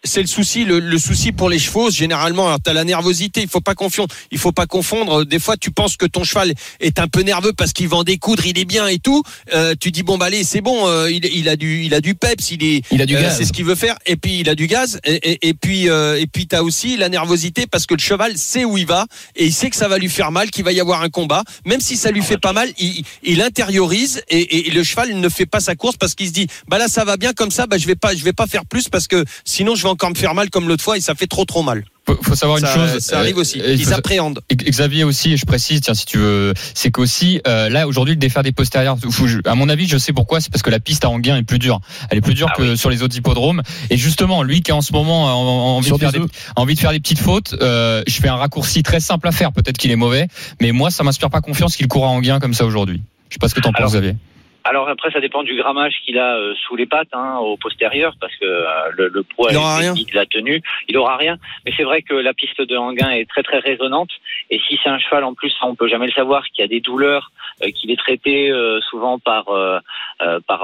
C'est 0.05 0.21
le 0.21 0.27
souci, 0.27 0.65
le, 0.65 0.81
le 0.81 0.99
souci 0.99 1.31
pour 1.33 1.49
les 1.49 1.59
chevaux. 1.61 1.91
Généralement, 1.91 2.47
alors 2.47 2.59
t'as 2.63 2.73
la 2.73 2.85
nervosité. 2.85 3.41
Il 3.43 3.49
faut 3.49 3.61
pas 3.61 3.75
confondre. 3.77 4.13
Il 4.33 4.39
faut 4.39 4.51
pas 4.53 4.67
confondre. 4.67 5.25
Des 5.25 5.39
fois, 5.39 5.57
tu 5.57 5.71
penses 5.71 5.97
que 5.97 6.07
ton 6.07 6.25
cheval 6.25 6.53
est 6.81 6.99
un 6.99 7.07
peu 7.09 7.21
nerveux 7.23 7.53
parce 7.53 7.73
qu'il 7.73 7.87
va 7.89 7.99
en 7.99 8.03
découdre, 8.05 8.45
il 8.47 8.59
est 8.59 8.65
bien 8.65 8.89
et 8.89 8.99
tout. 8.99 9.23
Euh, 9.55 9.75
tu 9.79 9.91
dis 9.93 10.03
bon 10.03 10.19
bah 10.19 10.27
allez, 10.27 10.43
c'est 10.45 10.61
bon. 10.61 10.89
euh, 10.89 11.11
il, 11.11 11.25
il 11.27 11.49
a 11.49 11.55
du, 11.57 11.85
il 11.85 11.95
a 11.95 12.01
du 12.01 12.15
peps. 12.17 12.51
Il 12.51 12.65
est, 12.65 12.83
Il 12.91 13.01
a 13.01 13.07
du 13.07 13.17
euh, 13.17 13.23
gaz. 13.23 13.37
c'est 13.39 13.45
ce 13.45 13.53
qu'il 13.53 13.65
veut 13.65 13.75
faire. 13.77 13.97
Et 14.07 14.17
puis 14.17 14.41
il 14.41 14.49
a 14.49 14.55
du 14.57 14.67
gaz. 14.67 14.99
Et, 15.05 15.15
et, 15.33 15.49
et 15.49 15.55
puis 15.55 15.89
euh, 15.89 16.19
et 16.21 16.27
puis 16.27 16.47
t'as 16.49 16.63
aussi 16.63 16.97
la 16.97 17.09
nervosité 17.09 17.67
parce 17.69 17.87
que 17.87 17.95
le 17.95 18.01
cheval 18.01 18.37
sait 18.37 18.65
où 18.65 18.77
il 18.79 18.87
va 18.87 19.07
et 19.37 19.47
il 19.47 19.53
sait 19.53 19.71
que 19.71 19.77
ça 19.77 19.87
va 19.89 19.99
lui 19.99 20.09
faire 20.09 20.33
mal, 20.33 20.51
qu'il 20.51 20.65
va 20.65 20.73
y 20.73 20.81
avoir 20.81 21.03
un 21.03 21.11
combat. 21.11 21.45
Même 21.65 21.81
si 21.81 21.97
ça 21.97 22.11
lui 22.11 22.23
fait 22.23 22.39
pas 22.39 22.53
mal, 22.53 22.69
il, 22.79 23.05
il 23.23 23.41
intériorise 23.41 24.23
et, 24.29 24.39
et- 24.41 24.69
et 24.69 24.71
le 24.73 24.83
cheval 24.83 25.15
ne 25.15 25.29
fait 25.29 25.47
pas 25.47 25.61
sa 25.61 25.75
course 25.77 25.97
parce 25.97 26.15
qu'il 26.17 26.27
se 26.27 26.33
dit 26.33 26.47
bah 26.67 26.79
là 26.79 26.89
ça 26.89 27.05
va 27.05 27.17
bien 27.17 27.33
comme 27.33 27.51
ça. 27.53 27.67
Bah 27.69 27.79
je 27.79 27.87
vais 27.87 27.95
pas, 27.95 28.15
je 28.17 28.25
vais 28.25 28.33
pas 28.33 28.47
faire 28.49 28.65
plus 28.67 28.89
parce 28.89 29.07
que 29.07 29.25
sinon 29.45 29.75
je 29.77 29.83
vais 29.85 29.89
encore 29.93 30.11
me 30.11 30.15
faire 30.15 30.35
mal 30.35 30.51
comme 30.51 30.69
l'autre 30.69 30.83
fois 30.83 30.97
et 30.97 31.01
ça 31.01 31.15
fait 31.15 31.27
trop 31.27 31.45
trop 31.45 31.63
mal. 31.63 31.85
Faut, 32.05 32.19
faut 32.21 32.35
savoir 32.35 32.59
une 32.59 32.67
Ça, 32.67 32.75
chose. 32.75 32.99
ça 32.99 33.21
arrive 33.21 33.37
euh, 33.39 33.43
aussi. 33.43 33.61
il 33.65 33.81
Ils 33.81 33.85
faut- 33.85 33.93
appréhendent. 33.93 34.41
Xavier 34.53 35.05
aussi, 35.05 35.35
et 35.35 35.37
je 35.37 35.47
précise, 35.47 35.81
tiens, 35.83 35.95
si 35.95 36.05
tu 36.05 36.19
veux, 36.19 36.53
c'est 36.75 36.91
qu'aussi, 36.91 37.41
euh, 37.47 37.69
là, 37.69 37.87
aujourd'hui, 37.87 38.15
le 38.15 38.19
défaire 38.19 38.43
des 38.43 38.51
postérieurs, 38.51 38.97
faut- 39.11 39.27
à 39.45 39.55
mon 39.55 39.69
avis, 39.69 39.87
je 39.87 39.97
sais 39.99 40.13
pourquoi, 40.13 40.41
c'est 40.41 40.51
parce 40.51 40.63
que 40.63 40.71
la 40.71 40.81
piste 40.81 41.05
à 41.05 41.11
Anguin 41.11 41.37
est 41.37 41.45
plus 41.45 41.61
dure. 41.61 41.81
Elle 42.11 42.19
est 42.19 42.23
plus 42.23 42.35
dure 42.35 42.49
Ah 42.51 42.57
que 42.57 42.75
sur 42.75 42.91
les 42.91 43.05
autres 43.05 43.17
hippodromes. 43.17 43.63
Et 43.91 43.97
justement, 43.97 44.43
lui 44.43 44.63
qui 44.63 44.73
a 44.73 44.77
en 44.77 44.81
ce 44.81 44.93
moment 44.93 45.29
a 45.29 45.33
en- 45.33 45.37
en- 45.37 45.77
envie, 45.77 45.93
de 45.93 45.97
faire 45.97 46.11
des 46.11 46.19
des, 46.19 46.25
œufs. 46.25 46.31
a 46.57 46.61
envie 46.61 46.75
de 46.75 46.81
faire 46.81 46.91
des 46.91 46.99
petites 47.01 47.21
fautes, 47.21 47.55
euh, 47.63 48.03
je 48.09 48.15
fais 48.15 48.29
un 48.29 48.37
raccourci 48.37 48.83
très 48.83 48.99
simple 48.99 49.29
à 49.29 49.33
faire. 49.33 49.53
Peut-être 49.53 49.79
qu'il 49.79 49.93
est 49.93 49.97
mauvais, 49.97 50.27
mais 50.61 50.73
moi, 50.73 50.91
ça 50.91 51.05
m'inspire 51.05 51.31
pas 51.31 51.41
confiance 51.41 51.77
qu'il 51.77 51.87
court 51.87 52.05
à 52.07 52.09
Anguin 52.09 52.41
comme 52.41 52.55
ça 52.55 52.65
aujourd'hui. 52.65 53.01
Je 53.29 53.35
sais 53.35 53.39
pas 53.39 53.49
ce 53.49 53.55
que 53.55 53.61
t'en 53.61 53.73
penses, 53.73 53.93
Xavier. 53.93 54.17
Alors 54.65 54.89
après, 54.89 55.11
ça 55.11 55.21
dépend 55.21 55.43
du 55.43 55.57
grammage 55.57 55.95
qu'il 56.05 56.19
a 56.19 56.37
euh, 56.37 56.55
sous 56.67 56.77
les 56.77 56.87
pattes, 56.87 57.09
hein, 57.13 57.39
au 57.39 57.57
postérieur, 57.57 58.15
parce 58.21 58.35
que 58.37 58.45
euh, 58.47 58.91
le, 58.97 59.09
le 59.09 59.23
poids 59.23 59.49
Il 59.51 59.57
aura 59.57 59.77
rien. 59.79 59.95
de 59.95 60.15
la 60.15 60.27
tenue, 60.27 60.61
il 60.89 60.97
aura 60.97 61.17
rien. 61.17 61.37
Mais 61.65 61.73
c'est 61.77 61.83
vrai 61.83 62.03
que 62.03 62.15
la 62.15 62.33
piste 62.35 62.61
de 62.61 62.77
Anguin 62.77 63.11
est 63.11 63.29
très 63.29 63.43
très 63.43 63.59
résonante. 63.59 64.11
Et 64.51 64.61
si 64.69 64.79
c'est 64.83 64.89
un 64.89 64.99
cheval 64.99 65.25
en 65.25 65.35
plus, 65.35 65.51
ça, 65.51 65.67
on 65.67 65.75
peut 65.75 65.89
jamais 65.89 66.07
le 66.07 66.13
savoir, 66.13 66.45
qui 66.49 66.63
a 66.63 66.67
des 66.69 66.81
douleurs, 66.81 67.33
euh, 67.63 67.71
qu'il 67.71 67.91
est 67.91 67.97
traité 67.97 68.51
euh, 68.51 68.81
souvent 68.83 69.19
par 69.19 69.49
euh, 69.49 69.79
euh, 70.23 70.41
par 70.47 70.61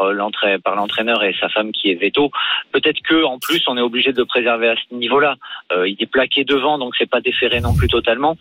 par 0.64 0.74
l'entraîneur 0.76 1.22
et 1.24 1.34
sa 1.40 1.48
femme 1.48 1.72
qui 1.72 1.90
est 1.90 1.94
veto. 1.94 2.30
Peut-être 2.72 3.00
que 3.02 3.24
en 3.24 3.38
plus, 3.38 3.62
on 3.66 3.76
est 3.76 3.80
obligé 3.82 4.12
de 4.12 4.18
le 4.18 4.26
préserver 4.26 4.68
à 4.68 4.76
ce 4.76 4.94
niveau-là. 4.94 5.36
Euh, 5.72 5.88
il 5.88 5.96
est 6.00 6.06
plaqué 6.10 6.44
devant, 6.44 6.78
donc 6.78 6.94
c'est 6.96 7.10
pas 7.10 7.20
déféré 7.20 7.60
non 7.60 7.74
plus 7.74 7.88
totalement. 7.88 8.36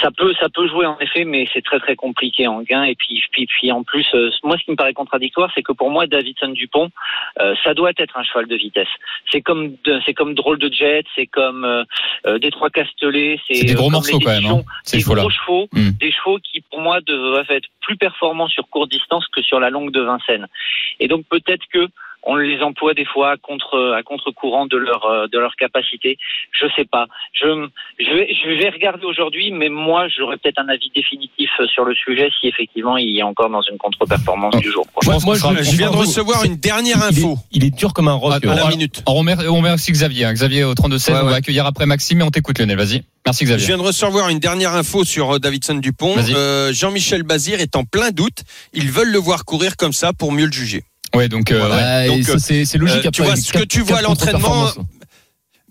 Ça 0.00 0.10
peut, 0.16 0.32
ça 0.40 0.48
peut 0.48 0.68
jouer 0.68 0.86
en 0.86 0.98
effet, 0.98 1.24
mais 1.24 1.46
c'est 1.52 1.64
très 1.64 1.78
très 1.80 1.96
compliqué 1.96 2.46
en 2.46 2.62
gain. 2.62 2.84
Et 2.84 2.94
puis, 2.94 3.22
puis, 3.32 3.46
puis 3.46 3.72
en 3.72 3.82
plus, 3.82 4.06
euh, 4.14 4.30
moi, 4.44 4.56
ce 4.58 4.64
qui 4.64 4.70
me 4.70 4.76
paraît 4.76 4.92
contradictoire, 4.92 5.50
c'est 5.54 5.62
que 5.62 5.72
pour 5.72 5.90
moi, 5.90 6.06
Davidson 6.06 6.48
Dupont, 6.48 6.90
euh, 7.40 7.54
ça 7.64 7.74
doit 7.74 7.92
être 7.96 8.16
un 8.16 8.22
cheval 8.22 8.46
de 8.46 8.56
vitesse. 8.56 8.88
C'est 9.30 9.40
comme, 9.40 9.76
c'est 10.06 10.14
comme 10.14 10.34
drôle 10.34 10.58
de 10.58 10.72
jet, 10.72 11.04
c'est 11.14 11.26
comme 11.26 11.64
euh, 11.64 11.84
euh, 12.26 12.38
Détroit 12.38 12.70
Castellet, 12.70 13.38
c'est 13.46 13.54
C'est 13.54 13.66
des 13.66 13.72
euh, 13.72 13.76
gros 13.76 13.84
comme 13.86 13.92
morceaux 13.94 14.18
quand 14.20 14.30
même, 14.30 14.46
hein, 14.46 14.62
ces 14.84 14.98
des 14.98 15.02
gros 15.02 15.30
chevaux, 15.30 15.68
Mm. 15.72 15.90
des 16.00 16.12
chevaux 16.12 16.38
qui, 16.38 16.60
pour 16.62 16.80
moi, 16.80 17.00
doivent 17.00 17.50
être 17.50 17.68
plus 17.80 17.96
performants 17.96 18.48
sur 18.48 18.68
courte 18.68 18.90
distance 18.90 19.26
que 19.28 19.42
sur 19.42 19.60
la 19.60 19.70
longue 19.70 19.92
de 19.92 20.00
Vincennes. 20.00 20.46
Et 20.98 21.08
donc 21.08 21.24
peut-être 21.28 21.64
que 21.72 21.88
on 22.22 22.36
les 22.36 22.60
emploie 22.60 22.94
des 22.94 23.04
fois 23.06 23.32
à 23.32 23.36
contre 23.36 23.94
à 23.96 24.02
contre-courant 24.02 24.66
de 24.66 24.76
leur 24.76 25.04
euh, 25.06 25.26
de 25.32 25.38
leur 25.38 25.54
capacité. 25.56 26.18
Je 26.52 26.66
sais 26.76 26.84
pas. 26.84 27.06
Je 27.32 27.46
je 27.98 28.10
vais 28.14 28.28
je 28.34 28.48
vais 28.58 28.68
regarder 28.70 29.04
aujourd'hui, 29.06 29.50
mais 29.52 29.68
moi 29.68 30.08
j'aurais 30.08 30.36
peut-être 30.36 30.58
un 30.58 30.68
avis 30.68 30.90
définitif 30.94 31.50
euh, 31.60 31.66
sur 31.66 31.84
le 31.84 31.94
sujet 31.94 32.28
si 32.40 32.48
effectivement 32.48 32.96
il 32.96 33.16
est 33.18 33.22
encore 33.22 33.50
dans 33.50 33.62
une 33.62 33.78
contre-performance 33.78 34.56
du 34.56 34.70
jour 34.70 34.86
prochain. 34.88 35.18
moi, 35.24 35.34
Je 35.62 35.76
viens 35.76 35.90
de 35.90 35.96
recevoir 35.96 36.44
une 36.44 36.56
dernière 36.56 36.96
Il 37.10 37.18
est, 37.18 37.20
info 37.24 37.36
il 37.52 37.64
est 37.64 37.70
dur 37.76 37.92
comme 37.94 38.08
un 38.08 38.14
roc. 38.14 38.44
À 38.44 38.54
la 38.54 38.66
on- 38.66 38.68
minute. 38.68 39.02
On 39.06 39.14
remercie, 39.14 39.46
on 39.48 39.56
remercie 39.56 39.92
Xavier. 39.92 40.24
hein. 40.26 40.32
Xavier 40.32 40.64
au 40.64 40.74
32-16, 40.74 41.12
Ouais, 41.12 41.18
on 41.22 41.26
va 41.26 41.36
accueillir 41.36 41.66
après 41.66 41.86
Maxime 41.86 42.20
et 42.20 42.22
on 42.22 42.30
t'écoute, 42.30 42.58
Lionel. 42.58 42.76
Vas-y. 42.76 43.02
Merci, 43.26 43.44
Je 43.44 43.50
Xavier. 43.50 43.66
viens 43.66 43.78
de 43.78 43.82
recevoir 43.82 44.28
une 44.28 44.38
dernière 44.38 44.74
info 44.74 45.04
sur 45.04 45.36
euh, 45.36 45.38
Davidson 45.38 45.74
Dupont. 45.74 46.14
Euh, 46.34 46.72
Jean-Michel 46.72 47.22
Bazir 47.22 47.60
est 47.60 47.76
en 47.76 47.84
plein 47.84 48.10
doute. 48.10 48.38
Ils 48.72 48.90
veulent 48.90 49.10
le 49.12 49.18
voir 49.18 49.44
courir 49.44 49.76
comme 49.76 49.92
ça 49.92 50.12
pour 50.12 50.32
mieux 50.32 50.46
le 50.46 50.52
juger. 50.52 50.82
Ouais, 51.14 51.28
donc, 51.28 51.50
euh, 51.50 51.58
Voilà. 51.58 52.08
ouais. 52.08 52.22
C'est 52.38 52.64
c'est 52.64 52.78
logique. 52.78 52.98
euh, 52.98 53.00
tu 53.02 53.08
après, 53.08 53.22
vois, 53.24 53.32
avec 53.32 53.44
ce 53.44 53.52
que 53.52 53.64
tu 53.64 53.80
vois 53.80 53.98
à 53.98 54.02
l'entraînement, 54.02 54.38
contre-performances. 54.38 54.86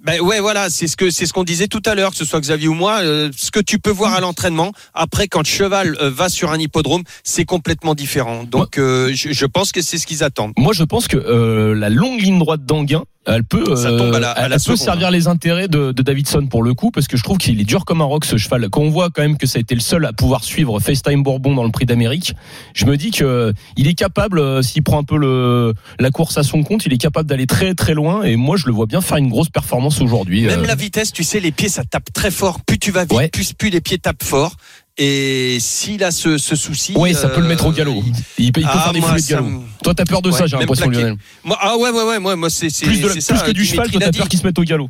Ben 0.01 0.21
ouais, 0.21 0.39
voilà, 0.39 0.69
c'est 0.69 0.87
ce 0.87 0.95
que 0.95 1.09
c'est 1.09 1.25
ce 1.25 1.33
qu'on 1.33 1.43
disait 1.43 1.67
tout 1.67 1.81
à 1.85 1.93
l'heure, 1.93 2.11
que 2.11 2.17
ce 2.17 2.23
soit 2.23 2.39
Xavier 2.39 2.69
ou 2.69 2.73
moi. 2.73 3.01
euh, 3.01 3.29
ce 3.35 3.51
que 3.51 3.59
tu 3.59 3.79
peux 3.79 3.89
voir 3.91 4.13
à 4.13 4.21
l'entraînement, 4.21 4.71
après 4.93 5.27
quand 5.27 5.39
le 5.39 5.45
cheval 5.45 5.97
euh, 6.01 6.09
va 6.09 6.29
sur 6.29 6.51
un 6.53 6.57
hippodrome, 6.57 7.03
c'est 7.25 7.43
complètement 7.43 7.95
différent. 7.95 8.45
Donc 8.45 8.77
euh, 8.77 9.11
je, 9.13 9.33
je 9.33 9.45
pense 9.45 9.73
que 9.73 9.81
c'est 9.81 9.97
ce 9.97 10.07
qu'ils 10.07 10.23
attendent. 10.23 10.53
Moi, 10.57 10.71
je 10.73 10.83
pense 10.85 11.09
que 11.09 11.17
euh, 11.17 11.75
la 11.75 11.89
longue 11.89 12.21
ligne 12.21 12.39
droite 12.39 12.65
d'Anguin, 12.65 13.03
elle 13.35 13.43
peut, 13.43 13.75
Ça 13.75 13.89
euh, 13.89 13.97
tombe 13.97 14.13
à 14.15 14.19
la- 14.19 14.31
à 14.31 14.43
elle 14.45 14.49
la 14.51 14.55
peut 14.55 14.59
seconde. 14.59 14.77
servir 14.77 15.11
les 15.11 15.27
intérêts 15.27 15.67
de, 15.67 15.91
de 15.91 16.01
Davidson 16.01 16.47
pour 16.47 16.63
le 16.63 16.73
coup, 16.73 16.91
parce 16.91 17.07
que 17.07 17.17
je 17.17 17.23
trouve 17.23 17.37
qu'il 17.37 17.59
est 17.59 17.63
dur 17.65 17.85
comme 17.85 18.01
un 18.01 18.05
roc 18.05 18.25
ce 18.25 18.37
cheval. 18.37 18.69
Quand 18.69 18.81
on 18.81 18.89
voit 18.89 19.09
quand 19.09 19.21
même 19.21 19.37
que 19.37 19.47
ça 19.47 19.57
a 19.57 19.61
été 19.61 19.75
le 19.75 19.81
seul 19.81 20.05
à 20.05 20.13
pouvoir 20.13 20.43
suivre 20.43 20.79
FaceTime 20.79 21.23
Bourbon 21.23 21.53
dans 21.55 21.63
le 21.63 21.71
Prix 21.71 21.85
d'Amérique, 21.85 22.33
je 22.73 22.85
me 22.85 22.97
dis 22.97 23.11
que 23.11 23.53
il 23.77 23.87
est 23.87 23.93
capable, 23.93 24.39
euh, 24.39 24.61
s'il 24.61 24.83
prend 24.83 24.99
un 24.99 25.03
peu 25.03 25.17
le 25.17 25.73
la 25.99 26.11
course 26.11 26.37
à 26.37 26.43
son 26.43 26.63
compte, 26.63 26.85
il 26.85 26.93
est 26.93 26.97
capable 26.97 27.29
d'aller 27.29 27.47
très 27.47 27.73
très 27.75 27.93
loin. 27.93 28.23
Et 28.23 28.35
moi, 28.35 28.57
je 28.57 28.65
le 28.65 28.71
vois 28.73 28.85
bien 28.85 29.01
faire 29.01 29.17
une 29.17 29.29
grosse 29.29 29.49
performance 29.49 30.01
aujourd'hui. 30.01 30.41
Même 30.43 30.61
Euh, 30.61 30.67
la 30.67 30.75
vitesse, 30.75 31.11
tu 31.11 31.23
sais, 31.23 31.39
les 31.39 31.51
pieds 31.51 31.69
ça 31.69 31.83
tape 31.83 32.11
très 32.13 32.31
fort. 32.31 32.59
Plus 32.65 32.79
tu 32.79 32.91
vas 32.91 33.03
vite, 33.03 33.13
Ouais. 33.13 33.29
plus 33.29 33.53
plus 33.53 33.69
les 33.69 33.81
pieds 33.81 33.97
tapent 33.97 34.23
fort. 34.23 34.55
Et 35.01 35.57
s'il 35.61 36.03
a 36.03 36.11
ce, 36.11 36.37
ce 36.37 36.57
souci, 36.57 36.93
Ouais, 36.93 37.13
ça 37.13 37.29
peut 37.29 37.39
le 37.39 37.47
mettre 37.47 37.65
au 37.65 37.69
euh, 37.71 37.73
galop. 37.73 38.03
Il, 38.37 38.51
peut, 38.51 38.59
il 38.59 38.65
peut 38.67 38.69
Ah, 38.73 38.79
faire 38.83 38.91
des 38.93 38.99
moi, 38.99 39.09
foulées 39.09 39.21
de 39.21 39.27
galop. 39.27 39.45
me- 39.45 39.59
Toi, 39.81 39.93
t'as 39.95 40.03
peur 40.03 40.21
de 40.21 40.29
Ouais, 40.29 40.37
ça, 40.37 40.45
j'ai 40.45 40.57
l'impression. 40.57 40.89
Lionel. 40.89 41.15
Moi, 41.43 41.57
ah 41.61 41.77
ouais, 41.77 41.89
ouais, 41.89 42.03
ouais, 42.03 42.19
moi, 42.19 42.35
moi 42.35 42.49
c'est 42.49 42.69
c'est 42.69 42.85
Plus, 42.85 42.99
de 42.99 43.07
la- 43.07 43.13
c'est 43.13 43.21
ça. 43.21 43.33
plus 43.35 43.43
que 43.43 43.51
du 43.51 43.61
Dimitri 43.63 43.75
cheval, 43.77 43.91
toi, 43.91 44.01
t'as 44.01 44.11
peur 44.17 44.27
qu'il 44.27 44.39
se 44.39 44.45
mette 44.45 44.59
au 44.59 44.63
galop. 44.63 44.89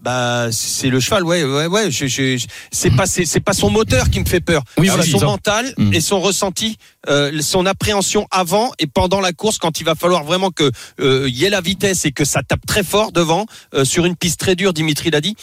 Bah, 0.00 0.48
c'est 0.52 0.90
le 0.90 1.00
cheval, 1.00 1.24
ouais, 1.24 1.42
ouais, 1.44 1.66
ouais. 1.66 1.90
Je, 1.90 2.06
je, 2.06 2.36
je- 2.36 2.46
c'est 2.70 2.90
pas, 2.90 3.06
c'est, 3.06 3.40
pas 3.40 3.52
son 3.52 3.68
moteur 3.70 4.10
qui 4.10 4.20
me 4.20 4.24
fait 4.24 4.40
peur. 4.40 4.62
Oui, 4.78 4.86
c'est 4.86 4.94
voilà, 4.94 5.10
son 5.10 5.20
mental 5.26 5.74
Mm. 5.76 5.92
et 5.92 6.00
son 6.00 6.20
ressenti, 6.20 6.76
euh, 7.08 7.32
son 7.40 7.66
appréhension 7.66 8.26
avant 8.30 8.70
et 8.78 8.86
pendant 8.86 9.20
la 9.20 9.32
course, 9.32 9.58
quand 9.58 9.80
il 9.80 9.84
va 9.84 9.94
falloir 9.96 10.22
vraiment 10.24 10.50
que 10.50 10.70
euh, 11.00 11.28
y 11.28 11.44
ait 11.44 11.50
la 11.50 11.60
vitesse 11.60 12.04
et 12.04 12.12
que 12.12 12.24
ça 12.24 12.42
tape 12.42 12.64
très 12.66 12.84
fort 12.84 13.10
devant 13.12 13.46
euh, 13.74 13.84
sur 13.84 14.04
une 14.06 14.14
piste 14.16 14.38
très 14.38 14.54
dure. 14.54 14.72
Dimitri 14.72 15.10
l'a 15.10 15.20
dit. 15.20 15.34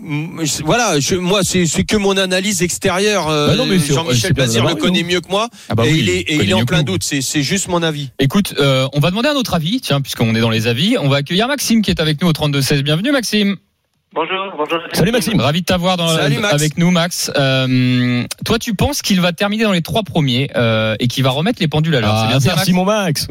Mm, 0.00 0.42
je- 0.44 0.62
Voilà, 0.64 0.98
je, 0.98 1.14
moi, 1.14 1.42
c'est, 1.44 1.66
que 1.84 1.96
mon 1.96 2.16
analyse 2.16 2.62
extérieure. 2.62 3.28
euh, 3.28 3.48
Bah 3.56 3.64
Jean-Michel 3.78 4.32
Bazir 4.32 4.64
le 4.66 4.74
connaît 4.74 5.02
mieux 5.04 5.20
que 5.20 5.28
moi 5.28 5.48
Ah 5.68 5.74
bah 5.74 5.86
et 5.86 5.92
oui, 5.92 5.98
il 6.00 6.08
est, 6.08 6.20
et 6.20 6.34
il 6.36 6.50
est 6.50 6.54
en 6.54 6.64
plein 6.64 6.82
doute. 6.82 7.04
C'est, 7.04 7.42
juste 7.42 7.68
mon 7.68 7.82
avis. 7.82 8.10
Écoute, 8.18 8.54
euh, 8.58 8.88
on 8.94 9.00
va 9.00 9.10
demander 9.10 9.28
un 9.28 9.34
autre 9.34 9.54
avis, 9.54 9.80
tiens, 9.80 10.00
puisqu'on 10.00 10.34
est 10.34 10.40
dans 10.40 10.50
les 10.50 10.66
avis. 10.66 10.96
On 10.98 11.08
va 11.08 11.16
accueillir 11.18 11.46
Maxime 11.46 11.82
qui 11.82 11.90
est 11.90 12.00
avec 12.00 12.20
nous 12.22 12.28
au 12.28 12.32
32-16. 12.32 12.82
Bienvenue 12.82 13.12
Maxime. 13.12 13.56
Bonjour, 14.14 14.52
bonjour. 14.58 14.78
Salut 14.92 15.10
Maxime. 15.10 15.40
Ravi 15.40 15.60
de 15.62 15.66
t'avoir 15.66 15.96
dans- 15.96 16.06
Salut, 16.08 16.36
avec 16.44 16.76
nous, 16.76 16.90
Max. 16.90 17.32
Euh, 17.36 18.24
toi, 18.44 18.58
tu 18.58 18.74
penses 18.74 19.00
qu'il 19.00 19.20
va 19.22 19.32
terminer 19.32 19.64
dans 19.64 19.72
les 19.72 19.80
trois 19.80 20.02
premiers 20.02 20.48
euh, 20.54 20.94
et 21.00 21.08
qu'il 21.08 21.24
va 21.24 21.30
remettre 21.30 21.60
les 21.62 21.68
pendules 21.68 21.94
à 21.96 22.00
l'heure. 22.00 22.16
c'est 22.18 22.24
Ah, 22.26 22.28
bien 22.28 22.40
ça, 22.40 22.48
Max 22.50 22.56
merci 22.58 22.72
mon 22.74 22.84
Max. 22.84 23.28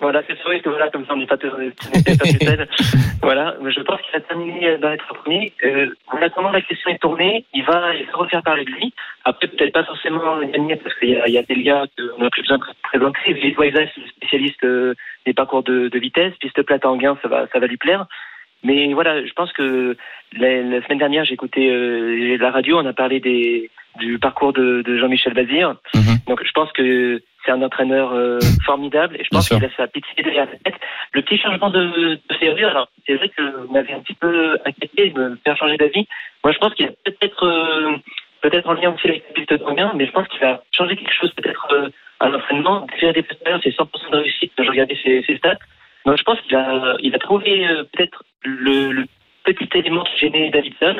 Voilà, 0.00 0.22
c'est 0.26 0.34
vrai 0.42 0.60
que 0.60 0.68
voilà, 0.70 0.90
comme 0.90 1.06
ça 1.06 1.12
on 1.14 1.16
n'est 1.18 1.26
pas 1.26 1.36
tous. 1.38 1.50
Voilà, 3.22 3.54
mais 3.62 3.72
je 3.72 3.80
pense 3.80 4.00
qu'il 4.02 4.12
va 4.12 4.20
terminer 4.20 4.76
dans 4.78 4.90
les 4.90 4.98
trois 4.98 5.16
premiers. 5.22 5.52
Euh, 5.64 5.86
voilà 6.10 6.28
comment 6.28 6.50
la 6.50 6.60
question 6.60 6.90
est 6.90 6.98
tournée, 6.98 7.46
il 7.54 7.64
va 7.64 7.94
il 7.94 8.04
va 8.06 8.12
refaire 8.14 8.42
parler 8.42 8.64
de 8.66 8.70
lui. 8.70 8.92
Après, 9.24 9.46
peut-être 9.46 9.72
pas 9.72 9.84
forcément 9.84 10.40
gagner 10.52 10.76
parce 10.76 10.94
qu'il 10.98 11.10
y 11.10 11.16
a, 11.16 11.26
il 11.26 11.32
y 11.32 11.38
a 11.38 11.42
Delia 11.42 11.84
qu'on 11.96 12.22
n'a 12.22 12.28
plus 12.28 12.42
besoin 12.42 12.58
de 12.58 12.64
présenter. 12.82 13.32
Vite 13.32 13.54
c'est 13.58 13.70
le 14.00 14.08
spécialiste 14.16 14.64
euh, 14.64 14.94
des 15.24 15.32
parcours 15.32 15.62
de, 15.62 15.88
de 15.88 15.98
vitesse. 15.98 16.34
Piste 16.38 16.60
plate 16.62 16.84
en 16.84 16.96
gain, 16.96 17.16
ça 17.22 17.28
va, 17.28 17.46
ça 17.50 17.58
va 17.58 17.66
lui 17.66 17.78
plaire. 17.78 18.04
Mais 18.64 18.92
voilà, 18.94 19.24
je 19.24 19.32
pense 19.34 19.52
que 19.52 19.96
la, 20.36 20.62
la 20.62 20.82
semaine 20.82 20.98
dernière, 20.98 21.24
j'ai 21.24 21.34
écouté 21.34 21.70
euh, 21.70 22.36
la 22.38 22.50
radio, 22.50 22.78
on 22.78 22.86
a 22.86 22.92
parlé 22.92 23.20
des, 23.20 23.70
du 23.98 24.18
parcours 24.18 24.52
de, 24.52 24.82
de 24.82 24.98
Jean-Michel 24.98 25.34
Bazir. 25.34 25.76
Mhm. 25.94 26.18
Donc 26.26 26.42
je 26.44 26.52
pense 26.52 26.72
que 26.72 27.22
c'est 27.44 27.52
un 27.52 27.62
entraîneur 27.62 28.12
euh, 28.12 28.38
formidable 28.64 29.16
et 29.16 29.24
je 29.24 29.28
pense 29.30 29.48
qu'il 29.48 29.62
a 29.64 29.68
sa 29.76 29.86
petite 29.86 30.10
idée 30.12 30.22
derrière 30.22 30.46
la 30.46 30.58
tête. 30.58 30.80
Le 31.12 31.22
petit 31.22 31.38
changement 31.38 31.70
de, 31.70 32.14
de 32.14 32.34
serrure, 32.40 32.68
alors 32.68 32.88
c'est 33.06 33.14
vrai 33.14 33.28
que 33.28 33.66
vous 33.66 33.72
m'avez 33.72 33.92
un 33.92 34.00
petit 34.00 34.14
peu 34.14 34.58
inquiété 34.64 35.10
de 35.10 35.18
me 35.18 35.36
faire 35.44 35.56
changer 35.56 35.76
d'avis. 35.76 36.06
Moi 36.42 36.52
je 36.52 36.58
pense 36.58 36.74
qu'il 36.74 36.86
a 36.86 36.92
peut-être 37.04 37.44
euh, 37.44 37.96
peut-être 38.40 38.68
en 38.68 38.74
lien 38.74 38.94
aussi 38.94 39.08
avec 39.08 39.24
la 39.28 39.34
piste 39.34 39.54
d'Anguin, 39.54 39.92
mais 39.94 40.06
je 40.06 40.12
pense 40.12 40.26
qu'il 40.28 40.40
va 40.40 40.62
changer 40.72 40.96
quelque 40.96 41.14
chose 41.14 41.32
peut-être 41.34 41.68
euh, 41.72 41.88
à 42.20 42.28
l'entraînement. 42.28 42.86
Déjà 42.94 43.12
des 43.12 43.24
c'est 43.62 43.70
100% 43.70 44.10
de 44.10 44.16
réussite. 44.16 44.52
J'ai 44.58 44.68
regardé 44.68 44.98
ses, 45.02 45.22
ses 45.22 45.36
stats. 45.36 45.58
Donc 46.04 46.18
je 46.18 46.22
pense 46.22 46.40
qu'il 46.42 46.56
a 46.56 46.96
il 47.00 47.14
a 47.14 47.18
trouvé 47.18 47.66
euh, 47.66 47.84
peut-être 47.92 48.24
le, 48.42 48.92
le 48.92 49.04
petit 49.44 49.68
élément 49.74 50.04
qui 50.04 50.18
gênait 50.18 50.50
Davidson. 50.50 50.96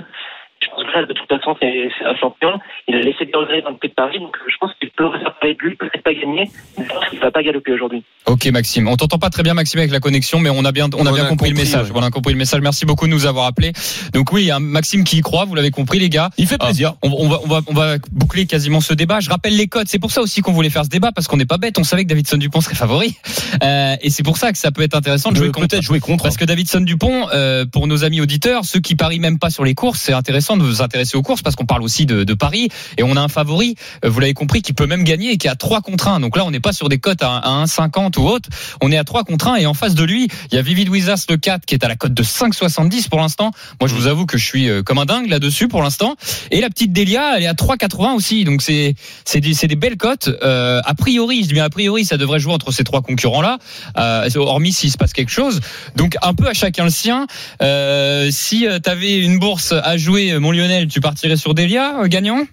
Je 0.64 0.70
pense 0.70 0.84
que 0.86 0.98
là, 0.98 1.06
de 1.06 1.12
toute 1.12 1.28
façon, 1.28 1.56
c'est 1.60 1.88
un 2.04 2.16
champion. 2.16 2.58
Il 2.88 2.94
a 2.96 3.00
laissé 3.00 3.24
regrets 3.34 3.62
dans 3.62 3.70
le 3.70 3.76
prix 3.76 3.88
de 3.88 3.94
Paris, 3.94 4.18
donc 4.18 4.36
euh, 4.36 4.48
je 4.48 4.56
pense 4.60 4.70
qu'il 4.80 4.90
peut 4.90 5.10
parler 5.40 5.54
de 5.54 5.60
lui, 5.66 5.76
peut-être 5.76 6.02
pas 6.02 6.14
gagner, 6.14 6.48
mais 6.78 6.84
je 6.84 6.92
pense 6.92 7.08
qu'il 7.10 7.18
va 7.18 7.30
pas 7.30 7.42
galoper 7.42 7.72
aujourd'hui. 7.72 8.02
Ok 8.26 8.46
Maxime, 8.46 8.88
on 8.88 8.96
t'entend 8.96 9.18
pas 9.18 9.30
très 9.30 9.42
bien 9.42 9.54
Maxime 9.54 9.80
avec 9.80 9.90
la 9.92 10.00
connexion, 10.00 10.38
mais 10.38 10.50
on 10.50 10.64
a 10.64 10.72
bien, 10.72 10.88
on 10.96 11.06
a 11.06 11.12
bien 11.12 11.24
a 11.24 11.28
compris, 11.28 11.50
le 11.50 11.56
message. 11.56 11.90
ouais. 11.90 11.96
On 11.98 12.02
a 12.02 12.10
compris 12.10 12.32
le 12.32 12.38
message. 12.38 12.60
Merci 12.60 12.86
beaucoup 12.86 13.06
de 13.06 13.10
nous 13.12 13.26
avoir 13.26 13.46
appelés. 13.46 13.72
Donc 14.12 14.32
oui, 14.32 14.42
il 14.42 14.46
y 14.46 14.50
a 14.50 14.56
un 14.56 14.60
Maxime 14.60 15.04
qui 15.04 15.18
y 15.18 15.20
croit. 15.20 15.44
Vous 15.44 15.54
l'avez 15.54 15.70
compris 15.70 15.98
les 15.98 16.08
gars. 16.08 16.30
Il 16.38 16.46
fait 16.46 16.58
plaisir. 16.58 16.94
On, 17.02 17.10
on 17.10 17.28
va, 17.28 17.40
on 17.44 17.48
va, 17.48 17.60
on 17.66 17.74
va 17.74 17.96
boucler 18.12 18.46
quasiment 18.46 18.80
ce 18.80 18.94
débat. 18.94 19.20
Je 19.20 19.30
rappelle 19.30 19.56
les 19.56 19.66
codes. 19.66 19.88
C'est 19.88 19.98
pour 19.98 20.10
ça 20.10 20.22
aussi 20.22 20.40
qu'on 20.40 20.52
voulait 20.52 20.70
faire 20.70 20.84
ce 20.84 20.88
débat 20.90 21.10
parce 21.12 21.26
qu'on 21.28 21.36
n'est 21.36 21.44
pas 21.46 21.58
bête. 21.58 21.78
On 21.78 21.84
savait 21.84 22.04
que 22.04 22.08
Davidson 22.08 22.36
Dupont 22.38 22.60
serait 22.60 22.74
favori, 22.74 23.16
Euh, 23.62 23.94
et 24.02 24.10
c'est 24.10 24.24
pour 24.24 24.36
ça 24.36 24.50
que 24.50 24.58
ça 24.58 24.72
peut 24.72 24.82
être 24.82 24.96
intéressant 24.96 25.30
de 25.30 25.36
jouer 25.36 25.46
Je 25.46 25.52
contre. 25.52 25.68
peut-être 25.68 25.82
jouer 25.82 26.00
contre. 26.00 26.24
Parce 26.24 26.36
que 26.36 26.44
Davidson 26.44 26.80
Dupont, 26.80 27.28
euh, 27.32 27.64
pour 27.64 27.86
nos 27.86 28.02
amis 28.04 28.20
auditeurs, 28.20 28.64
ceux 28.64 28.80
qui 28.80 28.96
parient 28.96 29.20
même 29.20 29.38
pas 29.38 29.48
sur 29.48 29.64
les 29.64 29.74
courses, 29.74 30.00
c'est 30.00 30.12
intéressant 30.12 30.53
de 30.56 30.72
s'intéresser 30.72 31.16
aux 31.16 31.22
courses 31.22 31.42
parce 31.42 31.56
qu'on 31.56 31.66
parle 31.66 31.82
aussi 31.82 32.06
de, 32.06 32.24
de 32.24 32.34
paris 32.34 32.68
et 32.96 33.02
on 33.02 33.16
a 33.16 33.20
un 33.20 33.28
favori, 33.28 33.76
euh, 34.04 34.08
vous 34.08 34.20
l'avez 34.20 34.34
compris, 34.34 34.62
qui 34.62 34.72
peut 34.72 34.86
même 34.86 35.04
gagner 35.04 35.32
et 35.32 35.36
qui 35.36 35.48
a 35.48 35.54
3 35.54 35.80
contre 35.80 36.08
1. 36.08 36.20
Donc 36.20 36.36
là, 36.36 36.44
on 36.44 36.50
n'est 36.50 36.60
pas 36.60 36.72
sur 36.72 36.88
des 36.88 36.98
cotes 36.98 37.22
à, 37.22 37.36
à 37.36 37.64
1,50 37.64 38.18
ou 38.18 38.26
autre, 38.26 38.48
on 38.80 38.90
est 38.92 38.98
à 38.98 39.04
3 39.04 39.24
contre 39.24 39.48
1 39.48 39.56
et 39.56 39.66
en 39.66 39.74
face 39.74 39.94
de 39.94 40.04
lui, 40.04 40.28
il 40.50 40.54
y 40.56 40.58
a 40.58 40.62
Vivid 40.62 40.88
Wizas 40.88 41.26
le 41.28 41.36
4 41.36 41.64
qui 41.66 41.74
est 41.74 41.84
à 41.84 41.88
la 41.88 41.96
cote 41.96 42.14
de 42.14 42.22
5,70 42.22 43.08
pour 43.08 43.20
l'instant. 43.20 43.50
Moi, 43.80 43.88
je 43.88 43.94
vous 43.94 44.06
avoue 44.06 44.26
que 44.26 44.38
je 44.38 44.44
suis 44.44 44.68
euh, 44.68 44.82
comme 44.82 44.98
un 44.98 45.06
dingue 45.06 45.28
là-dessus 45.28 45.68
pour 45.68 45.82
l'instant. 45.82 46.16
Et 46.50 46.60
la 46.60 46.68
petite 46.68 46.92
Delia, 46.92 47.36
elle 47.36 47.44
est 47.44 47.46
à 47.46 47.54
3,80 47.54 48.14
aussi. 48.14 48.44
Donc 48.44 48.62
c'est 48.62 48.94
c'est 49.24 49.40
des, 49.40 49.54
c'est 49.54 49.66
des 49.66 49.76
belles 49.76 49.96
cotes. 49.96 50.28
Euh, 50.42 50.80
a 50.84 50.94
priori, 50.94 51.42
je 51.42 51.48
dis 51.48 51.54
bien 51.54 51.64
a 51.64 51.70
priori, 51.70 52.04
ça 52.04 52.16
devrait 52.16 52.38
jouer 52.38 52.52
entre 52.52 52.72
ces 52.72 52.84
trois 52.84 53.02
concurrents-là, 53.02 53.58
euh, 53.98 54.28
hormis 54.36 54.72
s'il 54.72 54.90
se 54.90 54.96
passe 54.96 55.12
quelque 55.12 55.30
chose. 55.30 55.60
Donc 55.96 56.16
un 56.22 56.34
peu 56.34 56.48
à 56.48 56.54
chacun 56.54 56.84
le 56.84 56.90
sien. 56.90 57.26
Euh, 57.62 58.28
si 58.30 58.66
tu 58.82 58.90
avais 58.90 59.18
une 59.18 59.38
bourse 59.38 59.72
à 59.72 59.96
jouer, 59.96 60.32
euh, 60.32 60.40
mon 60.44 60.52
Lionel, 60.52 60.88
tu 60.88 61.00
partirais 61.00 61.38
sur 61.38 61.54
Delia, 61.54 62.00
euh, 62.00 62.06
gagnant? 62.06 62.46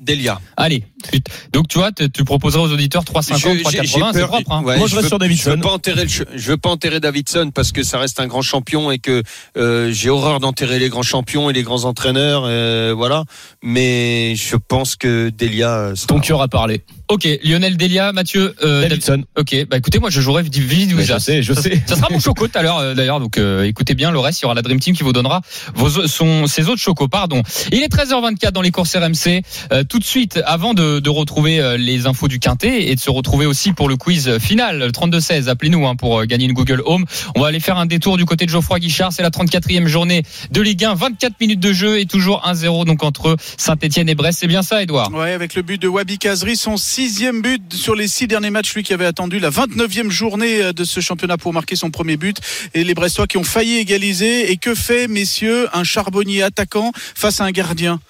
Delia. 0.00 0.40
Allez. 0.56 0.84
Donc 1.52 1.68
tu 1.68 1.78
vois, 1.78 1.90
tu 1.92 2.24
proposerais 2.24 2.62
aux 2.62 2.72
auditeurs 2.72 3.04
3,50, 3.04 3.38
Je- 3.38 3.48
j'ai- 3.48 3.56
j'ai 3.58 3.88
3,80, 3.98 4.12
c'est 4.12 4.26
propre. 4.26 4.52
Hein. 4.52 4.62
ouais, 4.64 4.78
Moi, 4.78 4.86
je 4.88 4.94
reste 4.94 5.04
veux- 5.04 5.08
sur 5.08 5.18
Davidson. 5.18 5.50
Je 5.50 5.56
veux 5.56 5.60
pas 5.62 5.70
enterrer 5.72 6.02
le, 6.04 6.08
ch- 6.08 6.26
je 6.34 6.50
veux 6.50 6.56
pas 6.56 6.70
enterrer 6.70 7.00
Davidson 7.00 7.50
parce 7.54 7.72
que 7.72 7.82
ça 7.82 7.98
reste 7.98 8.20
un 8.20 8.26
grand 8.26 8.42
champion 8.42 8.90
et 8.90 8.98
que 8.98 9.22
euh, 9.56 9.90
j'ai 9.92 10.10
horreur 10.10 10.40
d'enterrer 10.40 10.78
les 10.78 10.88
grands 10.88 11.02
champions 11.02 11.50
et 11.50 11.52
les 11.52 11.62
grands 11.62 11.84
entraîneurs, 11.84 12.44
euh, 12.46 12.92
voilà. 12.96 13.24
Mais 13.62 14.34
je 14.36 14.56
pense 14.56 14.96
que 14.96 15.30
Delia. 15.30 15.92
sera- 15.94 16.06
Ton 16.08 16.20
cœur 16.20 16.42
a 16.42 16.48
parlé. 16.48 16.82
Ok, 17.08 17.28
Lionel 17.42 17.76
Delia, 17.76 18.12
Mathieu. 18.12 18.54
euh, 18.62 18.88
Davidson. 18.88 19.24
Ok, 19.38 19.66
bah 19.68 19.76
écoutez, 19.76 19.98
moi 19.98 20.10
je 20.10 20.20
Mais 20.94 21.02
Wizas. 21.02 21.18
je 21.18 21.22
sais, 21.22 21.42
je 21.42 21.52
ça, 21.52 21.62
sais. 21.62 21.82
Ça 21.86 21.96
sera 21.96 22.08
mon 22.10 22.18
choco 22.18 22.48
tout 22.48 22.58
à 22.58 22.62
l'heure 22.62 22.78
euh, 22.78 22.94
d'ailleurs, 22.94 23.20
donc 23.20 23.38
euh, 23.38 23.64
écoutez 23.64 23.94
bien 23.94 24.10
le 24.10 24.18
reste, 24.18 24.40
il 24.40 24.42
y 24.42 24.46
aura 24.46 24.54
la 24.54 24.62
Dream 24.62 24.80
Team 24.80 24.96
qui 24.96 25.02
vous 25.02 25.12
donnera 25.12 25.40
vos 25.74 25.90
son, 26.06 26.46
ses 26.46 26.68
autres 26.68 26.80
chocos. 26.80 27.08
Pardon. 27.08 27.42
Il 27.72 27.82
est 27.82 27.88
13h24 27.92 28.52
dans 28.52 28.62
les 28.62 28.70
courses 28.70 28.94
RMC. 28.96 29.42
Euh, 29.72 29.84
tout 29.84 29.98
de 29.98 30.04
suite, 30.04 30.40
avant 30.46 30.74
de, 30.74 30.93
de 31.00 31.10
retrouver 31.10 31.60
euh, 31.60 31.76
les 31.76 32.06
infos 32.06 32.28
du 32.28 32.38
quintet 32.38 32.88
et 32.88 32.94
de 32.94 33.00
se 33.00 33.10
retrouver 33.10 33.46
aussi 33.46 33.72
pour 33.72 33.88
le 33.88 33.96
quiz 33.96 34.38
final, 34.38 34.78
le 34.78 34.90
32-16, 34.90 35.48
appelez-nous 35.48 35.86
hein, 35.86 35.96
pour 35.96 36.20
euh, 36.20 36.24
gagner 36.24 36.46
une 36.46 36.52
Google 36.52 36.82
Home. 36.84 37.04
On 37.34 37.40
va 37.40 37.48
aller 37.48 37.60
faire 37.60 37.78
un 37.78 37.86
détour 37.86 38.16
du 38.16 38.24
côté 38.24 38.44
de 38.44 38.50
Geoffroy 38.50 38.78
Guichard. 38.78 39.12
C'est 39.12 39.22
la 39.22 39.30
34e 39.30 39.86
journée 39.86 40.22
de 40.50 40.60
Ligue 40.60 40.84
1, 40.84 40.94
24 40.94 41.40
minutes 41.40 41.60
de 41.60 41.72
jeu 41.72 41.98
et 41.98 42.06
toujours 42.06 42.42
1-0 42.46 42.84
donc 42.84 43.02
entre 43.02 43.36
Saint-Etienne 43.56 44.08
et 44.08 44.14
Brest. 44.14 44.38
C'est 44.40 44.46
bien 44.46 44.62
ça, 44.62 44.82
Edouard 44.82 45.12
Ouais, 45.12 45.32
avec 45.32 45.54
le 45.54 45.62
but 45.62 45.80
de 45.80 45.88
Wabi 45.88 46.18
Kazri, 46.18 46.56
son 46.56 46.76
sixième 46.76 47.42
but 47.42 47.74
sur 47.74 47.94
les 47.94 48.08
six 48.08 48.26
derniers 48.26 48.50
matchs, 48.50 48.74
lui 48.74 48.82
qui 48.82 48.92
avait 48.92 49.06
attendu 49.06 49.38
la 49.38 49.50
29e 49.50 50.10
journée 50.10 50.62
euh, 50.62 50.72
de 50.72 50.84
ce 50.84 51.00
championnat 51.00 51.36
pour 51.36 51.52
marquer 51.52 51.76
son 51.76 51.90
premier 51.90 52.16
but. 52.16 52.38
Et 52.74 52.84
les 52.84 52.94
Brestois 52.94 53.26
qui 53.26 53.36
ont 53.36 53.44
failli 53.44 53.78
égaliser. 53.78 54.50
Et 54.50 54.56
que 54.56 54.74
fait, 54.74 55.08
messieurs, 55.08 55.68
un 55.72 55.84
charbonnier 55.84 56.42
attaquant 56.42 56.92
face 57.14 57.40
à 57.40 57.44
un 57.44 57.50
gardien? 57.50 58.00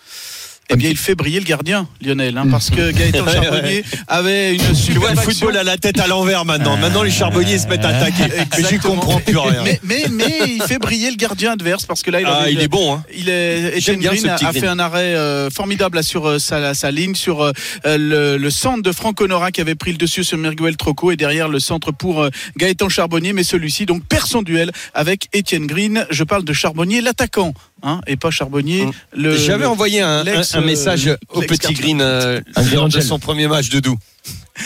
Eh 0.70 0.76
bien, 0.76 0.88
il 0.88 0.96
fait 0.96 1.14
briller 1.14 1.40
le 1.40 1.44
gardien, 1.44 1.86
Lionel, 2.00 2.38
hein, 2.38 2.46
parce 2.50 2.70
que 2.70 2.90
Gaëtan 2.92 3.26
Charbonnier 3.26 3.84
avait 4.08 4.54
une 4.54 4.60
Tu 4.60 4.92
vois 4.92 5.10
super 5.10 5.10
le 5.10 5.16
football 5.16 5.56
à 5.58 5.62
la 5.62 5.76
tête 5.76 6.00
à 6.00 6.06
l'envers 6.06 6.44
maintenant. 6.44 6.76
Maintenant 6.78 7.02
les 7.02 7.10
charbonniers 7.10 7.58
se 7.58 7.68
mettent 7.68 7.84
à 7.84 7.88
attaquer. 7.88 8.32
Mais 8.56 8.64
j'y 8.68 8.78
comprends 8.78 9.20
plus 9.20 9.36
rien. 9.36 9.62
Mais, 9.62 9.78
mais, 9.82 10.06
mais 10.10 10.38
il 10.46 10.62
fait 10.62 10.78
briller 10.78 11.10
le 11.10 11.16
gardien 11.16 11.52
adverse 11.52 11.84
parce 11.84 12.02
que 12.02 12.10
là, 12.10 12.20
il, 12.20 12.26
Ah, 12.26 12.48
il 12.50 12.60
est 12.60 12.68
bon. 12.68 12.94
Hein. 12.94 13.04
Il 13.14 13.28
est, 13.28 13.76
Etienne 13.76 14.00
Green 14.00 14.26
a, 14.26 14.52
fait 14.52 14.66
un 14.66 14.78
arrêt 14.78 15.14
euh, 15.14 15.50
formidable 15.50 15.96
là, 15.96 16.02
sur 16.02 16.26
euh, 16.28 16.38
sa, 16.38 16.72
sa 16.72 16.90
ligne, 16.90 17.14
sur 17.14 17.42
euh, 17.42 17.52
le, 17.84 18.36
le 18.38 18.50
centre 18.50 18.82
de 18.82 18.92
Franck 18.92 19.20
Honora 19.20 19.52
qui 19.52 19.60
avait 19.60 19.74
pris 19.74 19.92
le 19.92 19.98
dessus 19.98 20.24
sur 20.24 20.38
Miguel 20.38 20.76
Troco 20.76 21.10
et 21.10 21.16
derrière 21.16 21.48
le 21.48 21.60
centre 21.60 21.92
pour 21.92 22.26
Gaëtan 22.56 22.88
Charbonnier. 22.88 23.34
Mais 23.34 23.44
celui-ci 23.44 23.84
donc 23.84 24.04
perd 24.04 24.26
son 24.26 24.40
duel 24.40 24.72
avec 24.94 25.28
Etienne 25.36 25.66
Green. 25.66 26.06
Je 26.10 26.24
parle 26.24 26.44
de 26.44 26.52
Charbonnier, 26.54 27.02
l'attaquant, 27.02 27.52
hein, 27.84 28.00
et 28.06 28.16
pas 28.16 28.30
Charbonnier. 28.30 28.86
Mm. 29.16 29.30
J'avais 29.36 29.66
envoyé 29.66 30.00
un, 30.00 30.08
un- 30.20 30.24
l'ex, 30.24 30.54
un 30.54 30.60
message 30.60 31.06
euh, 31.06 31.16
au 31.28 31.42
petit. 31.42 31.72
Green 31.74 32.00
euh, 32.00 32.40
lors 32.72 32.88
de 32.88 33.00
son 33.00 33.18
premier 33.20 33.46
match 33.46 33.68
de 33.68 33.78
Doux. 33.80 33.96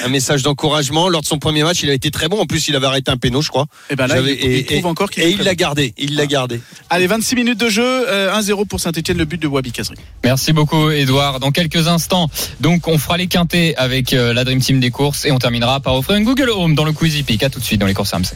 Un 0.04 0.08
message 0.08 0.42
d'encouragement. 0.42 1.08
Lors 1.08 1.22
de 1.22 1.26
son 1.26 1.38
premier 1.38 1.62
match, 1.62 1.82
il 1.82 1.90
a 1.90 1.94
été 1.94 2.10
très 2.10 2.28
bon. 2.28 2.40
En 2.40 2.46
plus, 2.46 2.68
il 2.68 2.76
avait 2.76 2.86
arrêté 2.86 3.10
un 3.10 3.16
péno, 3.16 3.42
je 3.42 3.48
crois. 3.48 3.66
Et 3.90 3.96
ben 3.96 4.06
là, 4.06 4.16
il, 4.20 4.28
et- 4.28 4.64
trouve 4.64 4.86
encore 4.86 5.10
qu'il 5.10 5.22
Et 5.22 5.26
est 5.26 5.30
il 5.30 5.36
très 5.36 5.44
l'a 5.44 5.54
gardé. 5.54 5.94
Il 5.98 6.16
l'a 6.16 6.26
gardé. 6.26 6.60
Allez, 6.90 7.06
26 7.06 7.34
minutes 7.36 7.58
de 7.58 7.68
jeu, 7.68 7.82
euh, 8.08 8.32
1-0 8.38 8.66
pour 8.66 8.80
Saint-Etienne, 8.80 9.18
le 9.18 9.24
but 9.24 9.40
de 9.40 9.46
Wabi 9.46 9.72
Kazri. 9.72 9.96
Merci 10.24 10.52
beaucoup, 10.52 10.90
Edouard. 10.90 11.40
Dans 11.40 11.50
quelques 11.50 11.88
instants, 11.88 12.28
donc, 12.60 12.86
on 12.88 12.98
fera 12.98 13.16
les 13.16 13.26
quintés 13.28 13.76
avec 13.76 14.12
euh, 14.12 14.32
la 14.34 14.44
Dream 14.44 14.60
Team 14.60 14.80
des 14.80 14.90
courses 14.90 15.24
et 15.24 15.32
on 15.32 15.38
terminera 15.38 15.80
par 15.80 15.94
offrir 15.94 16.16
une 16.16 16.24
Google 16.24 16.50
Home 16.50 16.74
dans 16.74 16.84
le 16.84 16.92
Quiz 16.92 17.16
Hippique. 17.16 17.42
À 17.42 17.50
tout 17.50 17.60
de 17.60 17.64
suite 17.64 17.80
dans 17.80 17.86
les 17.86 17.94
courses 17.94 18.12
RMC. 18.12 18.34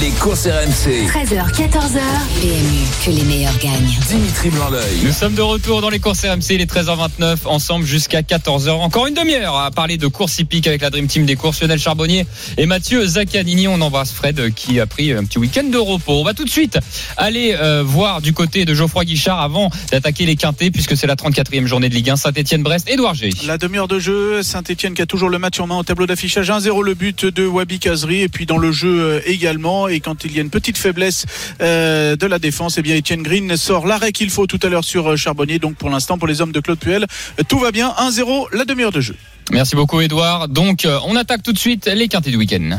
Les 0.00 0.10
courses 0.10 0.46
RMC. 0.46 1.06
13h, 1.08 1.52
14h. 1.52 2.00
PMU, 2.40 2.84
que 3.04 3.10
les 3.10 3.22
meilleurs 3.24 3.56
gagnent. 3.58 3.94
Dimitri 4.08 4.50
Blanc-L'œil. 4.50 5.00
Nous 5.04 5.12
sommes 5.12 5.34
de 5.34 5.42
retour 5.42 5.80
dans 5.80 5.90
les 5.90 5.98
courses 6.00 6.24
RMC, 6.24 6.50
il 6.50 6.60
est 6.60 6.70
13h29, 6.72 7.36
ensemble 7.46 7.84
jusqu'à 7.86 8.22
14h. 8.22 8.70
Encore 8.70 9.06
une 9.06 9.14
demi-heure 9.14 9.56
à 9.56 9.70
parler 9.70 9.96
de 9.96 10.06
courses 10.06 10.38
hippiques 10.38 10.66
avec 10.74 10.82
la 10.82 10.90
Dream 10.90 11.06
Team 11.06 11.24
des 11.24 11.36
courses, 11.36 11.60
Lionel 11.60 11.78
Charbonnier 11.78 12.26
et 12.58 12.66
Mathieu 12.66 13.06
Zaccanini. 13.06 13.68
On 13.68 13.80
embrasse 13.80 14.10
Fred 14.10 14.40
euh, 14.40 14.50
qui 14.50 14.80
a 14.80 14.86
pris 14.86 15.12
un 15.12 15.22
petit 15.22 15.38
week-end 15.38 15.62
de 15.62 15.78
repos. 15.78 16.14
On 16.20 16.24
va 16.24 16.34
tout 16.34 16.42
de 16.42 16.50
suite 16.50 16.80
aller 17.16 17.54
euh, 17.56 17.84
voir 17.84 18.20
du 18.20 18.32
côté 18.32 18.64
de 18.64 18.74
Geoffroy 18.74 19.04
Guichard 19.04 19.40
avant 19.40 19.70
d'attaquer 19.92 20.26
les 20.26 20.34
quintés 20.34 20.72
puisque 20.72 20.96
c'est 20.96 21.06
la 21.06 21.14
34e 21.14 21.66
journée 21.66 21.88
de 21.88 21.94
Ligue 21.94 22.10
1. 22.10 22.16
Saint-Etienne-Brest, 22.16 22.90
Édouard 22.90 23.14
G. 23.14 23.30
La 23.46 23.56
demi-heure 23.56 23.86
de 23.86 24.00
jeu, 24.00 24.42
Saint-Etienne 24.42 24.94
qui 24.94 25.02
a 25.02 25.06
toujours 25.06 25.28
le 25.28 25.38
match 25.38 25.60
en 25.60 25.68
main 25.68 25.78
au 25.78 25.84
tableau 25.84 26.06
d'affichage 26.06 26.50
1-0 26.50 26.82
le 26.82 26.94
but 26.94 27.24
de 27.24 27.46
Wabi 27.46 27.78
Kazri 27.78 28.22
et 28.22 28.28
puis 28.28 28.44
dans 28.44 28.58
le 28.58 28.72
jeu 28.72 29.00
euh, 29.00 29.20
également 29.26 29.86
et 29.86 30.00
quand 30.00 30.24
il 30.24 30.34
y 30.34 30.40
a 30.40 30.42
une 30.42 30.50
petite 30.50 30.76
faiblesse 30.76 31.24
de 31.60 32.26
la 32.26 32.40
défense, 32.40 32.78
eh 32.78 32.82
bien 32.82 32.96
Etienne 32.96 33.22
Green 33.22 33.56
sort 33.56 33.86
l'arrêt 33.86 34.10
qu'il 34.10 34.30
faut 34.30 34.48
tout 34.48 34.58
à 34.64 34.68
l'heure 34.68 34.82
sur 34.82 35.16
Charbonnier 35.16 35.60
donc 35.60 35.76
pour 35.76 35.88
l'instant 35.88 36.18
pour 36.18 36.26
les 36.26 36.40
hommes 36.40 36.52
de 36.52 36.58
Claude 36.58 36.80
Puel, 36.80 37.06
tout 37.46 37.60
va 37.60 37.70
bien 37.70 37.94
1-0 37.96 38.48
la 38.52 38.64
demi-heure 38.64 38.90
de 38.90 39.00
jeu. 39.00 39.14
Merci 39.52 39.76
beaucoup 39.76 40.00
Édouard. 40.00 40.48
Donc 40.48 40.84
euh, 40.84 40.98
on 41.06 41.16
attaque 41.16 41.42
tout 41.42 41.52
de 41.52 41.58
suite 41.58 41.86
les 41.86 42.08
quintés 42.08 42.30
du 42.30 42.36
week-end. 42.36 42.78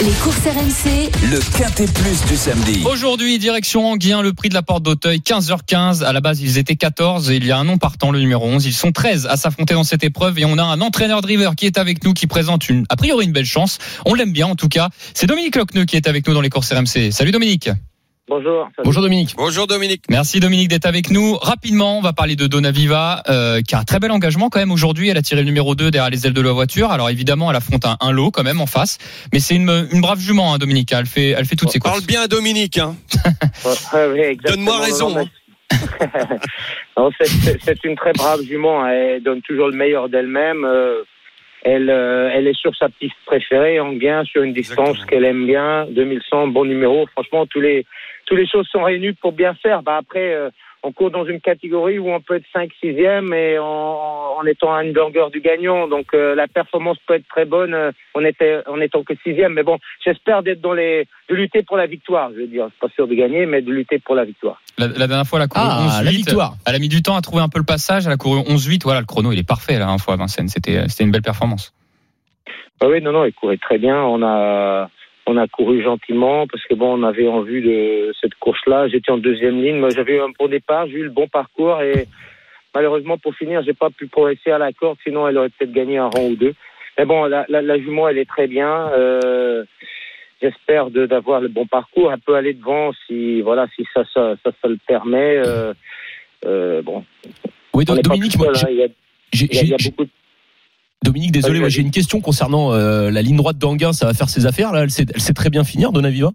Les 0.00 0.12
courses 0.12 0.46
RMC, 0.46 1.10
Le 1.28 1.40
Quintet 1.58 1.88
Plus 1.88 2.24
du 2.28 2.36
samedi. 2.36 2.84
Aujourd'hui, 2.84 3.36
direction 3.40 3.90
Anguien, 3.90 4.22
le 4.22 4.32
prix 4.32 4.48
de 4.48 4.54
la 4.54 4.62
porte 4.62 4.84
d'Auteuil, 4.84 5.18
15h15. 5.18 6.04
À 6.04 6.12
la 6.12 6.20
base, 6.20 6.40
ils 6.40 6.56
étaient 6.56 6.76
14 6.76 7.32
et 7.32 7.36
il 7.36 7.44
y 7.44 7.50
a 7.50 7.58
un 7.58 7.64
nom 7.64 7.78
partant, 7.78 8.12
le 8.12 8.20
numéro 8.20 8.46
11. 8.46 8.64
Ils 8.64 8.72
sont 8.72 8.92
13 8.92 9.26
à 9.26 9.36
s'affronter 9.36 9.74
dans 9.74 9.82
cette 9.82 10.04
épreuve 10.04 10.38
et 10.38 10.44
on 10.44 10.56
a 10.56 10.62
un 10.62 10.80
entraîneur 10.82 11.20
driver 11.20 11.56
qui 11.56 11.66
est 11.66 11.78
avec 11.78 12.04
nous, 12.04 12.14
qui 12.14 12.28
présente 12.28 12.68
une, 12.68 12.84
a 12.90 12.94
priori 12.94 13.24
une 13.24 13.32
belle 13.32 13.44
chance. 13.44 13.78
On 14.06 14.14
l'aime 14.14 14.32
bien 14.32 14.46
en 14.46 14.54
tout 14.54 14.68
cas. 14.68 14.90
C'est 15.14 15.26
Dominique 15.26 15.56
Locneux 15.56 15.84
qui 15.84 15.96
est 15.96 16.06
avec 16.06 16.28
nous 16.28 16.34
dans 16.34 16.42
les 16.42 16.50
courses 16.50 16.72
RMC. 16.72 17.10
Salut 17.10 17.32
Dominique. 17.32 17.68
Bonjour. 18.28 18.68
Bonjour 18.84 19.02
Dominique. 19.02 19.34
Bonjour 19.38 19.66
Dominique. 19.66 20.02
Merci 20.10 20.38
Dominique 20.38 20.68
d'être 20.68 20.84
avec 20.84 21.10
nous. 21.10 21.34
Rapidement, 21.36 21.96
on 21.96 22.02
va 22.02 22.12
parler 22.12 22.36
de 22.36 22.46
Donaviva, 22.46 23.22
euh, 23.30 23.62
qui 23.62 23.74
a 23.74 23.78
un 23.78 23.84
très 23.84 23.98
bel 24.00 24.10
engagement 24.10 24.50
quand 24.50 24.58
même 24.58 24.70
aujourd'hui. 24.70 25.08
Elle 25.08 25.16
a 25.16 25.22
tiré 25.22 25.40
le 25.40 25.46
numéro 25.46 25.74
2 25.74 25.90
derrière 25.90 26.10
les 26.10 26.26
ailes 26.26 26.34
de 26.34 26.42
la 26.42 26.52
voiture. 26.52 26.90
Alors 26.90 27.08
évidemment, 27.08 27.50
elle 27.50 27.56
affronte 27.56 27.86
un, 27.86 27.96
un 28.00 28.12
lot 28.12 28.30
quand 28.30 28.42
même 28.42 28.60
en 28.60 28.66
face. 28.66 28.98
Mais 29.32 29.38
c'est 29.40 29.54
une, 29.56 29.88
une 29.92 30.02
brave 30.02 30.18
jument, 30.20 30.52
hein, 30.52 30.58
Dominique. 30.58 30.92
Elle 30.92 31.06
fait, 31.06 31.30
elle 31.30 31.46
fait 31.46 31.56
toutes 31.56 31.70
ses 31.70 31.78
courses. 31.78 31.94
Parle 31.94 32.04
bien 32.06 32.20
à 32.22 32.28
Dominique. 32.28 32.78
Hein. 32.78 32.96
Ouais. 33.94 34.36
Donne-moi 34.44 34.78
raison, 34.78 35.10
Non, 35.10 35.24
Non, 36.98 37.10
c'est- 37.20 37.84
une 37.84 37.96
très 37.96 38.12
brave 38.12 38.42
jument. 38.42 38.86
Elle 38.86 39.22
donne 39.22 39.40
toujours 39.42 39.68
le 39.68 39.76
meilleur 39.76 40.08
d'elle-même. 40.08 40.64
Euh, 40.64 41.02
Elle, 41.64 41.90
euh, 41.90 42.30
elle 42.32 42.46
est 42.46 42.56
sur 42.58 42.74
sa 42.76 42.88
piste 42.88 43.16
préférée, 43.26 43.80
en 43.80 43.92
gain, 43.92 44.22
sur 44.24 44.42
une 44.42 44.52
distance 44.52 45.04
qu'elle 45.06 45.24
aime 45.24 45.46
bien, 45.46 45.86
2100, 45.90 46.48
bon 46.48 46.64
numéro. 46.64 47.06
Franchement, 47.12 47.46
tous 47.46 47.60
les, 47.60 47.84
tous 48.28 48.36
les 48.36 48.46
choses 48.46 48.68
sont 48.70 48.82
réunies 48.82 49.12
pour 49.14 49.32
bien 49.32 49.54
faire. 49.54 49.82
Bah 49.82 49.96
après, 49.96 50.34
euh, 50.34 50.50
on 50.82 50.92
court 50.92 51.10
dans 51.10 51.24
une 51.24 51.40
catégorie 51.40 51.98
où 51.98 52.10
on 52.10 52.20
peut 52.20 52.36
être 52.36 52.44
5 52.52 52.70
6e 52.82 53.34
et 53.34 53.58
en, 53.58 53.64
en 54.38 54.44
étant 54.44 54.74
à 54.74 54.84
une 54.84 54.92
longueur 54.92 55.30
du 55.30 55.40
gagnant. 55.40 55.88
Donc 55.88 56.08
euh, 56.12 56.34
la 56.34 56.46
performance 56.46 56.98
peut 57.06 57.14
être 57.14 57.26
très 57.26 57.46
bonne 57.46 57.72
euh, 57.72 57.90
en, 58.14 58.22
était, 58.24 58.60
en 58.66 58.80
étant 58.80 59.02
que 59.02 59.14
6e. 59.14 59.48
Mais 59.48 59.62
bon, 59.62 59.78
j'espère 60.04 60.42
d'être 60.42 60.60
dans 60.60 60.74
les, 60.74 61.06
de 61.30 61.34
lutter 61.34 61.62
pour 61.62 61.78
la 61.78 61.86
victoire. 61.86 62.30
Je 62.34 62.40
veux 62.40 62.46
dire, 62.46 62.68
c'est 62.70 62.86
pas 62.88 62.94
sûr 62.94 63.08
de 63.08 63.14
gagner, 63.14 63.46
mais 63.46 63.62
de 63.62 63.72
lutter 63.72 63.98
pour 63.98 64.14
la 64.14 64.24
victoire. 64.24 64.60
La, 64.76 64.88
la 64.88 65.06
dernière 65.06 65.26
fois, 65.26 65.38
elle 65.38 65.46
a 65.46 65.48
couru 65.48 65.64
Ah, 65.66 66.00
11-8. 66.02 66.04
la 66.04 66.10
victoire. 66.10 66.52
Elle 66.66 66.74
a 66.74 66.78
mis 66.78 66.88
du 66.88 67.02
temps 67.02 67.16
à 67.16 67.22
trouver 67.22 67.42
un 67.42 67.48
peu 67.48 67.58
le 67.58 67.64
passage. 67.64 68.06
Elle 68.06 68.12
a 68.12 68.18
couru 68.18 68.40
11-8. 68.40 68.82
Voilà, 68.84 69.00
le 69.00 69.06
chrono, 69.06 69.32
il 69.32 69.38
est 69.38 69.48
parfait 69.48 69.72
la 69.72 69.78
dernière 69.80 70.00
fois 70.00 70.14
à 70.14 70.16
Vincennes. 70.18 70.48
C'était, 70.48 70.86
c'était 70.88 71.04
une 71.04 71.12
belle 71.12 71.22
performance. 71.22 71.72
Ah 72.80 72.86
oui, 72.88 73.00
non, 73.00 73.10
non, 73.10 73.24
il 73.24 73.32
courait 73.32 73.56
très 73.56 73.78
bien. 73.78 73.96
On 73.96 74.22
a, 74.22 74.88
on 75.28 75.36
a 75.36 75.46
couru 75.46 75.82
gentiment 75.82 76.46
parce 76.46 76.64
que 76.64 76.74
bon, 76.74 76.98
on 76.98 77.02
avait 77.02 77.28
en 77.28 77.42
vue 77.42 77.60
de 77.60 78.12
cette 78.20 78.34
course-là. 78.36 78.88
J'étais 78.88 79.10
en 79.12 79.18
deuxième 79.18 79.62
ligne. 79.62 79.86
J'avais 79.94 80.16
eu 80.16 80.20
un 80.20 80.30
bon 80.38 80.48
départ. 80.48 80.86
J'ai 80.86 80.94
eu 80.98 81.04
le 81.04 81.10
bon 81.10 81.28
parcours 81.28 81.80
et 81.82 82.06
malheureusement, 82.74 83.18
pour 83.18 83.34
finir, 83.34 83.62
j'ai 83.62 83.74
pas 83.74 83.90
pu 83.90 84.06
progresser 84.06 84.50
à 84.50 84.58
la 84.58 84.72
corde. 84.72 84.96
Sinon, 85.04 85.28
elle 85.28 85.36
aurait 85.36 85.50
peut-être 85.50 85.72
gagné 85.72 85.98
un 85.98 86.06
rang 86.08 86.24
ou 86.28 86.34
deux. 86.36 86.54
Mais 86.98 87.04
bon, 87.04 87.24
la, 87.26 87.44
la, 87.48 87.60
la 87.62 87.78
jument, 87.78 88.08
elle 88.08 88.18
est 88.18 88.28
très 88.28 88.46
bien. 88.46 88.88
Euh, 88.92 89.64
J'espère 90.40 90.90
d'avoir 90.90 91.40
le 91.40 91.48
bon 91.48 91.66
parcours. 91.66 92.12
Elle 92.12 92.20
peut 92.20 92.36
aller 92.36 92.54
devant 92.54 92.92
si, 93.06 93.40
voilà, 93.40 93.66
si 93.74 93.84
ça, 93.92 94.04
ça, 94.14 94.36
ça, 94.44 94.52
ça 94.62 94.68
le 94.68 94.78
permet. 94.86 95.42
Euh, 95.44 95.74
euh, 96.46 96.80
bon, 96.80 97.04
Oui, 97.74 97.84
pas 97.84 97.96
Dominique, 97.96 98.38
moi, 98.38 98.52
hein. 98.54 98.66
il 98.70 98.76
y 98.76 98.82
a, 98.84 98.86
il 99.32 99.40
y 99.40 99.58
a- 99.58 99.62
il 99.62 99.68
y 99.68 99.74
a 99.74 99.76
j'ai- 99.78 99.90
beaucoup 99.90 100.04
de 100.04 100.10
Dominique, 101.04 101.32
désolé, 101.32 101.68
j'ai 101.70 101.82
une 101.82 101.90
question 101.90 102.20
concernant 102.20 102.72
euh, 102.72 103.10
la 103.10 103.22
ligne 103.22 103.36
droite 103.36 103.58
d'Anguin. 103.58 103.92
Ça 103.92 104.06
va 104.06 104.14
faire 104.14 104.28
ses 104.28 104.46
affaires 104.46 104.72
là. 104.72 104.82
Elle 104.82 104.90
sait, 104.90 105.06
elle 105.14 105.20
sait 105.20 105.32
très 105.32 105.50
bien 105.50 105.64
finir, 105.64 105.92
Donaviva. 105.92 106.30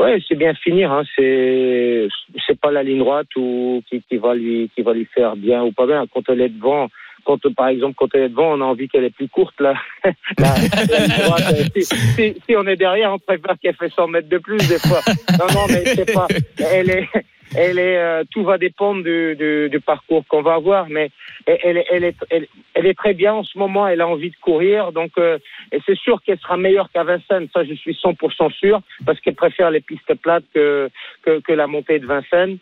Ouais, 0.00 0.18
c'est 0.28 0.34
bien 0.34 0.52
finir. 0.54 0.92
Hein. 0.92 1.04
C'est 1.16 2.06
c'est 2.46 2.60
pas 2.60 2.70
la 2.70 2.82
ligne 2.82 2.98
droite 2.98 3.28
ou 3.36 3.82
qui, 3.88 4.02
qui 4.02 4.18
va 4.18 4.34
lui 4.34 4.70
qui 4.74 4.82
va 4.82 4.92
lui 4.92 5.06
faire 5.06 5.36
bien 5.36 5.62
ou 5.62 5.72
pas 5.72 5.86
bien. 5.86 6.04
Quand 6.12 6.22
elle 6.28 6.42
est 6.42 6.50
devant, 6.50 6.88
quand 7.24 7.38
par 7.54 7.68
exemple 7.68 7.94
quand 7.96 8.14
elle 8.14 8.24
est 8.24 8.28
devant, 8.28 8.52
on 8.52 8.60
a 8.60 8.64
envie 8.64 8.88
qu'elle 8.88 9.04
est 9.04 9.10
plus 9.10 9.28
courte 9.28 9.58
là. 9.58 9.74
Droite, 10.36 11.54
euh, 11.54 11.64
si, 11.74 11.82
si, 11.82 12.34
si 12.46 12.56
on 12.56 12.66
est 12.66 12.76
derrière, 12.76 13.14
on 13.14 13.18
préfère 13.18 13.56
qu'elle 13.60 13.74
fait 13.74 13.90
100 13.90 14.08
mètres 14.08 14.28
de 14.28 14.38
plus 14.38 14.58
des 14.68 14.78
fois. 14.78 15.00
Non 15.38 15.46
non, 15.54 15.66
mais 15.68 15.82
c'est 15.86 16.12
pas. 16.12 16.28
Elle 16.58 16.90
est 16.90 17.08
elle 17.56 17.78
est 17.78 17.98
euh, 17.98 18.24
tout 18.30 18.44
va 18.44 18.58
dépendre 18.58 19.02
du, 19.02 19.34
du, 19.36 19.68
du 19.70 19.80
parcours 19.80 20.24
qu'on 20.28 20.42
va 20.42 20.54
avoir, 20.54 20.88
mais 20.88 21.10
elle, 21.46 21.58
elle, 21.90 22.04
est- 22.04 22.16
elle 22.30 22.42
est 22.44 22.48
elle 22.74 22.86
est 22.86 22.94
très 22.94 23.14
bien 23.14 23.32
en 23.34 23.42
ce 23.44 23.56
moment. 23.58 23.86
Elle 23.88 24.00
a 24.00 24.08
envie 24.08 24.30
de 24.30 24.36
courir, 24.40 24.92
donc 24.92 25.12
euh, 25.18 25.38
et 25.72 25.78
c'est 25.86 25.96
sûr 25.96 26.20
qu'elle 26.22 26.38
sera 26.38 26.56
meilleure 26.56 26.90
qu'à 26.92 27.04
Vincennes. 27.04 27.48
Ça, 27.54 27.64
je 27.64 27.74
suis 27.74 27.94
100% 27.94 28.50
sûr, 28.52 28.80
parce 29.04 29.18
qu'elle 29.20 29.34
préfère 29.34 29.70
les 29.70 29.80
pistes 29.80 30.14
plates 30.14 30.44
que, 30.54 30.88
que, 31.22 31.40
que 31.40 31.52
la 31.52 31.66
montée 31.66 31.98
de 31.98 32.06
Vincennes. 32.06 32.58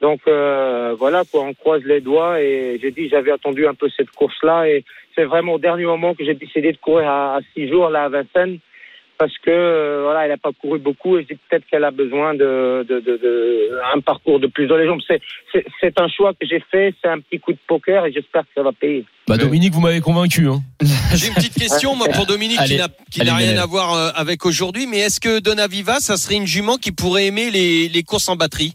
Donc 0.00 0.20
euh, 0.26 0.96
voilà, 0.98 1.22
quoi, 1.30 1.42
on 1.42 1.54
croise 1.54 1.84
les 1.84 2.00
doigts 2.00 2.40
et 2.40 2.78
j'ai 2.82 2.90
dit 2.90 3.08
j'avais 3.08 3.30
attendu 3.30 3.66
un 3.68 3.74
peu 3.74 3.88
cette 3.96 4.10
course-là 4.10 4.68
et 4.68 4.84
c'est 5.14 5.24
vraiment 5.24 5.54
au 5.54 5.58
dernier 5.60 5.84
moment 5.84 6.14
que 6.14 6.24
j'ai 6.24 6.34
décidé 6.34 6.72
de 6.72 6.76
courir 6.78 7.08
à, 7.08 7.36
à 7.36 7.40
six 7.54 7.68
jours 7.68 7.88
là 7.88 8.04
à 8.04 8.08
Vincennes 8.08 8.58
parce 9.22 9.38
que 9.38 9.50
euh, 9.50 10.02
voilà, 10.02 10.24
elle 10.24 10.30
n'a 10.30 10.36
pas 10.36 10.50
couru 10.50 10.80
beaucoup 10.80 11.16
et 11.16 11.22
je 11.22 11.28
dis 11.28 11.38
peut-être 11.48 11.64
qu'elle 11.70 11.84
a 11.84 11.92
besoin 11.92 12.34
de, 12.34 12.84
de, 12.88 12.98
de, 12.98 13.16
de 13.18 13.70
un 13.94 14.00
parcours 14.00 14.40
de 14.40 14.48
plus 14.48 14.66
dans 14.66 14.76
les 14.76 14.84
jambes. 14.84 15.00
C'est 15.08 16.00
un 16.00 16.08
choix 16.08 16.32
que 16.32 16.44
j'ai 16.44 16.60
fait, 16.72 16.92
c'est 17.00 17.08
un 17.08 17.20
petit 17.20 17.38
coup 17.38 17.52
de 17.52 17.58
poker 17.68 18.04
et 18.04 18.10
j'espère 18.12 18.42
que 18.42 18.48
ça 18.52 18.64
va 18.64 18.72
payer. 18.72 19.04
Bah. 19.28 19.36
Dominique, 19.36 19.72
vous 19.74 19.80
m'avez 19.80 20.00
convaincu. 20.00 20.48
Hein. 20.48 20.58
J'ai 21.14 21.28
une 21.28 21.34
petite 21.34 21.54
question 21.54 21.94
moi 21.94 22.08
pour 22.08 22.26
Dominique 22.26 22.58
Allez, 22.58 22.80
qui 23.12 23.22
n'a 23.24 23.36
rien 23.36 23.56
à 23.58 23.66
voir 23.66 23.94
euh, 23.94 24.10
avec 24.16 24.44
aujourd'hui, 24.44 24.88
mais 24.88 24.98
est-ce 24.98 25.20
que 25.20 25.38
Donaviva, 25.38 26.00
ça 26.00 26.16
serait 26.16 26.34
une 26.34 26.46
jument 26.48 26.78
qui 26.78 26.90
pourrait 26.90 27.26
aimer 27.26 27.52
les, 27.52 27.88
les 27.88 28.02
courses 28.02 28.28
en 28.28 28.34
batterie? 28.34 28.74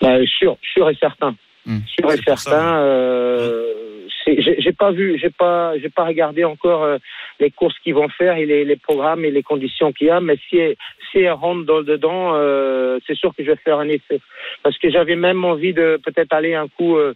Bah, 0.00 0.16
sûr, 0.38 0.56
sûr 0.72 0.88
et 0.88 0.96
certain. 0.98 1.36
Hmm. 1.66 1.80
Sûr 2.00 2.10
et 2.10 2.22
certain. 2.24 2.78
Euh, 2.78 3.74
c'est- 4.05 4.05
j'ai 4.26 4.72
pas 4.72 4.90
vu, 4.90 5.18
j'ai 5.18 5.30
pas, 5.30 5.78
j'ai 5.78 5.88
pas 5.88 6.04
regardé 6.04 6.44
encore 6.44 6.82
euh, 6.82 6.98
les 7.40 7.50
courses 7.50 7.78
qu'ils 7.80 7.94
vont 7.94 8.08
faire 8.08 8.36
et 8.36 8.46
les, 8.46 8.64
les 8.64 8.76
programmes 8.76 9.24
et 9.24 9.30
les 9.30 9.42
conditions 9.42 9.92
qu'il 9.92 10.08
y 10.08 10.10
a. 10.10 10.20
Mais 10.20 10.36
si 10.48 10.58
elle, 10.58 10.76
si 11.10 11.18
elle 11.18 11.32
rentre 11.32 11.64
dans 11.64 11.82
dedans, 11.82 12.32
euh, 12.34 12.98
c'est 13.06 13.16
sûr 13.16 13.34
que 13.36 13.44
je 13.44 13.50
vais 13.50 13.56
faire 13.56 13.78
un 13.78 13.88
essai. 13.88 14.20
Parce 14.62 14.76
que 14.78 14.90
j'avais 14.90 15.16
même 15.16 15.44
envie 15.44 15.72
de 15.72 16.00
peut-être 16.04 16.32
aller 16.32 16.54
un 16.54 16.68
coup, 16.68 16.96
euh, 16.96 17.14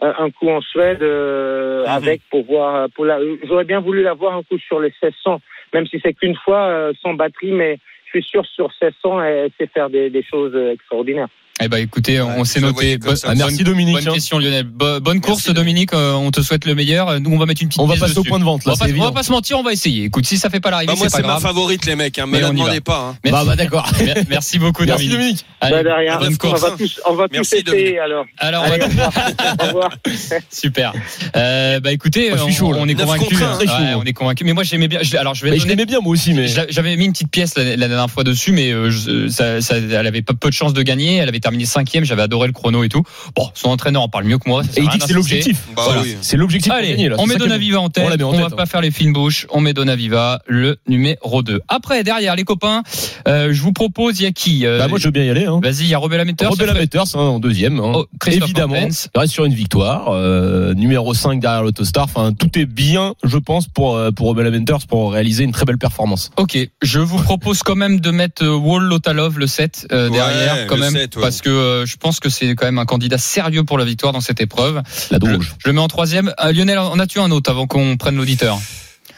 un 0.00 0.30
coup 0.30 0.48
en 0.48 0.60
Suède 0.60 1.02
euh, 1.02 1.84
Mhm. 1.84 1.90
avec 1.90 2.22
pour 2.30 2.44
voir. 2.44 2.88
Pour 2.90 3.04
la, 3.04 3.18
j'aurais 3.44 3.64
bien 3.64 3.80
voulu 3.80 4.02
la 4.02 4.14
voir 4.14 4.34
un 4.34 4.42
coup 4.42 4.58
sur 4.58 4.80
les 4.80 4.92
1600, 5.02 5.40
même 5.72 5.86
si 5.86 6.00
c'est 6.02 6.14
qu'une 6.14 6.36
fois 6.36 6.66
euh, 6.68 6.92
sans 7.02 7.14
batterie, 7.14 7.52
mais 7.52 7.78
je 8.06 8.20
suis 8.20 8.22
sûr 8.22 8.44
sur 8.46 8.70
1600, 8.80 9.22
elle 9.22 9.50
sait 9.58 9.66
faire 9.66 9.90
des, 9.90 10.10
des 10.10 10.22
choses 10.22 10.54
euh, 10.54 10.72
extraordinaires. 10.72 11.28
Eh 11.62 11.68
ben, 11.68 11.76
écoutez, 11.78 12.20
on 12.20 12.38
Ouais, 12.40 12.44
s'est 12.44 12.58
noté. 12.60 12.98
Bonne-. 12.98 13.14
Ah, 13.22 13.34
merci 13.36 13.62
Dominique. 13.62 13.94
Bonne 13.94 14.08
hein. 14.08 14.12
question, 14.14 14.40
Lionel. 14.40 14.64
Bo- 14.64 14.98
Bonne 14.98 15.20
course, 15.20 15.48
Dominique. 15.50 15.94
Euh, 15.94 16.12
On 16.14 16.32
te 16.32 16.40
souhaite 16.40 16.64
le 16.64 16.74
meilleur. 16.74 17.20
Nous, 17.20 17.30
on 17.30 17.38
va 17.38 17.46
mettre 17.46 17.62
une 17.62 17.68
petite 17.68 17.80
On 17.80 17.86
va 17.86 17.94
passer 17.94 18.18
au 18.18 18.24
point 18.24 18.40
de 18.40 18.44
vente 18.44 18.62
On 18.66 18.70
là. 18.70 18.74
va, 18.74 18.78
pas, 18.86 18.90
c'est 18.92 18.98
on 18.98 19.04
va 19.04 19.12
pas 19.12 19.22
se 19.22 19.30
mentir, 19.30 19.56
on 19.60 19.62
va 19.62 19.72
essayer. 19.72 20.02
Écoute, 20.06 20.26
si 20.26 20.36
ça 20.36 20.50
fait 20.50 20.58
pas 20.58 20.72
l'arrivée, 20.72 20.92
bah, 20.92 20.98
Moi, 20.98 21.08
c'est 21.08 21.16
c'est 21.16 21.22
pas 21.22 21.28
ma 21.28 21.34
grave. 21.34 21.42
favorite, 21.44 21.86
les 21.86 21.94
mecs. 21.94 22.18
Hein, 22.18 22.26
Mais 22.26 22.38
on 22.38 22.40
y 22.40 22.42
va. 22.42 22.48
demandez 22.50 22.80
pas. 22.80 23.10
Hein. 23.12 23.18
Merci, 23.24 23.38
Bah, 23.38 23.44
bah 23.46 23.56
d'accord. 23.56 23.88
Mer- 24.04 24.16
merci 24.28 24.58
beaucoup, 24.58 24.82
Merci 24.84 25.06
Dominique. 25.06 25.16
Dominique. 25.20 25.44
Allez, 25.60 25.82
Bah, 25.84 25.96
rien. 25.96 26.16
bref, 26.16 26.30
on 26.32 26.36
course, 26.48 26.60
va 26.60 26.68
hein. 26.70 26.74
tous, 26.76 27.00
on 27.06 27.14
va 27.14 27.28
tous 27.28 27.40
essayer 27.40 27.62
Dominique. 27.62 27.98
alors. 28.04 28.24
alors, 28.38 28.64
on 28.64 28.72
Allez, 28.72 28.78
va- 28.78 28.86
au 28.86 28.88
revoir. 28.88 29.12
Au 29.62 29.66
revoir. 29.66 29.90
super. 30.50 30.92
Euh, 31.36 31.78
bah 31.78 31.92
écoutez, 31.92 32.30
Moi, 32.30 32.38
on, 32.44 32.50
chaud, 32.50 32.72
là. 32.72 32.78
on 32.80 32.88
est 32.88 32.94
convaincu. 32.96 33.36
hein. 33.36 33.58
moi. 33.64 34.02
on 34.02 34.04
est 34.04 34.12
convaincu. 34.12 34.42
Mais 34.44 34.54
moi, 34.54 34.64
j'aimais 34.64 34.88
bien. 34.88 34.98
je- 35.02 35.16
alors, 35.16 35.34
je 35.36 35.44
vais 35.46 35.56
je 35.56 35.68
l'aimais 35.68 35.86
bien 35.86 36.00
moi 36.00 36.12
aussi, 36.12 36.34
mais. 36.34 36.48
J'avais 36.48 36.96
mis 36.96 37.04
une 37.04 37.12
petite 37.12 37.30
pièce 37.30 37.56
la, 37.56 37.76
dernière 37.76 38.10
fois 38.10 38.24
dessus, 38.24 38.50
mais 38.50 38.72
euh, 38.72 38.90
ça- 39.28 39.60
elle 39.78 39.94
avait 40.08 40.22
pas 40.22 40.34
peu 40.34 40.48
de 40.48 40.54
chance 40.54 40.74
de 40.74 40.82
gagner. 40.82 41.18
Elle 41.18 41.28
avait 41.28 41.38
terminé 41.44 41.64
cinquième. 41.66 42.04
J'avais 42.04 42.22
adoré 42.22 42.46
le 42.48 42.52
chrono 42.52 42.82
et 42.84 42.88
tout. 42.88 43.02
Bon, 43.36 43.48
son 43.54 43.68
entraîneur 43.68 44.02
en 44.02 44.08
parle 44.08 44.24
mieux 44.24 44.38
que 44.38 44.48
moi. 44.48 44.62
ça 44.64 44.70
Et 44.76 44.82
il 44.82 44.88
dit 44.88 44.98
que 44.98 45.06
c'est 45.06 45.12
l'objectif. 45.12 45.58
Bah 45.76 45.82
Voilà. 45.84 46.02
oui. 46.02 46.16
C'est 46.22 46.36
l'objectif 46.36 46.72
Allez, 46.72 46.88
gagner, 46.88 47.08
là. 47.10 47.16
on 47.18 47.26
met 47.26 47.36
Donaviva 47.36 47.80
en 47.80 47.88
tête. 47.90 48.20
On 48.22 48.32
va 48.32 48.50
pas 48.50 48.62
hein. 48.62 48.66
faire 48.66 48.80
les 48.80 48.90
fines 48.90 49.12
bouches. 49.12 49.46
On 49.50 49.60
met 49.60 49.74
Donaviva, 49.74 50.40
le 50.46 50.78
numéro 50.88 51.42
2. 51.42 51.60
Après, 51.68 52.02
derrière, 52.02 52.34
les 52.36 52.44
copains, 52.44 52.82
euh, 53.28 53.52
je 53.52 53.60
vous 53.62 53.72
propose, 53.72 54.18
il 54.20 54.24
y 54.24 54.26
a 54.26 54.32
qui 54.32 54.66
Euh, 54.66 54.78
Bah, 54.78 54.88
moi, 54.88 54.98
je 54.98 55.04
veux 55.04 55.10
bien 55.10 55.24
y 55.24 55.30
aller. 55.30 55.44
Hein. 55.46 55.60
Vas-y, 55.62 55.82
il 55.82 55.88
y 55.88 55.94
a 55.94 55.98
Robert 55.98 56.24
hein, 56.24 57.18
en 57.18 57.38
deuxième. 57.38 57.78
hein. 57.80 57.92
Oh, 57.94 58.06
Évidemment, 58.26 58.74
il 58.76 59.18
reste 59.20 59.32
sur 59.32 59.44
une 59.44 59.54
victoire. 59.54 60.08
euh, 60.08 60.72
numéro 60.74 61.12
5 61.14 61.40
derrière 61.40 61.62
l'Autostar. 61.62 62.04
Enfin, 62.04 62.32
tout 62.32 62.58
est 62.58 62.66
bien, 62.66 63.14
je 63.22 63.38
pense, 63.38 63.66
pour, 63.68 63.96
euh, 63.96 64.10
pour 64.10 64.26
Robert 64.28 64.44
pour 64.88 65.12
réaliser 65.12 65.44
une 65.44 65.52
très 65.52 65.64
belle 65.64 65.78
performance. 65.78 66.30
Ok, 66.36 66.56
je 66.82 66.98
vous 67.00 67.18
propose 67.18 67.62
quand 67.62 67.76
même 67.76 68.00
de 68.00 68.10
mettre 68.10 68.46
Wall 68.46 68.84
Lotalov 68.84 69.38
le 69.38 69.46
7 69.46 69.86
euh, 69.92 70.08
Ouais, 70.08 70.16
derrière 70.16 70.66
quand 70.66 70.76
le 70.76 70.80
même 70.82 70.92
7, 70.92 71.16
ouais. 71.16 71.22
parce 71.22 71.33
que 71.42 71.50
euh, 71.50 71.86
je 71.86 71.96
pense 71.96 72.20
que 72.20 72.28
c'est 72.28 72.54
quand 72.54 72.66
même 72.66 72.78
un 72.78 72.84
candidat 72.84 73.18
sérieux 73.18 73.64
pour 73.64 73.78
la 73.78 73.84
victoire 73.84 74.12
dans 74.12 74.20
cette 74.20 74.40
épreuve. 74.40 74.82
La 75.10 75.18
Je, 75.22 75.32
douge. 75.32 75.54
je 75.58 75.68
le 75.68 75.72
mets 75.74 75.80
en 75.80 75.88
troisième. 75.88 76.32
Euh, 76.44 76.52
Lionel, 76.52 76.78
en 76.78 76.98
as-tu 76.98 77.18
un 77.20 77.30
autre 77.30 77.50
avant 77.50 77.66
qu'on 77.66 77.96
prenne 77.96 78.16
l'auditeur 78.16 78.58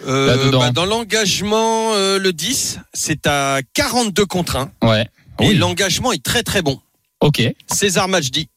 Euh, 0.07 0.26
Là-dedans. 0.26 0.59
bah, 0.61 0.70
dans 0.72 0.85
l'engagement, 0.85 1.92
euh, 1.94 2.18
le 2.18 2.33
10, 2.33 2.81
c'est 2.92 3.26
à 3.26 3.61
42 3.74 4.26
contre 4.26 4.57
1. 4.57 4.70
Ouais. 4.83 5.02
Et 5.40 5.48
Oui. 5.48 5.55
l'engagement 5.57 6.12
est 6.12 6.22
très 6.22 6.42
très 6.42 6.62
bon. 6.62 6.81
Ok. 7.20 7.42
César 7.72 8.07
Majdi. 8.09 8.48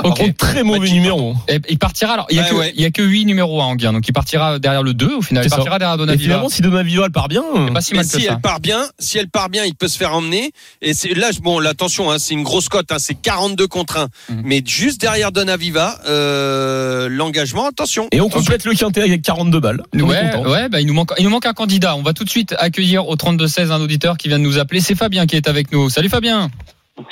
Par 0.00 0.12
Ok. 0.12 0.18
contre, 0.18 0.36
très 0.36 0.62
mauvais 0.62 0.86
Bah, 0.86 0.92
numéro. 0.94 1.34
Et 1.48 1.58
il 1.68 1.76
partira 1.78 2.12
alors. 2.14 2.26
Il 2.30 2.36
y 2.36 2.38
a 2.38 2.44
Ouais, 2.44 2.50
que 2.50 2.54
ouais. 2.54 2.72
il 2.76 2.82
y 2.82 2.84
a 2.84 2.90
que 2.92 3.02
8 3.02 3.24
numéros 3.24 3.60
à 3.60 3.64
Anguien, 3.64 3.92
donc 3.92 4.06
il 4.06 4.12
partira 4.12 4.60
derrière 4.60 4.84
le 4.84 4.94
2 4.94 5.16
au 5.16 5.22
final. 5.22 5.44
Il 5.44 5.50
ça. 5.50 5.56
partira 5.56 5.78
derrière 5.80 5.96
Et 5.96 5.98
Donaviva. 5.98 6.22
finalement, 6.22 6.48
si 6.48 6.62
Donaviva 6.62 7.06
elle 7.06 7.10
part 7.10 7.26
bien, 7.26 7.42
C'est 7.66 7.72
pas 7.72 7.80
si 7.80 7.92
Mais 7.92 7.96
mal 7.98 8.06
que 8.06 8.12
si 8.20 8.26
ça. 8.26 8.32
elle 8.34 8.40
part 8.40 8.60
bien, 8.60 8.84
si 9.00 9.18
elle 9.18 9.28
part 9.28 9.48
bien, 9.48 9.64
il 9.64 9.74
peut 9.74 9.88
se 9.88 9.98
faire 9.98 10.14
emmener. 10.14 10.52
Et 10.82 10.94
c'est 10.94 11.14
là, 11.14 11.30
bon, 11.42 11.58
là, 11.58 11.70
attention, 11.70 12.12
hein, 12.12 12.18
c'est 12.20 12.34
une 12.34 12.44
grosse 12.44 12.68
cote, 12.68 12.92
hein, 12.92 12.98
c'est 13.00 13.14
42 13.14 13.66
contre 13.66 13.96
1. 13.96 14.08
Mhm. 14.34 14.42
Mais 14.44 14.62
juste 14.64 15.00
derrière 15.00 15.32
Donaviva, 15.32 15.98
euh, 16.06 17.08
l'engagement, 17.10 17.66
attention. 17.66 18.06
et 18.12 18.20
on 18.20 18.28
complète 18.28 18.64
le 18.64 18.74
quintet 18.74 19.02
avec 19.02 19.22
42 19.22 19.58
balles. 19.60 19.82
Ouais, 19.94 20.36
ouais, 20.46 20.68
bah 20.68 20.80
il 20.80 20.86
nous 20.86 20.94
manque, 20.94 21.10
il 21.18 21.24
nous 21.24 21.30
manque 21.30 21.46
un 21.46 21.52
candidat. 21.54 21.96
On 21.96 22.02
va 22.02 22.12
tout 22.12 22.22
de 22.24 22.30
suite 22.30 22.54
accueillir 22.58 23.08
au 23.08 23.16
32-16 23.16 23.72
un 23.72 23.80
auditeur 23.80 24.16
qui 24.16 24.28
vient 24.28 24.38
de 24.38 24.44
nous 24.44 24.58
appeler. 24.58 24.80
C'est 24.80 24.94
Fabien 24.94 25.26
qui 25.26 25.34
est 25.34 25.48
avec 25.48 25.72
nous. 25.72 25.90
Salut 25.90 26.08
Fabien. 26.08 26.50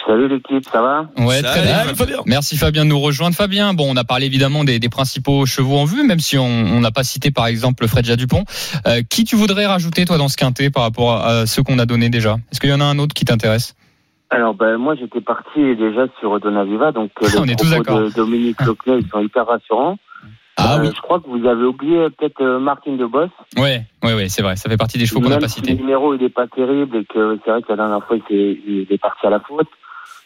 Salut 0.06 0.28
l'équipe, 0.28 0.64
ça 0.64 0.82
va 0.82 1.08
Ouais, 1.18 1.40
Salut. 1.40 1.46
très 1.48 1.62
bien. 1.62 1.94
Fabien. 1.94 2.18
Merci 2.26 2.56
Fabien 2.56 2.84
de 2.84 2.90
nous 2.90 3.00
rejoindre. 3.00 3.36
Fabien, 3.36 3.74
bon, 3.74 3.86
on 3.92 3.96
a 3.96 4.04
parlé 4.04 4.26
évidemment 4.26 4.64
des, 4.64 4.78
des 4.78 4.88
principaux 4.88 5.46
chevaux 5.46 5.76
en 5.76 5.84
vue, 5.84 6.04
même 6.06 6.18
si 6.20 6.36
on 6.38 6.44
on 6.46 6.80
n'a 6.80 6.90
pas 6.90 7.04
cité 7.04 7.30
par 7.30 7.46
exemple 7.46 7.86
Fred 7.86 8.04
Dupont. 8.16 8.44
Euh, 8.86 9.02
qui 9.08 9.24
tu 9.24 9.36
voudrais 9.36 9.66
rajouter 9.66 10.04
toi 10.04 10.18
dans 10.18 10.28
ce 10.28 10.36
quintet 10.36 10.70
par 10.70 10.82
rapport 10.82 11.12
à, 11.14 11.26
à 11.40 11.46
ceux 11.46 11.62
qu'on 11.62 11.78
a 11.78 11.86
donnés 11.86 12.08
déjà? 12.10 12.36
Est-ce 12.50 12.60
qu'il 12.60 12.70
y 12.70 12.74
en 12.74 12.80
a 12.80 12.84
un 12.84 12.98
autre 12.98 13.14
qui 13.14 13.24
t'intéresse? 13.24 13.74
Alors 14.30 14.54
ben 14.54 14.76
moi 14.76 14.96
j'étais 14.96 15.20
parti 15.20 15.76
déjà 15.76 16.06
sur 16.18 16.40
Donaviva, 16.40 16.90
donc 16.90 17.10
euh, 17.22 17.28
On 17.38 17.44
les 17.44 17.52
est 17.52 17.56
tous 17.56 17.70
propos 17.70 17.84
d'accord. 17.84 18.00
de 18.00 18.10
Dominique 18.10 18.60
Locnet 18.62 18.98
ils 19.00 19.08
sont 19.08 19.20
hyper 19.20 19.46
rassurants. 19.46 19.98
Ah 20.56 20.76
Euh, 20.76 20.80
oui. 20.82 20.90
Je 20.94 21.00
crois 21.02 21.20
que 21.20 21.28
vous 21.28 21.46
avez 21.46 21.64
oublié 21.64 22.08
peut-être 22.10 22.40
euh, 22.40 22.58
Martin 22.58 22.92
de 22.96 23.04
Boss. 23.06 23.30
Ouais, 23.56 23.82
ouais, 24.02 24.14
ouais, 24.14 24.28
c'est 24.28 24.42
vrai. 24.42 24.56
Ça 24.56 24.68
fait 24.70 24.76
partie 24.76 24.98
des 24.98 25.06
chevaux 25.06 25.20
qu'on 25.20 25.28
n'a 25.28 25.38
pas 25.38 25.48
si 25.48 25.56
cités. 25.60 25.72
Le 25.72 25.78
numéro 25.78 26.14
il 26.14 26.22
est 26.22 26.28
pas 26.30 26.46
terrible 26.46 26.96
et 26.96 27.04
que 27.04 27.38
c'est 27.44 27.50
vrai 27.50 27.62
que 27.62 27.68
la 27.70 27.76
dernière 27.76 28.04
fois 28.06 28.16
il, 28.30 28.86
est 28.88 28.98
parti 28.98 29.26
à 29.26 29.30
la 29.30 29.40
faute. 29.40 29.68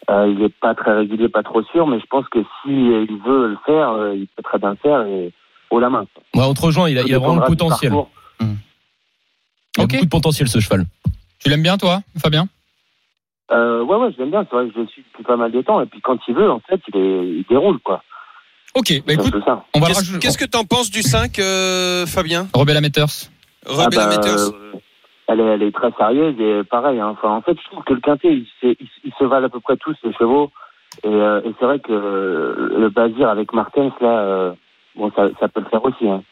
Euh, 0.08 0.32
il 0.34 0.42
est 0.42 0.54
pas 0.60 0.74
très 0.74 0.92
régulier, 0.94 1.28
pas 1.28 1.42
trop 1.42 1.62
sûr, 1.64 1.86
mais 1.86 2.00
je 2.00 2.06
pense 2.06 2.26
que 2.28 2.38
si 2.62 2.70
euh, 2.70 3.06
il 3.08 3.16
veut 3.18 3.48
le 3.48 3.58
faire, 3.66 3.90
euh, 3.90 4.14
il 4.14 4.26
peut 4.28 4.42
très 4.42 4.58
bien 4.58 4.70
le 4.70 4.76
faire 4.76 5.02
et 5.02 5.32
haut 5.70 5.78
la 5.80 5.90
main. 5.90 6.04
Ouais, 6.34 6.42
entre 6.42 6.70
gens, 6.70 6.86
il 6.86 6.98
a, 6.98 7.02
il 7.02 7.14
a 7.14 7.18
vraiment 7.18 7.36
le 7.40 7.46
potentiel. 7.46 7.90
parcours. 7.92 8.10
Il 8.40 9.80
a 9.80 9.84
Ok. 9.84 9.90
beaucoup 9.92 10.04
de 10.04 10.10
potentiel 10.10 10.48
ce 10.48 10.58
cheval. 10.58 10.84
Tu 11.38 11.48
l'aimes 11.48 11.62
bien 11.62 11.76
toi, 11.78 12.00
Fabien? 12.18 12.48
Euh, 13.52 13.82
ouais, 13.82 13.96
ouais, 13.96 14.12
je 14.12 14.18
l'aime 14.18 14.30
bien. 14.30 14.44
C'est 14.48 14.56
vrai 14.56 14.68
que 14.68 14.74
je 14.74 14.80
le 14.80 14.86
suis 14.88 15.02
depuis 15.02 15.24
pas 15.24 15.36
mal 15.36 15.50
de 15.52 15.60
temps. 15.62 15.80
Et 15.80 15.86
puis 15.86 16.00
quand 16.00 16.18
il 16.28 16.34
veut, 16.34 16.50
en 16.50 16.60
fait, 16.60 16.80
il, 16.92 16.96
est, 17.00 17.26
il 17.38 17.44
déroule, 17.48 17.78
quoi. 17.80 18.02
Ok, 18.74 19.02
bah 19.06 19.14
écoute, 19.14 19.35
on 19.74 19.80
va 19.80 19.87
Qu'est-ce 19.88 19.98
rajouter. 19.98 20.18
qu'est-ce 20.20 20.38
que 20.38 20.44
t'en 20.44 20.64
penses 20.64 20.90
du 20.90 21.02
5, 21.02 21.38
euh, 21.38 22.06
Fabien? 22.06 22.48
Robert 22.54 22.74
Lametters. 22.74 23.28
Rebella 23.66 24.02
Ah 24.04 24.06
bah, 24.09 24.16
Matters. 24.16 24.38
euh, 24.54 24.72
elle, 25.28 25.40
est, 25.40 25.44
elle 25.44 25.62
est 25.64 25.72
très 25.72 25.90
sérieuse 25.98 26.35
et 26.40 26.62
pareil. 26.64 26.98
hein. 27.00 27.09
Enfin, 27.09 27.30
en 27.30 27.42
fait, 27.42 27.56
je 27.61 27.70
trouve 27.70 27.83
que 27.85 27.92
le 27.94 28.00
quintet, 28.00 28.28
ils 28.33 28.46
se, 28.61 28.66
ils, 28.68 28.88
ils 29.04 29.12
se 29.18 29.24
valent 29.24 29.46
à 29.46 29.50
peu 29.50 29.61
près 29.61 29.76
tous 29.76 29.94
les 30.04 30.12
chevaux. 30.14 30.50
Et, 31.04 31.09
euh, 31.09 31.40
et 31.44 31.52
c'est 31.59 31.64
vrai 31.66 31.78
que 31.80 31.92
euh, 31.92 32.78
le 32.78 32.88
Bazir 32.90 33.28
avec 33.28 33.52
Martens, 33.52 33.92
là, 34.00 34.18
euh, 34.20 34.52
bon, 34.96 35.11
ça, 35.16 35.28
ça 35.40 35.48
peut 35.48 35.61
le 35.61 35.68
faire 35.68 35.85
aussi. 35.85 36.09
Hein. 36.09 36.22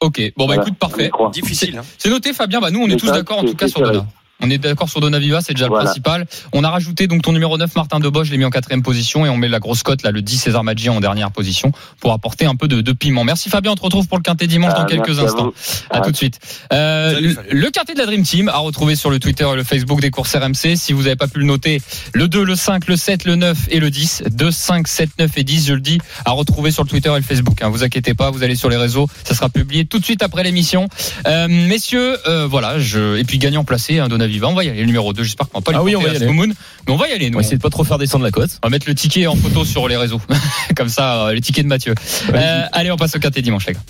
Ok, 0.00 0.20
bon 0.36 0.44
bah 0.46 0.54
Voilà. 0.54 0.62
écoute, 0.62 0.78
parfait. 0.78 1.10
Difficile. 1.32 1.78
Hein. 1.78 1.82
C'est 1.96 2.10
noté 2.10 2.34
Fabien, 2.34 2.60
bah 2.60 2.70
nous 2.70 2.80
on 2.82 2.86
est 2.86 2.96
tous 2.98 3.06
ça, 3.06 3.12
d'accord 3.12 3.38
en 3.38 3.40
c'est- 3.40 3.46
tout 3.52 3.56
cas 3.56 3.66
c'est 3.66 3.72
sur 3.72 3.80
vrai. 3.80 3.92
Dona. 3.94 4.06
On 4.42 4.50
est 4.50 4.58
d'accord 4.58 4.88
sur 4.90 5.00
Dona 5.00 5.18
Viva, 5.18 5.40
c'est 5.40 5.54
déjà 5.54 5.66
Voilà. 5.68 5.84
le 5.84 5.86
principal. 5.86 6.26
On 6.52 6.62
a 6.62 6.68
rajouté 6.70 7.06
donc 7.06 7.22
ton 7.22 7.32
numéro 7.32 7.56
9 7.56 7.74
Martin 7.74 8.00
Debois, 8.00 8.22
je 8.24 8.30
l'ai 8.30 8.36
mis 8.38 8.44
en 8.44 8.50
quatrième 8.50 8.82
position 8.82 9.24
et 9.24 9.28
on 9.30 9.36
met 9.36 9.48
la 9.48 9.60
grosse 9.60 9.82
cote 9.82 10.02
là 10.02 10.10
le 10.10 10.20
10 10.20 10.36
César 10.38 10.62
Maggi 10.62 10.88
en 10.90 11.00
dernière 11.00 11.30
position 11.30 11.72
pour 12.00 12.12
apporter 12.12 12.44
un 12.46 12.54
peu 12.54 12.68
de, 12.68 12.80
de 12.82 12.92
piment. 12.92 13.24
Merci 13.24 13.48
Fabien, 13.48 13.72
on 13.72 13.76
te 13.76 13.82
retrouve 13.82 14.06
pour 14.08 14.18
le 14.18 14.22
quintet 14.22 14.46
dimanche 14.46 14.72
Ah, 14.76 14.80
dans 14.80 14.86
quelques 14.86 15.08
merci 15.08 15.20
à 15.20 15.24
instants. 15.24 15.52
À 15.90 15.96
Ah. 15.98 16.00
tout 16.02 16.10
de 16.12 16.16
suite. 16.16 16.38
Euh, 16.72 17.14
Salut, 17.14 17.36
le, 17.50 17.58
le 17.60 17.70
quartier 17.70 17.94
de 17.94 17.98
la 18.00 18.06
Dream 18.06 18.22
Team 18.24 18.48
à 18.48 18.58
retrouver 18.58 18.94
sur 18.94 19.10
le 19.10 19.18
Twitter 19.18 19.46
et 19.50 19.56
le 19.56 19.64
Facebook 19.64 20.00
des 20.00 20.10
courses 20.10 20.34
RMC. 20.36 20.76
Si 20.76 20.92
vous 20.92 21.04
n'avez 21.04 21.16
pas 21.16 21.28
pu 21.28 21.38
le 21.38 21.46
noter, 21.46 21.80
le 22.12 22.28
2, 22.28 22.44
le 22.44 22.54
5, 22.56 22.86
le 22.88 22.96
7, 22.96 23.24
le 23.24 23.36
9 23.36 23.56
et 23.70 23.80
le 23.80 23.90
10. 23.90 24.24
2, 24.30 24.50
5, 24.50 24.86
7, 24.86 25.10
9 25.18 25.38
et 25.38 25.44
10, 25.44 25.66
je 25.68 25.72
le 25.72 25.80
dis, 25.80 25.98
à 26.26 26.32
retrouver 26.32 26.70
sur 26.70 26.82
le 26.84 26.88
Twitter 26.90 27.10
et 27.10 27.16
le 27.16 27.22
Facebook. 27.22 27.62
Hein. 27.62 27.68
Vous 27.70 27.82
inquiétez 27.84 28.12
pas, 28.14 28.30
vous 28.30 28.42
allez 28.42 28.54
sur 28.56 28.68
les 28.68 28.76
réseaux, 28.76 29.08
ça 29.24 29.34
sera 29.34 29.48
publié 29.48 29.86
tout 29.86 29.98
de 29.98 30.04
suite 30.04 30.22
après 30.22 30.42
l'émission. 30.42 30.88
Euh, 31.26 31.48
messieurs, 31.48 32.18
euh, 32.28 32.46
voilà, 32.46 32.78
je... 32.78 33.16
et 33.16 33.24
puis 33.24 33.38
gagnant 33.38 33.64
placé, 33.64 33.98
hein, 33.98 34.08
Donaviva, 34.08 34.25
on 34.42 34.54
va 34.54 34.64
y 34.64 34.68
aller, 34.68 34.80
le 34.80 34.86
numéro 34.86 35.12
2, 35.12 35.22
j'espère 35.22 35.48
qu'on 35.48 35.58
va 35.58 35.62
pas 35.62 35.72
lui 35.72 35.78
Ah 35.78 35.82
oui, 35.82 35.92
porter 35.92 36.06
on 36.06 36.12
va 36.12 36.14
y 36.18 36.22
aller. 36.22 36.32
Moon, 36.32 36.46
mais 36.86 36.92
on 36.92 36.96
va 36.96 37.08
y 37.08 37.12
aller, 37.12 37.26
On 37.26 37.30
nous. 37.30 37.34
va 37.38 37.40
essayer 37.42 37.56
de 37.56 37.62
pas 37.62 37.70
trop 37.70 37.84
faire 37.84 37.98
descendre 37.98 38.24
la 38.24 38.30
cote. 38.30 38.50
On 38.62 38.66
va 38.68 38.70
mettre 38.70 38.86
le 38.88 38.94
ticket 38.94 39.26
en 39.26 39.36
photo 39.36 39.64
sur 39.64 39.88
les 39.88 39.96
réseaux. 39.96 40.20
Comme 40.76 40.88
ça, 40.88 41.26
euh, 41.26 41.32
les 41.32 41.40
tickets 41.40 41.64
de 41.64 41.68
Mathieu. 41.68 41.94
Euh, 42.32 42.62
allez, 42.72 42.90
on 42.90 42.96
passe 42.96 43.16
au 43.16 43.18
quintet 43.18 43.42
dimanche, 43.42 43.66
les 43.66 43.74
gars. 43.74 43.80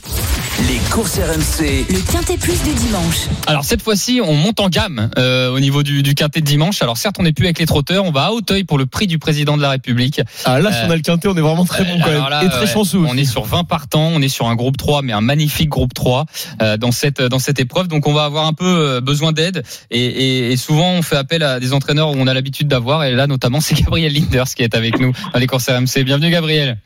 Les 0.68 0.79
courses 0.90 1.18
RMC. 1.18 1.85
Le 1.90 2.12
Quintet 2.12 2.37
Plus 2.38 2.62
du 2.62 2.72
dimanche. 2.75 3.27
Alors 3.46 3.64
cette 3.64 3.83
fois-ci, 3.83 4.20
on 4.25 4.35
monte 4.35 4.59
en 4.61 4.68
gamme 4.70 5.11
euh, 5.18 5.51
au 5.51 5.61
niveau 5.61 5.83
du, 5.83 6.03
du 6.03 6.14
quintet 6.14 6.40
de 6.40 6.46
dimanche. 6.46 6.81
Alors 6.83 6.96
certes, 6.96 7.16
on 7.18 7.22
n'est 7.25 7.33
plus 7.33 7.44
avec 7.44 7.59
les 7.59 7.66
trotteurs, 7.66 8.05
on 8.05 8.11
va 8.11 8.27
à 8.27 8.31
Hauteuil 8.31 8.64
pour 8.64 8.79
le 8.79 8.87
prix 8.87 9.07
du 9.07 9.18
président 9.18 9.57
de 9.57 9.62
la 9.62 9.70
République. 9.70 10.20
Ah 10.44 10.59
là, 10.61 10.70
Euh, 10.70 10.72
si 10.72 10.79
on 10.87 10.90
a 10.90 10.96
le 10.96 11.03
quintet, 11.03 11.29
on 11.29 11.37
est 11.37 11.40
vraiment 11.42 11.64
très 11.66 11.85
bon 11.85 11.99
quand 12.03 12.11
même. 12.11 12.25
là, 12.31 12.42
Et 12.44 12.49
très 12.49 12.61
ouais, 12.61 12.66
chanceux. 12.66 12.99
On 12.99 13.16
est 13.16 13.25
sur 13.27 13.44
20 13.44 13.64
partants, 13.64 14.11
on 14.14 14.22
est 14.22 14.29
sur 14.29 14.49
un 14.49 14.55
groupe 14.55 14.77
3, 14.79 15.03
mais 15.03 15.12
un 15.12 15.20
magnifique 15.20 15.68
groupe 15.68 15.92
3 15.92 16.25
euh, 16.62 16.77
dans 16.79 16.92
cette 16.92 17.20
dans 17.20 17.38
cette 17.38 17.61
épreuve. 17.61 17.88
Donc 17.88 18.07
on 18.07 18.14
va 18.14 18.25
avoir 18.25 18.46
un 18.46 18.53
peu 18.55 19.01
besoin 19.01 19.33
d'aide 19.33 19.62
et, 19.90 20.05
et, 20.05 20.26
et 20.27 20.57
souvent 20.57 20.93
on 20.93 21.03
fait 21.03 21.17
appel 21.17 21.43
à 21.43 21.61
des 21.61 21.73
entraîneurs 21.73 22.11
où 22.11 22.15
on 22.17 22.27
a 22.27 22.35
l'habitude 22.35 22.69
d'avoir. 22.69 23.05
Et 23.05 23.12
là 23.12 23.27
notamment, 23.27 23.61
c'est 23.67 23.75
Gabriel 23.75 24.12
Linders 24.12 24.55
qui 24.55 24.62
est 24.62 24.75
avec 24.75 24.99
nous 24.99 25.12
dans 25.33 25.39
les 25.39 25.47
courses 25.47 25.69
RMC. 25.69 26.05
Bienvenue 26.05 26.31
Gabriel. 26.31 26.79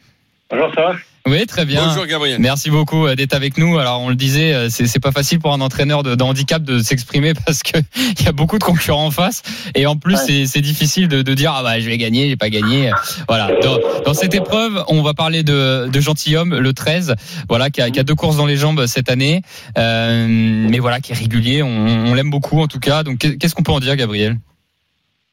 Bonjour, 0.51 0.73
ça 0.75 0.81
va? 0.83 0.93
Oui, 1.27 1.45
très 1.47 1.67
bien. 1.67 1.87
Bonjour 1.87 2.07
Gabriel. 2.07 2.41
Merci 2.41 2.71
beaucoup 2.71 3.07
euh, 3.07 3.15
d'être 3.15 3.35
avec 3.35 3.59
nous. 3.59 3.79
Alors 3.79 4.01
on 4.01 4.09
le 4.09 4.15
disait, 4.15 4.55
euh, 4.55 4.69
c'est 4.71 4.87
c'est 4.87 4.99
pas 5.01 5.13
facile 5.13 5.39
pour 5.39 5.53
un 5.53 5.61
entraîneur 5.61 6.03
de, 6.03 6.15
de 6.15 6.23
handicap 6.25 6.63
de 6.63 6.79
s'exprimer 6.79 7.35
parce 7.47 7.63
que 7.63 7.79
il 8.19 8.25
y 8.25 8.29
a 8.29 8.33
beaucoup 8.33 8.59
de 8.59 8.65
concurrents 8.65 9.05
en 9.07 9.11
face 9.11 9.43
et 9.75 9.87
en 9.87 9.97
plus 9.97 10.15
Ouais. 10.15 10.21
c'est- 10.27 10.47
c'est 10.47 10.63
difficile 10.63 11.09
de, 11.09 11.21
de 11.21 11.35
dire 11.35 11.53
ah 11.55 11.63
bah 11.63 11.79
je 11.79 11.87
vais 11.89 11.99
gagner, 11.99 12.29
j'ai 12.31 12.37
pas 12.37 12.49
gagné. 12.49 12.91
Voilà. 13.29 13.51
Dans, 13.61 13.79
dans 14.05 14.15
cette 14.15 14.35
épreuve, 14.35 14.83
on 14.89 15.03
va 15.03 15.13
parler 15.13 15.43
de, 15.43 15.89
de 15.89 16.01
gentilhomme, 16.01 16.59
le 16.59 16.73
13, 16.73 17.15
voilà 17.51 17.69
qui 17.69 17.83
a, 17.83 17.91
qui 17.91 18.01
a 18.01 18.03
deux 18.03 18.15
courses 18.15 18.39
dans 18.39 18.47
les 18.47 18.57
jambes 18.57 18.87
cette 18.87 19.11
année, 19.11 19.43
euh, 19.77 20.27
mais 20.29 20.79
voilà 20.79 21.01
qui 21.01 21.13
est 21.13 21.17
régulier. 21.17 21.63
On, 21.63 22.07
on 22.07 22.15
l'aime 22.15 22.31
beaucoup 22.31 22.61
en 22.63 22.67
tout 22.67 22.81
cas. 22.81 23.03
Donc 23.03 23.19
qu'est-ce 23.19 23.55
qu'on 23.55 23.63
peut 23.63 23.73
en 23.73 23.81
dire, 23.81 23.95
Gabriel? 23.95 24.37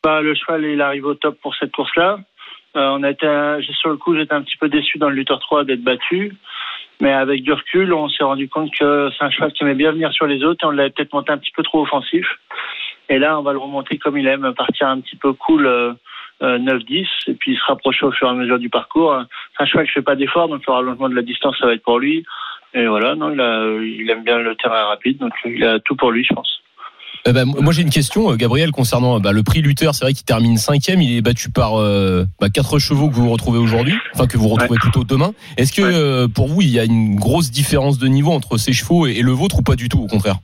Bah, 0.03 0.21
Le 0.21 0.36
cheval, 0.36 0.63
il 0.65 0.82
arrive 0.82 1.06
au 1.06 1.15
top 1.15 1.38
pour 1.41 1.56
cette 1.60 1.71
course-là. 1.71 2.17
Euh, 2.78 2.90
on 2.92 3.60
j'ai- 3.62 3.74
sur 3.74 3.90
le 3.90 3.98
coup, 3.98 4.16
j'étais 4.16 4.34
un 4.34 4.44
petit 4.44 4.58
peu 4.58 4.70
déçu 4.70 5.00
dans 5.00 5.10
le 5.10 5.16
lutteur 5.16 5.40
3 5.40 5.63
d'être 5.63 5.82
battu. 5.84 6.34
Mais 7.00 7.12
avec 7.12 7.44
du 7.44 7.54
recul, 7.54 7.94
on 7.94 8.10
s'est 8.10 8.24
rendu 8.24 8.50
compte 8.50 8.72
que 8.74 9.10
c'est 9.18 9.24
un 9.24 9.30
cheval 9.30 9.52
qui 9.54 9.63
aimait 9.63 9.76
bien 9.76 9.92
venir 9.92 10.12
sur 10.13 10.26
les 10.26 10.44
autres 10.44 10.63
et 10.63 10.68
on 10.68 10.72
l'avait 10.72 10.90
peut-être 10.90 11.13
monté 11.13 11.32
un 11.32 11.38
petit 11.38 11.52
peu 11.56 11.63
trop 11.63 11.82
offensif. 11.82 12.26
Et 13.10 13.20
là, 13.20 13.40
on 13.40 13.44
va 13.44 13.54
le 13.54 13.60
remonter 13.60 13.98
comme 13.98 14.18
il 14.18 14.28
aime, 14.28 14.54
partir 14.56 14.88
un 14.88 15.00
petit 15.00 15.16
peu 15.16 15.34
cool 15.34 15.66
euh, 15.68 15.94
euh, 16.42 16.58
9-10 16.58 17.08
et 17.28 17.34
puis 17.34 17.56
se 17.56 17.63
rapprocher 17.66 18.06
au 18.06 18.12
fur 18.12 18.28
et 18.28 18.32
à 18.32 18.34
mesure 18.34 18.60
du 18.60 18.70
parcours. 18.70 19.16
C'est 19.56 19.63
un 19.63 19.66
cheval 19.66 19.86
qui 19.88 19.94
fait 19.94 20.02
pas 20.02 20.16
d'effort, 20.16 20.48
donc 20.50 20.66
le 20.68 20.74
rallongement 20.74 21.10
de 21.10 21.16
la 21.16 21.22
distance, 21.22 21.58
ça 21.60 21.68
va 21.68 21.74
être 21.74 21.84
pour 21.84 22.00
lui. 22.00 22.24
Et 22.74 22.86
voilà, 22.86 23.16
non, 23.16 23.32
il 23.32 24.10
aime 24.10 24.24
bien 24.24 24.40
le 24.40 24.56
terrain 24.56 24.86
rapide, 24.86 25.20
donc 25.20 25.34
il 25.46 25.63
a 25.63 25.80
tout 25.80 25.96
pour 25.96 26.12
lui, 26.12 26.24
je 26.24 26.34
pense. 26.34 26.62
Euh, 27.27 27.34
bah, 27.34 27.45
moi 27.45 27.71
j'ai 27.73 27.82
une 27.82 27.89
question, 27.89 28.32
euh, 28.32 28.36
Gabriel, 28.36 28.71
concernant 28.71 29.19
bah, 29.19 29.32
le 29.32 29.43
prix 29.43 29.62
lutteur. 29.62 29.95
C'est 29.95 30.06
vrai 30.06 30.13
qu'il 30.13 30.25
termine 30.25 30.58
cinquième. 30.58 31.01
Il 31.01 31.15
est 31.17 31.21
battu 31.21 31.49
par 31.49 31.80
euh, 31.80 32.25
bah, 32.39 32.49
quatre 32.49 32.80
chevaux 32.80 33.10
que 33.10 33.15
vous 33.15 33.30
retrouvez 33.30 33.60
aujourd'hui, 33.60 33.95
enfin 34.13 34.27
que 34.27 34.38
vous 34.38 34.47
retrouvez 34.49 34.80
plutôt 34.80 35.03
demain. 35.03 35.32
Est-ce 35.58 35.73
que 35.73 35.82
Ouais. 35.82 35.93
euh, 35.93 36.27
pour 36.27 36.47
vous 36.47 36.62
il 36.62 36.69
y 36.69 36.80
a 36.80 36.84
une 36.86 37.15
grosse 37.15 37.51
différence 37.51 37.97
de 37.97 38.08
niveau 38.08 38.32
entre 38.32 38.58
ces 38.58 38.73
chevaux 38.73 39.08
et, 39.08 39.12
et 39.17 39.21
le 39.21 39.32
vôtre 39.32 39.60
ou 39.60 39.62
pas 39.63 39.75
du 39.75 39.89
tout 39.89 39.99
Au 39.99 40.08
contraire, 40.08 40.36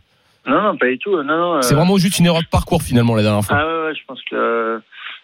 Non, 0.48 0.62
non, 0.62 0.78
pas 0.78 0.88
du 0.88 0.98
tout. 1.00 1.12
Non, 1.16 1.24
non, 1.24 1.62
c'est 1.62 1.74
euh, 1.74 1.78
vraiment 1.78 1.98
juste 1.98 2.20
une 2.20 2.26
erreur 2.26 2.42
de 2.42 2.48
parcours 2.48 2.82
finalement 2.82 3.16
la 3.16 3.24
dernière 3.24 3.44
fois. 3.44 3.58
Ah 3.60 3.66
ouais, 3.66 3.84
ouais, 3.88 3.96
je 3.96 4.02
pense 4.08 4.20
que 4.30 4.36
euh, 4.36 4.80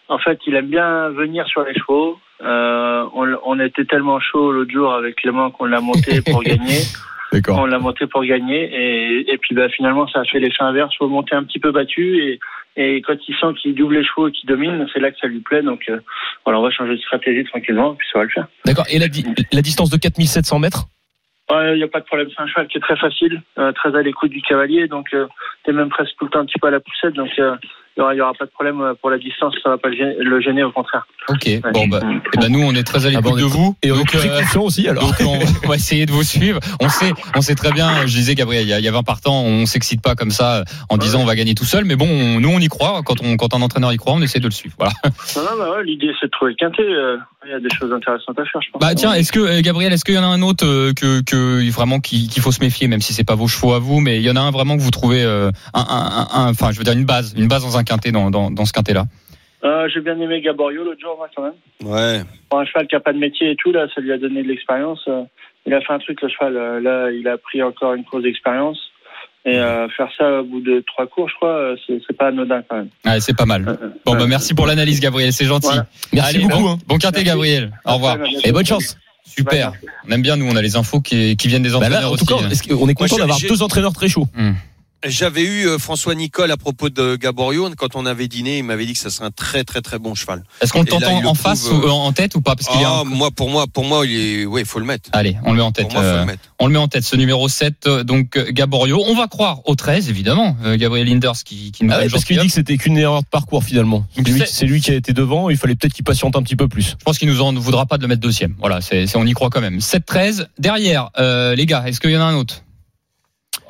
en 0.08 0.18
fait, 0.18 0.38
il 0.46 0.54
aime 0.56 0.68
bien 0.68 1.08
venir 1.10 1.46
sur 1.46 1.62
les 1.62 1.74
chevaux. 1.74 2.18
Euh, 2.42 3.04
on, 3.14 3.26
on 3.44 3.60
était 3.60 3.84
tellement 3.84 4.18
chaud 4.18 4.50
l'autre 4.50 4.72
jour 4.72 4.92
avec 4.94 5.16
Clément 5.16 5.50
qu'on 5.50 5.66
l'a 5.66 5.80
monté 5.80 6.22
pour 6.22 6.42
gagner. 6.44 6.78
On 7.48 7.66
l'a 7.66 7.78
monté 7.78 8.06
pour 8.06 8.24
gagner 8.24 8.64
et, 8.72 9.32
et 9.32 9.38
puis 9.38 9.54
bah, 9.54 9.68
finalement 9.68 10.06
ça 10.08 10.20
a 10.20 10.24
fait 10.24 10.40
l'effet 10.40 10.62
inverse. 10.62 10.94
Faut 10.96 11.08
monter 11.08 11.34
un 11.36 11.44
petit 11.44 11.58
peu 11.58 11.70
battu 11.72 12.18
et, 12.24 12.40
et 12.76 13.02
quand 13.02 13.14
il 13.28 13.34
sent 13.36 13.54
qu'il 13.60 13.74
double 13.74 13.96
les 13.98 14.04
chevaux 14.04 14.28
et 14.28 14.32
qu'il 14.32 14.48
domine, 14.48 14.86
c'est 14.92 15.00
là 15.00 15.10
que 15.10 15.18
ça 15.18 15.26
lui 15.28 15.40
plaît. 15.40 15.62
Donc 15.62 15.82
euh, 15.88 16.00
voilà, 16.44 16.58
on 16.58 16.62
va 16.62 16.70
changer 16.70 16.92
de 16.96 17.00
stratégie 17.00 17.44
tranquillement 17.44 17.94
et 17.94 17.96
puis 17.96 18.08
ça 18.12 18.18
va 18.18 18.24
le 18.24 18.30
faire. 18.30 18.46
D'accord. 18.64 18.86
Et 18.90 18.98
la, 18.98 19.08
di- 19.08 19.24
la 19.52 19.62
distance 19.62 19.90
de 19.90 19.96
4700 19.96 20.58
mètres? 20.58 20.86
Il 21.52 21.74
n'y 21.78 21.82
a 21.82 21.88
pas 21.88 21.98
de 21.98 22.04
problème, 22.04 22.28
c'est 22.30 22.40
un 22.40 22.46
cheval 22.46 22.68
qui 22.68 22.78
est 22.78 22.80
très 22.80 22.96
facile, 22.96 23.42
euh, 23.58 23.72
très 23.72 23.96
à 23.96 24.02
l'écoute 24.02 24.30
du 24.30 24.40
cavalier, 24.40 24.86
donc 24.86 25.08
euh, 25.12 25.26
t'es 25.64 25.72
même 25.72 25.88
presque 25.88 26.14
tout 26.16 26.26
le 26.26 26.30
temps 26.30 26.38
un 26.38 26.44
petit 26.46 26.60
peu 26.60 26.68
à 26.68 26.70
la 26.70 26.78
poussette, 26.78 27.14
donc 27.14 27.28
il 27.96 28.00
n'y 28.00 28.02
aura, 28.04 28.14
y 28.14 28.20
aura 28.20 28.32
pas 28.34 28.44
de 28.46 28.50
problème 28.50 28.80
euh, 28.80 28.94
pour 29.00 29.10
la 29.10 29.18
distance, 29.18 29.54
ça 29.62 29.70
va 29.70 29.78
pas 29.78 29.88
le 29.88 29.96
gêner, 29.96 30.14
le 30.18 30.40
gêner, 30.40 30.62
au 30.62 30.70
contraire. 30.72 31.06
Ok. 31.28 31.48
Bon 31.74 31.86
bah, 31.88 32.00
eh 32.02 32.38
ben 32.38 32.50
nous 32.52 32.62
on 32.62 32.72
est 32.74 32.82
très 32.84 33.06
à 33.06 33.10
l'écoute 33.10 33.32
Ah 33.36 33.40
de 33.40 33.44
vous. 33.44 33.76
Et 33.82 33.92
on 33.92 33.96
Donc, 33.96 34.14
euh, 34.14 34.58
aussi 34.60 34.88
alors. 34.88 35.04
Donc 35.04 35.14
on, 35.20 35.38
on 35.64 35.68
va 35.68 35.74
essayer 35.74 36.06
de 36.06 36.12
vous 36.12 36.22
suivre. 36.22 36.60
On 36.80 36.88
sait, 36.88 37.12
on 37.36 37.40
sait 37.40 37.54
très 37.54 37.72
bien. 37.72 38.06
Je 38.06 38.14
disais 38.14 38.34
Gabriel, 38.34 38.64
il 38.64 38.68
y 38.68 38.72
a, 38.72 38.78
il 38.78 38.84
y 38.84 38.88
a 38.88 38.92
20 38.92 39.02
partants, 39.02 39.42
on 39.42 39.66
s'excite 39.66 40.02
pas 40.02 40.14
comme 40.14 40.30
ça 40.30 40.64
en 40.88 40.96
disant 40.96 41.20
on 41.20 41.24
va 41.26 41.34
gagner 41.34 41.54
tout 41.54 41.64
seul. 41.64 41.84
Mais 41.84 41.96
bon, 41.96 42.08
on- 42.08 42.40
nous 42.40 42.48
on 42.50 42.58
y 42.58 42.68
croit. 42.68 43.02
Quand 43.04 43.22
on, 43.22 43.36
quand 43.36 43.54
un 43.54 43.62
entraîneur 43.62 43.92
y 43.92 43.96
croit, 43.96 44.12
on 44.14 44.22
essaie 44.22 44.40
de 44.40 44.46
le 44.46 44.50
suivre. 44.50 44.74
Voilà. 44.78 44.92
Non, 45.36 45.42
non, 45.42 45.58
bah 45.58 45.70
ouais, 45.76 45.84
l'idée 45.84 46.12
c'est 46.20 46.26
de 46.26 46.30
trouver 46.30 46.52
le 46.52 46.56
quintet, 46.56 46.82
euh, 46.82 47.16
il 47.44 47.50
y 47.50 47.54
a 47.54 47.60
des 47.60 47.70
choses 47.70 47.92
intéressantes 47.92 48.38
à 48.38 48.44
faire, 48.44 48.60
je 48.62 48.70
pense. 48.70 48.80
Bah 48.82 48.94
tiens, 48.94 49.12
est-ce 49.14 49.32
que 49.32 49.40
euh, 49.40 49.60
Gabriel, 49.62 49.92
est-ce 49.92 50.04
qu'il 50.04 50.14
y 50.14 50.18
en 50.18 50.22
a 50.22 50.26
un 50.26 50.42
autre 50.42 50.66
euh, 50.66 50.92
que, 50.92 51.22
que 51.22 51.70
vraiment 51.70 52.00
qui- 52.00 52.28
qu'il 52.28 52.42
faut 52.42 52.52
se 52.52 52.60
méfier, 52.60 52.86
même 52.88 53.00
si 53.00 53.12
c'est 53.12 53.24
pas 53.24 53.34
vos 53.34 53.48
chevaux 53.48 53.72
à 53.72 53.78
vous, 53.78 54.00
mais 54.00 54.16
il 54.16 54.22
y 54.22 54.30
en 54.30 54.36
a 54.36 54.40
un 54.40 54.50
vraiment 54.50 54.76
que 54.76 54.82
vous 54.82 54.90
trouvez 54.90 55.22
euh, 55.22 55.50
un, 55.74 55.80
un, 55.80 55.84
un- 55.86 56.28
un- 56.46 56.50
enfin 56.50 56.70
je 56.72 56.78
veux 56.78 56.84
dire 56.84 56.92
une 56.92 57.04
base, 57.06 57.34
une 57.36 57.48
base 57.48 57.62
dans 57.62 57.78
un 57.78 57.84
quintet 57.84 58.12
dans, 58.12 58.30
dans, 58.30 58.50
dans 58.50 58.64
ce 58.66 58.72
quintet 58.72 58.92
là. 58.94 59.04
Euh, 59.64 59.88
J'ai 59.92 60.00
bien 60.00 60.18
aimé 60.18 60.40
Gaborio 60.40 60.84
l'autre 60.84 61.00
jour, 61.00 61.16
moi, 61.18 61.28
quand 61.36 61.42
même. 61.42 61.52
Ouais. 61.84 62.22
Pour 62.48 62.60
un 62.60 62.64
cheval 62.64 62.86
qui 62.86 62.96
a 62.96 63.00
pas 63.00 63.12
de 63.12 63.18
métier 63.18 63.50
et 63.50 63.56
tout, 63.56 63.72
là, 63.72 63.86
ça 63.94 64.00
lui 64.00 64.10
a 64.12 64.16
donné 64.18 64.42
de 64.42 64.48
l'expérience. 64.48 65.06
il 65.66 65.74
a 65.74 65.80
fait 65.82 65.92
un 65.92 65.98
truc, 65.98 66.20
le 66.22 66.28
cheval. 66.28 66.82
là, 66.82 67.10
il 67.10 67.28
a 67.28 67.36
pris 67.36 67.62
encore 67.62 67.92
une 67.94 68.04
course 68.04 68.22
d'expérience. 68.22 68.78
Et 69.46 69.56
euh, 69.56 69.88
faire 69.96 70.08
ça 70.18 70.40
au 70.40 70.44
bout 70.44 70.60
de 70.60 70.84
trois 70.86 71.06
cours, 71.06 71.28
je 71.30 71.34
crois, 71.36 71.54
euh, 71.54 71.76
c'est 71.86 71.98
c'est 72.06 72.16
pas 72.16 72.28
anodin 72.28 72.62
quand 72.68 72.76
même. 72.76 72.88
Ouais, 73.06 73.20
c'est 73.20 73.34
pas 73.34 73.46
mal. 73.46 73.78
Bon 74.04 74.14
bah 74.14 74.26
merci 74.26 74.52
pour 74.52 74.66
l'analyse 74.66 75.00
Gabriel, 75.00 75.32
c'est 75.32 75.46
gentil. 75.46 75.68
Voilà. 75.68 75.86
Merci 76.12 76.36
Allez, 76.36 76.44
beaucoup. 76.44 76.62
Bon, 76.62 76.72
hein. 76.72 76.78
bon 76.86 76.98
quintet 76.98 77.24
Gabriel. 77.24 77.72
Au 77.86 77.94
revoir. 77.94 78.18
Et 78.44 78.52
bonne 78.52 78.66
chance. 78.66 78.98
Super. 79.24 79.72
On 80.06 80.12
aime 80.12 80.22
bien 80.22 80.36
nous, 80.36 80.46
on 80.46 80.56
a 80.56 80.62
les 80.62 80.76
infos 80.76 81.00
qui, 81.00 81.36
qui 81.36 81.48
viennent 81.48 81.62
des 81.62 81.70
Bah 81.70 81.76
entraîneurs 81.76 82.00
là, 82.02 82.08
en 82.10 82.12
aussi. 82.12 82.26
tout 82.26 82.36
cas, 82.36 82.48
est-ce 82.50 82.62
qu'on 82.68 82.88
est 82.88 82.94
content 82.94 83.16
d'avoir 83.16 83.38
deux 83.40 83.62
entraîneurs 83.62 83.92
très 83.92 84.08
chauds. 84.08 84.26
J'avais 85.06 85.42
eu 85.42 85.66
euh, 85.66 85.78
François 85.78 86.14
Nicole 86.14 86.50
à 86.50 86.58
propos 86.58 86.90
de 86.90 87.16
Gaborio. 87.16 87.70
Quand 87.78 87.96
on 87.96 88.04
avait 88.04 88.28
dîné, 88.28 88.58
il 88.58 88.64
m'avait 88.64 88.84
dit 88.84 88.92
que 88.92 88.98
ça 88.98 89.08
serait 89.08 89.24
un 89.26 89.30
très 89.30 89.64
très 89.64 89.80
très 89.80 89.98
bon 89.98 90.14
cheval. 90.14 90.42
Est-ce 90.60 90.72
qu'on 90.72 90.84
t'entend 90.84 91.24
en 91.24 91.34
face 91.34 91.66
euh, 91.68 91.72
ou 91.74 91.88
en 91.88 92.12
tête 92.12 92.34
ou 92.34 92.42
pas? 92.42 92.54
Parce 92.54 92.68
qu'il 92.68 92.84
Ah, 92.84 93.00
un- 93.00 93.04
moi, 93.04 93.30
pour 93.30 93.48
moi, 93.48 93.66
pour 93.66 93.84
moi, 93.84 94.04
il 94.06 94.14
est, 94.14 94.44
ouais, 94.46 94.64
faut 94.66 94.78
le 94.78 94.84
mettre. 94.84 95.08
Allez, 95.12 95.36
on 95.44 95.52
le 95.52 95.56
met 95.56 95.62
en 95.62 95.72
tête. 95.72 95.84
Pour 95.86 95.94
moi, 95.94 96.02
faut 96.02 96.08
euh, 96.08 96.20
le 96.20 96.26
mettre. 96.26 96.42
On 96.58 96.66
le 96.66 96.72
met 96.74 96.78
en 96.78 96.88
tête, 96.88 97.04
ce 97.04 97.16
numéro 97.16 97.48
7, 97.48 97.86
euh, 97.86 98.04
donc 98.04 98.36
euh, 98.36 98.46
Gaborio. 98.50 99.02
On 99.06 99.14
va 99.14 99.26
croire 99.26 99.60
au 99.64 99.74
13, 99.74 100.10
évidemment, 100.10 100.56
euh, 100.64 100.76
Gabriel 100.76 101.08
Linders 101.08 101.42
qui, 101.44 101.72
qui 101.72 101.84
nous 101.84 101.92
Ah 101.94 102.00
ouais, 102.00 102.08
parce 102.10 102.24
qu'il 102.26 102.38
dit 102.38 102.48
que 102.48 102.52
c'était 102.52 102.76
qu'une 102.76 102.98
erreur 102.98 103.22
de 103.22 103.28
parcours 103.28 103.64
finalement. 103.64 104.04
C'est 104.14 104.22
lui, 104.22 104.38
c'est- 104.40 104.46
c'est 104.46 104.66
lui 104.66 104.82
qui 104.82 104.90
a 104.90 104.94
été 104.94 105.14
devant, 105.14 105.48
il 105.48 105.56
fallait 105.56 105.76
peut-être 105.76 105.94
qu'il 105.94 106.04
patiente 106.04 106.36
un 106.36 106.42
petit 106.42 106.56
peu 106.56 106.68
plus. 106.68 106.96
Je 106.98 107.04
pense 107.04 107.18
qu'il 107.18 107.28
nous 107.28 107.40
en 107.40 107.54
voudra 107.54 107.86
pas 107.86 107.96
de 107.96 108.02
le 108.02 108.08
mettre 108.08 108.20
deuxième. 108.20 108.54
Voilà, 108.58 108.82
c'est, 108.82 109.06
c'est- 109.06 109.16
on 109.16 109.24
y 109.24 109.32
croit 109.32 109.48
quand 109.48 109.62
même. 109.62 109.80
7-13. 109.80 110.46
Derrière, 110.58 111.08
euh, 111.18 111.54
les 111.54 111.64
gars, 111.64 111.84
est-ce 111.86 112.00
qu'il 112.00 112.10
y 112.10 112.16
en 112.18 112.20
a 112.20 112.24
un 112.24 112.34
autre? 112.34 112.62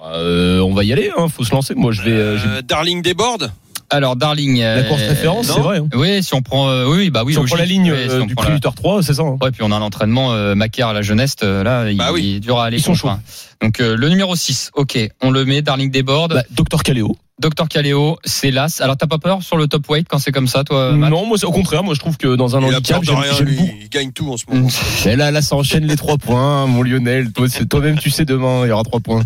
Euh, 0.05 0.61
on 0.61 0.73
va 0.75 0.85
y 0.85 0.93
aller, 0.93 1.11
hein, 1.17 1.27
faut 1.29 1.45
se 1.45 1.53
lancer. 1.53 1.75
Moi 1.75 1.93
je 1.93 2.03
vais. 2.03 2.13
euh, 2.13 2.39
Euh, 2.47 2.63
Darling 2.63 3.03
déborde. 3.03 3.53
Alors, 3.93 4.15
Darling. 4.15 4.61
la 4.63 4.85
course 4.85 5.03
référence, 5.03 5.47
c'est 5.49 5.59
vrai. 5.61 5.79
hein. 5.79 5.89
Oui, 5.97 6.23
si 6.23 6.33
on 6.35 6.43
prend, 6.43 6.69
euh, 6.69 6.85
oui, 6.87 7.11
bah 7.11 7.25
oui, 7.27 7.33
si 7.33 7.41
on 7.41 7.45
prend 7.45 7.57
la 7.57 7.63
logique. 7.65 7.77
ligne 7.79 7.91
Ouais, 7.93 8.05
si 8.09 8.15
euh, 8.15 8.23
on 8.23 8.27
du 8.27 8.37
prix 8.37 8.47
la- 8.47 8.55
Luther 8.55 8.73
3, 8.73 9.03
c'est 9.03 9.15
ça. 9.15 9.23
hein. 9.23 9.37
Ouais, 9.43 9.51
puis 9.51 9.63
on 9.65 9.73
a 9.73 9.77
un 9.77 9.81
entraînement 9.83 10.33
euh, 10.33 10.55
Macaire 10.55 10.87
à 10.87 10.93
la 10.93 11.03
jeunesse, 11.03 11.35
là, 11.43 11.91
il, 11.91 11.97
Bah 11.97 12.11
oui. 12.13 12.23
il 12.23 12.37
est 12.37 12.41
dur 12.41 12.61
à 12.61 12.67
aller. 12.67 12.77
Ils 12.77 12.83
sont 12.83 12.95
hein. 13.09 13.21
Donc 13.61 13.81
euh, 13.81 13.97
le 13.97 14.09
numéro 14.09 14.37
6, 14.37 14.71
ok, 14.75 14.97
on 15.23 15.33
le 15.33 15.45
met, 15.45 15.61
Darling 15.61 15.91
Déborde. 15.91 16.35
Bah, 16.35 16.45
Docteur 16.53 16.85
Caléo. 16.85 17.17
Docteur 17.41 17.69
Caléo, 17.69 18.19
c'est 18.25 18.51
l'as. 18.51 18.81
Alors 18.81 18.97
t'as 18.97 19.07
pas 19.07 19.19
peur 19.19 19.43
sur 19.43 19.57
le 19.57 19.67
top 19.67 19.89
weight 19.89 20.07
quand 20.09 20.19
c'est 20.19 20.31
comme 20.33 20.47
ça, 20.47 20.63
toi 20.65 20.93
Matt 20.93 21.11
non, 21.11 21.27
moi 21.27 21.39
c'est- 21.39 21.47
au 21.47 21.51
contraire, 21.53 21.83
moi 21.83 21.95
je 21.95 22.01
trouve 22.01 22.17
que 22.17 22.37
dans 22.37 22.57
un 22.57 22.61
Il 22.61 22.65
a 22.75 22.77
handicap, 22.77 23.03
j'aime 23.03 23.15
rien, 23.17 23.33
j'aime 23.37 23.47
lui. 23.49 23.57
beaucoup. 23.57 23.71
Il 23.81 23.89
gagne 23.89 24.13
tout 24.13 24.31
en 24.31 24.37
ce 24.37 24.45
moment. 24.49 24.69
Mais 25.07 25.17
là, 25.17 25.31
là, 25.31 25.41
ça 25.43 25.57
enchaîne 25.57 25.87
les 25.87 25.97
trois 25.97 26.19
points, 26.19 26.67
mon 26.67 26.83
Lionel. 26.83 27.33
Toi, 27.33 27.49
c'est- 27.49 27.65
toi-même, 27.67 27.99
tu 27.99 28.11
sais 28.11 28.25
demain, 28.25 28.63
il 28.65 28.69
y 28.69 28.73
aura 28.73 28.83
trois 28.85 29.01
points. 29.01 29.23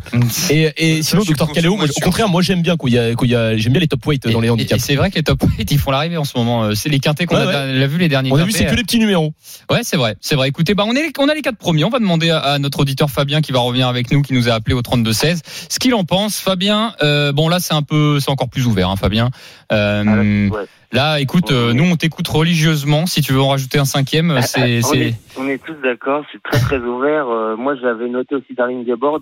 Et, 0.51 0.71
et 0.77 1.03
sinon, 1.03 1.23
Docteur 1.25 1.51
Caléo, 1.53 1.77
moi, 1.77 1.87
au 1.87 2.01
contraire, 2.01 2.29
moi 2.29 2.41
j'aime 2.43 2.63
bien 2.63 2.77
qu'il 2.77 2.93
y 2.93 2.99
a, 2.99 3.15
qu'il 3.15 3.29
y 3.31 3.35
a, 3.35 3.57
j'aime 3.57 3.73
bien 3.73 3.81
les 3.81 3.89
top 3.89 4.07
weight 4.07 4.27
dans 4.29 4.41
les 4.41 4.47
Et- 4.47 4.49
Et, 4.49 4.51
handicaps. 4.53 4.83
c'est 4.85 4.95
vrai 4.97 5.11
que 5.11 5.17
les 5.17 5.23
top 5.25 5.43
weight, 5.43 5.71
ils 5.73 5.79
font 5.79 5.91
l'arrivée 5.91 6.17
en 6.17 6.25
ce 6.25 6.37
moment. 6.39 6.65
Euh, 6.65 6.75
C'est 6.75 6.89
les 6.89 7.01
quintés 7.01 7.27
qu'on 7.27 7.37
Ouais, 7.37 7.55
a, 7.55 7.67
l'a 7.67 7.87
vu 7.87 7.99
les 7.99 8.09
derniers 8.09 8.31
On 8.33 8.37
a 8.37 8.45
vu, 8.45 8.53
c'est 8.53 8.67
que 8.67 8.75
les 8.75 8.83
petits 8.85 8.99
numéros. 8.99 9.33
Ouais, 9.71 9.81
c'est 9.83 9.97
vrai, 9.97 10.17
c'est 10.21 10.35
vrai. 10.37 10.49
Écoutez, 10.49 10.75
bah 10.75 10.85
on 10.87 10.95
est, 10.95 11.13
on 11.19 11.29
a 11.29 11.35
les 11.35 11.43
quatre 11.43 11.57
premiers. 11.59 11.85
On 11.85 11.91
va 11.91 11.99
demander 11.99 12.31
à, 12.31 12.39
à 12.39 12.59
notre 12.59 12.81
auditeur 12.81 13.11
Fabien 13.11 13.41
qui 13.41 13.51
va 13.53 13.59
revenir 13.61 13.89
avec 13.89 14.13
nous, 14.13 14.23
qui 14.23 14.33
nous 14.35 14.49
a 14.49 14.53
appelé 14.53 14.75
au 14.75 14.83
32 14.83 15.13
16, 15.13 15.41
ce 15.69 15.79
qu'il 15.79 15.95
en 15.95 16.05
pense. 16.05 16.39
Fabien, 16.39 16.95
euh, 17.03 17.33
bon 17.33 17.49
là 17.49 17.59
c'est 17.61 17.75
un 17.75 17.83
peu, 17.83 18.04
c'est 18.21 18.31
encore 18.31 18.49
plus 18.49 18.67
ouvert, 18.67 18.89
hein, 18.91 18.97
Fabien. 18.97 19.31
Euh, 19.73 20.05
Ah, 20.07 20.55
ouais. 20.57 20.67
Là, 20.93 21.19
écoute, 21.21 21.51
euh, 21.51 21.73
nous 21.73 21.85
on 21.85 21.97
t'écoute 21.97 22.29
religieusement. 22.29 23.07
Si 23.07 23.21
tu 23.21 23.33
veux 23.33 23.41
en 23.41 23.49
rajouter 23.49 23.79
un 23.79 23.85
cinquième, 23.85 24.41
c'est, 24.43 24.79
on, 24.79 24.89
c'est. 24.89 24.99
est, 24.99 25.15
on 25.37 25.49
est 25.49 25.59
tous 25.63 25.75
d'accord, 25.83 26.25
c'est 26.31 26.41
très 26.43 26.61
très 26.61 26.79
ouvert. 26.79 27.29
Euh, 27.29 27.57
moi 27.57 27.75
j'avais 27.75 28.09
noté 28.09 28.37
aussi 28.37 28.55
Darling 28.55 28.85
Gabord 28.85 29.21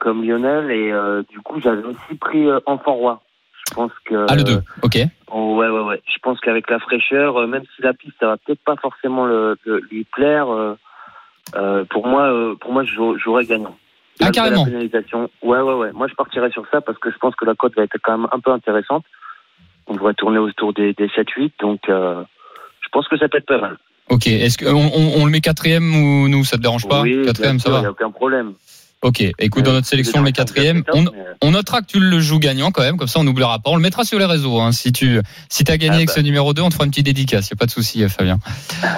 comme 0.00 0.24
Lionel 0.24 0.70
et 0.70 0.92
du 1.30 1.40
coup 1.40 1.60
j'avais 1.60 1.82
aussi 1.82 2.14
pris 2.20 2.46
Enfant 2.66 2.94
Roi. 2.94 3.20
Je 3.68 3.74
pense 3.74 3.92
que 4.04 4.26
Ah 4.28 4.34
le 4.36 4.44
2, 4.44 4.62
ok. 4.82 4.98
Oh, 5.32 5.56
ouais 5.56 5.68
ouais 5.68 5.80
ouais. 5.80 6.02
Je 6.06 6.18
pense 6.22 6.38
qu'avec 6.40 6.70
la 6.70 6.78
fraîcheur, 6.78 7.46
même 7.48 7.62
si 7.74 7.82
la 7.82 7.92
piste 7.94 8.14
ça 8.20 8.26
va 8.26 8.36
peut-être 8.36 8.62
pas 8.64 8.76
forcément 8.76 9.26
le, 9.26 9.56
le- 9.64 9.80
lui 9.90 10.04
plaire, 10.04 10.46
euh, 11.56 11.84
pour 11.90 12.06
moi 12.06 12.32
euh, 12.32 12.54
pour 12.60 12.72
moi 12.72 12.84
j'aurais 12.84 13.44
gagnant. 13.44 13.76
Ah, 14.20 14.30
carrément. 14.30 14.64
La 14.64 14.70
pénalisation. 14.70 15.30
Ouais 15.42 15.60
ouais 15.60 15.74
ouais. 15.74 15.92
Moi 15.92 16.06
je 16.08 16.14
partirais 16.14 16.50
sur 16.50 16.64
ça 16.70 16.80
parce 16.80 16.98
que 16.98 17.10
je 17.10 17.18
pense 17.18 17.34
que 17.36 17.44
la 17.44 17.54
cote 17.54 17.74
va 17.76 17.82
être 17.82 17.96
quand 18.02 18.16
même 18.18 18.28
un 18.32 18.40
peu 18.40 18.52
intéressante. 18.52 19.04
On 19.86 19.94
devrait 19.94 20.14
tourner 20.14 20.38
autour 20.38 20.72
des, 20.72 20.92
des 20.94 21.08
7-8 21.08 21.52
donc 21.60 21.80
euh, 21.88 22.22
je 22.80 22.88
pense 22.92 23.08
que 23.08 23.18
ça 23.18 23.28
peut 23.28 23.38
être 23.38 23.46
pas 23.46 23.58
mal. 23.60 23.76
Ok. 24.10 24.26
Est-ce 24.26 24.58
qu'on 24.58 24.70
on, 24.74 25.22
on 25.22 25.24
le 25.24 25.30
met 25.30 25.40
quatrième 25.40 25.94
ou 25.96 26.28
nous 26.28 26.44
ça 26.44 26.56
te 26.56 26.62
dérange 26.62 26.86
pas? 26.86 27.00
Oui, 27.02 27.22
Quatrième, 27.24 27.58
ça 27.58 27.70
va. 27.70 27.78
il 27.78 27.80
n'y 27.80 27.86
a 27.86 27.90
aucun 27.90 28.10
problème. 28.10 28.52
Ok. 29.04 29.22
Écoute, 29.38 29.64
dans 29.64 29.72
notre 29.72 29.86
sélection, 29.86 30.20
on 30.20 30.22
le 30.22 30.30
quatrième. 30.30 30.82
On, 30.94 31.04
On 31.42 31.50
notera 31.50 31.82
que 31.82 31.86
tu 31.86 32.00
le 32.00 32.20
joues 32.20 32.38
gagnant 32.38 32.70
quand 32.70 32.82
même, 32.82 32.96
comme 32.96 33.06
ça 33.06 33.20
on 33.20 33.24
n'oubliera 33.24 33.58
pas. 33.58 33.70
On 33.70 33.76
le 33.76 33.82
mettra 33.82 34.04
sur 34.04 34.18
les 34.18 34.24
réseaux. 34.24 34.58
Hein. 34.60 34.72
Si 34.72 34.92
tu 34.92 35.20
si 35.50 35.62
as 35.68 35.76
gagné 35.76 35.90
Ah 35.92 35.96
avec 35.96 36.08
bah. 36.08 36.14
ce 36.16 36.20
numéro 36.20 36.54
2, 36.54 36.62
on 36.62 36.70
te 36.70 36.74
fera 36.74 36.86
une 36.86 36.90
petite 36.90 37.04
dédicace. 37.04 37.50
Y 37.50 37.52
a 37.52 37.56
pas 37.56 37.66
de 37.66 37.70
souci, 37.70 38.02
euh, 38.02 38.08
Fabien. 38.08 38.38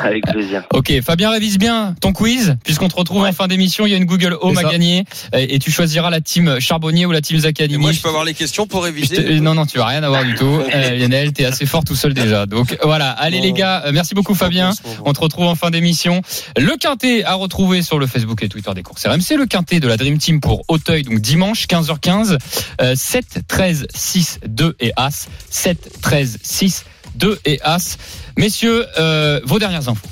Avec 0.05 0.25
plaisir. 0.27 0.62
Ok, 0.73 0.92
Fabien 1.05 1.31
révise 1.31 1.59
bien 1.59 1.97
ton 2.01 2.12
quiz, 2.12 2.57
puisqu'on 2.62 2.87
te 2.87 2.95
retrouve 2.95 3.25
en 3.25 3.33
fin 3.33 3.49
d'émission. 3.49 3.85
Il 3.85 3.90
y 3.90 3.95
a 3.95 3.97
une 3.97 4.05
Google 4.05 4.37
Home 4.40 4.57
à 4.59 4.62
gagner, 4.62 5.05
et 5.33 5.57
et 5.57 5.59
tu 5.59 5.73
choisiras 5.73 6.11
la 6.11 6.21
team 6.21 6.61
Charbonnier 6.61 7.07
ou 7.07 7.12
la 7.12 7.21
team 7.21 7.38
Zaccanini. 7.38 7.79
moi, 7.79 7.90
je 7.90 8.01
peux 8.01 8.09
avoir 8.09 8.25
les 8.25 8.35
questions 8.35 8.66
pour 8.66 8.85
réviser. 8.85 9.40
Non, 9.40 9.55
non, 9.55 9.66
tu 9.66 9.79
vas 9.79 9.87
rien 9.87 10.03
avoir 10.03 10.25
du 10.25 10.35
tout. 10.35 10.47
Euh, 10.77 10.90
Lionel, 10.99 11.33
t'es 11.33 11.45
assez 11.45 11.64
fort 11.64 11.85
tout 11.85 11.95
seul 11.95 12.12
déjà. 12.12 12.45
Donc 12.45 12.77
voilà. 12.83 13.11
Allez 13.11 13.40
les 13.40 13.53
gars, 13.53 13.85
euh, 13.87 13.92
merci 13.95 14.14
beaucoup 14.14 14.35
Fabien. 14.35 14.73
On 15.05 15.12
te 15.12 15.21
retrouve 15.21 15.47
en 15.47 15.55
fin 15.55 15.71
d'émission. 15.71 16.21
Le 16.59 16.77
quintet 16.77 17.25
à 17.25 17.35
retrouver 17.35 17.83
sur 17.83 17.99
le 17.99 18.07
Facebook 18.07 18.42
et 18.42 18.49
Twitter 18.49 18.71
des 18.75 18.83
courses 18.83 19.07
RMC. 19.07 19.38
Le 19.38 19.47
quintet 19.47 19.81
de 19.81 19.88
la 19.88 19.96
Dream 19.97 20.19
Team 20.19 20.41
pour 20.41 20.63
Auteuil, 20.69 21.03
donc 21.03 21.21
dimanche 21.21 21.67
15h15. 21.67 22.39
Euh, 22.81 22.95
7, 22.97 23.25
13, 23.49 23.87
6, 23.95 24.41
2 24.47 24.77
et 24.81 24.93
As. 24.97 25.29
7, 25.51 26.01
13, 26.03 26.39
6, 26.43 26.85
2 27.17 27.39
et 27.45 27.61
As. 27.63 27.97
Messieurs, 28.37 28.85
euh, 28.99 29.41
vos 29.45 29.59
dernières 29.59 29.89
infos. 29.89 30.07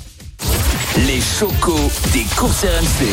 Les 1.07 1.19
chocos 1.21 1.91
des 2.13 2.23
courses 2.35 2.63
RMC. 2.63 3.07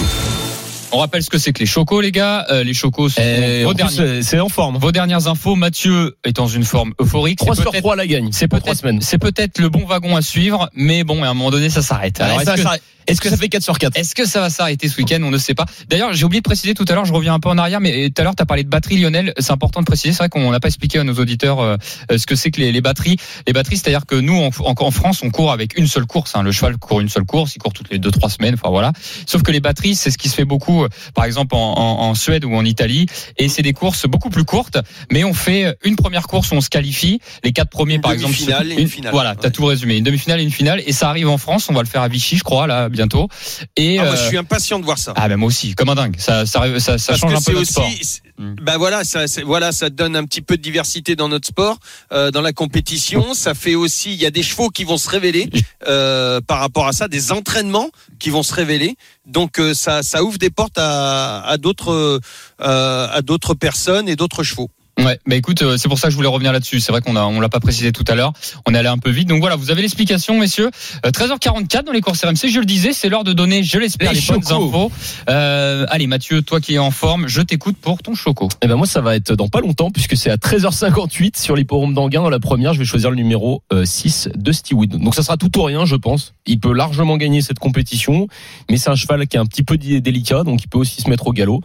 On 0.95 0.99
rappelle 0.99 1.23
ce 1.23 1.31
que 1.31 1.39
c'est 1.39 1.55
que 1.55 1.61
les 1.61 1.67
chocos, 1.67 2.03
les 2.03 2.13
gars. 2.13 2.45
Euh, 2.51 2.63
les 2.65 2.75
chocos, 2.75 3.09
en 3.09 3.75
plus, 3.75 3.97
derniers- 3.97 4.23
c'est 4.23 4.39
en 4.41 4.51
forme. 4.51 4.77
vos 4.77 4.93
dernières 4.93 5.27
infos. 5.27 5.55
Mathieu 5.57 6.17
est 6.23 6.37
dans 6.37 6.49
une 6.49 6.65
forme 6.65 6.93
euphorique. 7.01 7.39
C'est 7.41 7.47
3 7.47 7.55
sur 7.57 7.65
peut-être- 7.71 7.81
3 7.83 7.97
la 7.97 8.07
gagne. 8.07 8.29
C'est 8.31 8.47
peut-être, 8.47 8.77
semaines. 8.77 9.01
c'est 9.01 9.17
peut-être 9.17 9.59
le 9.59 9.71
bon 9.71 9.87
wagon 9.87 10.17
à 10.17 10.23
suivre, 10.23 10.69
mais 10.75 11.03
bon, 11.03 11.23
à 11.25 11.29
un 11.29 11.35
moment 11.35 11.51
donné, 11.51 11.71
ça 11.71 11.81
s'arrête. 11.81 12.21
Alors, 12.21 12.43
ça, 12.43 12.57
ça- 12.59 12.77
Est-ce 13.07 13.21
que 13.21 13.29
ça 13.29 13.37
fait 13.37 13.49
4 13.49 13.63
sur 13.63 13.79
4 13.79 13.97
Est-ce 13.97 14.15
que 14.15 14.25
ça 14.27 14.41
va 14.41 14.51
s'arrêter 14.51 14.89
ce 14.89 14.97
week-end 14.99 15.21
On 15.23 15.31
ne 15.31 15.39
sait 15.39 15.55
pas. 15.55 15.67
D'ailleurs, 15.89 16.13
j'ai 16.13 16.25
oublié 16.25 16.41
de 16.41 16.45
préciser 16.49 16.75
tout 16.75 16.85
à 16.89 16.93
l'heure, 16.95 17.05
je 17.05 17.13
reviens 17.13 17.35
un 17.35 17.41
peu 17.41 17.49
en 17.49 17.59
arrière, 17.59 17.81
mais 17.81 18.11
tout 18.11 18.21
à 18.21 18.25
l'heure, 18.25 18.35
tu 18.37 18.43
as 18.43 18.47
parlé 18.47 18.65
de 18.65 18.69
batterie, 18.69 18.99
Lionel. 18.99 19.33
C'est 19.39 19.53
important 19.53 19.81
de 19.81 19.87
préciser. 19.87 20.13
C'est 20.13 20.19
vrai 20.19 20.29
qu'on 20.29 20.51
n'a 20.51 20.61
pas 20.61 20.69
expliqué 20.69 20.99
à 20.99 21.05
nos 21.05 21.15
auditeurs 21.15 21.61
euh, 21.61 21.77
euh, 22.11 22.19
ce 22.19 22.27
que 22.27 22.35
c'est 22.35 22.51
que 22.51 22.61
les, 22.61 22.73
les 22.73 22.81
batteries. 22.81 23.17
Les 23.47 23.53
batteries, 23.53 23.77
c'est-à-dire 23.77 24.07
que 24.07 24.15
nous, 24.15 24.37
en, 24.41 24.91
France, 24.91 25.23
on 25.23 25.31
court 25.31 25.53
avec 25.53 25.77
une 25.79 25.87
seule 25.87 26.07
course. 26.07 26.33
hein. 26.37 26.43
Le 26.43 26.53
cheval 26.53 26.77
court 26.79 27.01
une 27.01 27.09
seule 27.09 27.25
course, 27.25 27.55
il 27.57 27.59
court 27.59 27.73
toutes 27.73 27.91
les 27.91 27.99
deux, 27.99 28.11
trois 28.11 28.31
semaines. 28.31 28.55
Enfin 28.55 28.71
voilà. 28.71 28.93
Sauf 29.27 29.43
que 29.43 29.51
les 29.53 29.61
batteries, 29.61 29.95
c'est 29.95 30.11
ce 30.11 30.19
qui 30.19 30.29
se 30.29 30.35
fait 30.35 30.45
beaucoup, 30.45 30.85
euh, 30.85 30.89
par 31.15 31.25
exemple, 31.25 31.55
en, 31.55 31.59
en- 31.61 32.03
en 32.09 32.15
Suède 32.15 32.45
ou 32.45 32.55
en 32.55 32.65
Italie. 32.65 33.07
Et 33.39 33.49
c'est 33.49 33.63
des 33.63 33.73
courses 33.73 34.07
beaucoup 34.07 34.31
plus 34.31 34.45
courtes, 34.45 34.79
mais 35.11 35.25
on 35.25 35.35
fait 35.35 35.77
une 35.85 35.97
première 35.97 36.27
course 36.27 36.51
où 36.51 36.55
on 36.55 36.61
se 36.61 36.69
qualifie. 36.71 37.21
Les 37.45 37.53
quatre 37.53 37.71
premiers, 37.71 37.95
Une 37.95 38.01
par 38.01 38.13
exemple. 38.13 38.33
demi-finale 38.35 38.69
se- 38.69 38.73
et 38.79 38.81
une 38.83 38.89
finale. 38.89 39.13
Voilà, 39.13 39.35
t'as 39.35 39.49
Ouais. 39.49 39.51
tout 39.53 39.65
résumé. 39.65 39.97
Une 39.99 40.05
demi-finale 40.05 40.41
et 40.41 40.45
une 40.45 40.51
finale. 40.51 40.83
Et 40.87 40.93
ça 40.93 41.09
arrive 41.09 41.29
en 41.29 41.39
France. 41.39 41.67
On 41.71 41.75
va 41.75 41.83
le 41.83 41.89
faire 41.89 42.03
à 42.03 42.09
Vichy, 42.09 42.37
je 42.37 42.45
crois, 42.45 42.67
là, 42.67 42.89
bientôt. 42.93 43.29
Et 43.77 43.99
Ah, 43.99 44.05
moi, 44.05 44.13
euh, 44.13 44.17
je 44.17 44.29
suis 44.29 44.37
impatient 44.39 44.79
de 44.79 44.85
voir 44.85 44.99
ça. 44.99 45.13
ah 45.17 45.29
ben 45.29 45.37
moi 45.37 45.49
aussi, 45.49 45.75
comme 45.75 45.89
un 45.89 45.95
dingue. 45.95 46.17
Ça, 46.19 46.47
ça, 46.47 46.63
ça, 46.79 46.99
ça 46.99 47.17
change 47.17 47.33
que 47.33 47.39
un 47.39 47.41
peu 47.43 47.53
notre 47.59 47.71
sport. 47.71 47.87
aussi, 47.87 48.05
c'est- 48.05 48.23
Mm. 48.39 48.55
bah 48.63 48.79
voilà, 48.79 49.05
ça, 49.05 49.25
voilà, 49.45 49.73
ça 49.73 49.91
donne 49.91 50.17
un 50.17 50.25
petit 50.25 50.41
peu 50.41 50.57
de 50.57 50.63
diversité 50.63 51.17
dans 51.17 51.29
notre 51.29 51.47
sport, 51.49 51.79
euh, 52.13 52.31
dans 52.31 52.41
la 52.41 52.53
compétition. 52.55 53.35
Ça 53.35 53.53
fait 53.55 53.75
aussi, 53.75 54.15
il 54.15 54.21
y 54.21 54.25
a 54.27 54.31
des 54.31 54.43
chevaux 54.43 54.71
qui 54.71 54.85
vont 54.85 54.97
se 54.97 55.09
révéler 55.11 55.51
euh, 55.87 56.41
par 56.41 56.59
rapport 56.61 56.87
à 56.87 56.93
ça, 56.93 57.09
des 57.09 57.31
entraînements 57.31 57.91
qui 58.19 58.31
vont 58.31 58.43
se 58.43 58.55
révéler. 58.55 58.97
Donc 59.27 59.59
euh, 59.61 59.75
ça, 59.75 60.03
ça 60.03 60.23
ouvre 60.25 60.39
des 60.39 60.51
portes 60.51 60.79
à, 60.79 61.43
à 61.43 61.57
d'autres, 61.59 62.21
à 62.59 63.21
d'autres 63.23 63.55
personnes 63.55 64.09
et 64.09 64.17
d'autres 64.17 64.43
chevaux. 64.43 64.71
Ouais, 65.05 65.19
bah 65.27 65.35
écoute, 65.35 65.63
euh, 65.63 65.77
c'est 65.77 65.89
pour 65.89 65.99
ça 65.99 66.07
que 66.07 66.13
je 66.13 66.17
voulais 66.17 66.29
revenir 66.29 66.53
là-dessus. 66.53 66.79
C'est 66.79 66.93
vrai 66.93 67.01
qu'on 67.01 67.17
a, 67.17 67.23
on 67.23 67.41
l'a 67.41 67.49
pas 67.49 67.59
précisé 67.59 67.91
tout 67.91 68.05
à 68.07 68.15
l'heure. 68.15 68.33
On 68.69 68.75
est 68.75 68.79
allé 68.79 68.89
un 68.89 68.99
peu 68.99 69.11
vite. 69.11 69.29
Donc 69.29 69.41
voilà, 69.41 69.57
vous 69.57 69.73
avez 69.73 69.83
l'explication, 69.83 70.39
messieurs. 70.39 70.71
Euh, 71.05 71.11
13h44 71.11 71.85
dans 71.85 71.93
les 71.93 72.01
courses 72.01 72.25
RMC. 72.25 72.49
Je 72.49 72.61
le 72.61 72.65
disais, 72.65 72.93
c'est 72.93 73.09
l'heure 73.09 73.25
de 73.25 73.33
donner, 73.33 73.65
je 73.65 73.79
l'espère, 73.79 74.13
Les 74.13 74.21
les, 74.21 74.27
bonnes 74.27 74.47
infos. 74.47 74.93
Euh, 75.29 75.87
allez, 75.89 76.07
Mathieu, 76.07 76.43
toi 76.43 76.61
qui 76.61 76.75
es 76.75 76.79
en 76.79 76.93
forme, 76.93 77.27
je 77.27 77.43
t'écoute 77.43 77.77
pour 77.81 78.01
ton 78.01 78.15
choco. 78.15 78.49
Eh 78.63 78.69
ben 78.69 78.77
moi 78.77 78.87
ça 78.87 79.01
va 79.01 79.17
être 79.17 79.35
dans 79.35 79.49
pas 79.49 79.61
longtemps 79.61 79.91
puisque 79.91 80.17
c'est 80.17 80.31
à 80.31 80.37
13h58 80.37 81.41
sur 81.41 81.57
l'hipporome 81.57 81.95
d'Anguin 81.95 82.23
dans 82.23 82.31
la 82.31 82.39
première 82.39 82.73
je 82.75 82.79
vais 82.79 82.85
choisir 82.85 83.11
le 83.11 83.17
numéro 83.17 83.63
euh, 83.73 83.85
6 83.85 84.29
de 84.37 84.53
Stewood. 84.53 84.91
Donc 84.99 85.15
ça 85.17 85.23
sera 85.25 85.37
tout 85.37 85.59
ou 85.59 85.63
rien 85.65 85.85
je 85.85 85.97
pense. 85.97 86.35
Il 86.47 86.61
peut 86.61 86.73
largement 86.73 87.17
gagner 87.17 87.43
cette 87.43 87.59
compétition 87.59 88.29
mais 88.71 88.77
c'est 88.77 88.91
un 88.91 88.95
cheval 88.95 89.27
qui 89.27 89.37
est 89.37 89.41
un 89.41 89.47
petit 89.47 89.65
peu 89.65 89.77
dé- 89.79 90.01
délicat 90.01 90.45
donc 90.45 90.63
il 90.63 90.69
peut 90.69 90.79
aussi 90.79 91.03
se 91.03 91.11
mettre 91.11 91.27
au 91.27 91.33
galop. 91.33 91.61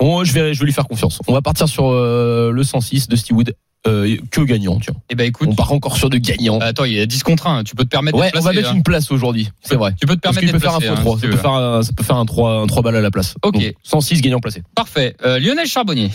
On, 0.00 0.24
je 0.24 0.32
vais 0.32 0.54
je 0.54 0.60
vais 0.60 0.66
lui 0.66 0.72
faire 0.72 0.88
confiance. 0.88 1.20
On 1.28 1.32
va 1.32 1.42
partir 1.42 1.68
sur 1.68 1.88
euh, 1.90 2.50
le 2.50 2.64
106 2.80 3.08
de 3.08 3.16
Stewood 3.16 3.54
euh, 3.86 4.16
que 4.30 4.40
gagnant 4.42 4.78
tiens. 4.78 4.94
Eh 5.08 5.14
ben 5.14 5.26
écoute, 5.26 5.48
On 5.50 5.54
part 5.54 5.72
encore 5.72 5.96
sur 5.96 6.10
de 6.10 6.18
gagnants. 6.18 6.58
attends, 6.60 6.84
il 6.84 6.92
y 6.92 7.00
a 7.00 7.06
10 7.06 7.22
contre 7.22 7.46
1. 7.46 7.64
Tu 7.64 7.74
peux 7.74 7.84
te 7.84 7.88
permettre 7.88 8.18
Ouais, 8.18 8.26
de 8.26 8.28
on 8.28 8.32
placer. 8.32 8.46
va 8.46 8.52
mettre 8.52 8.70
hein. 8.70 8.76
une 8.76 8.82
place 8.82 9.10
aujourd'hui, 9.10 9.48
c'est 9.62 9.74
vrai. 9.76 9.94
Tu 9.98 10.06
peux 10.06 10.16
te 10.16 10.20
permettre 10.20 10.46
d'être 10.46 10.60
faire 10.60 10.74
un 10.74 10.80
faux 10.80 10.92
hein, 10.92 10.96
3, 11.00 11.14
si 11.16 11.20
ça 11.22 11.26
tu 11.26 11.32
peut 11.32 11.38
faire 11.40 11.52
un, 11.52 11.82
ça 11.82 11.90
peut 11.96 12.04
faire 12.04 12.16
un 12.16 12.26
3 12.26 12.60
un 12.62 12.66
3 12.66 12.82
balles 12.82 12.96
à 12.96 13.00
la 13.00 13.10
place. 13.10 13.34
Ok. 13.42 13.54
Donc, 13.54 13.74
106 13.82 14.20
gagnant 14.20 14.40
placé. 14.40 14.62
Parfait. 14.74 15.16
Euh, 15.24 15.38
Lionel 15.38 15.66
Charbonnier. 15.66 16.10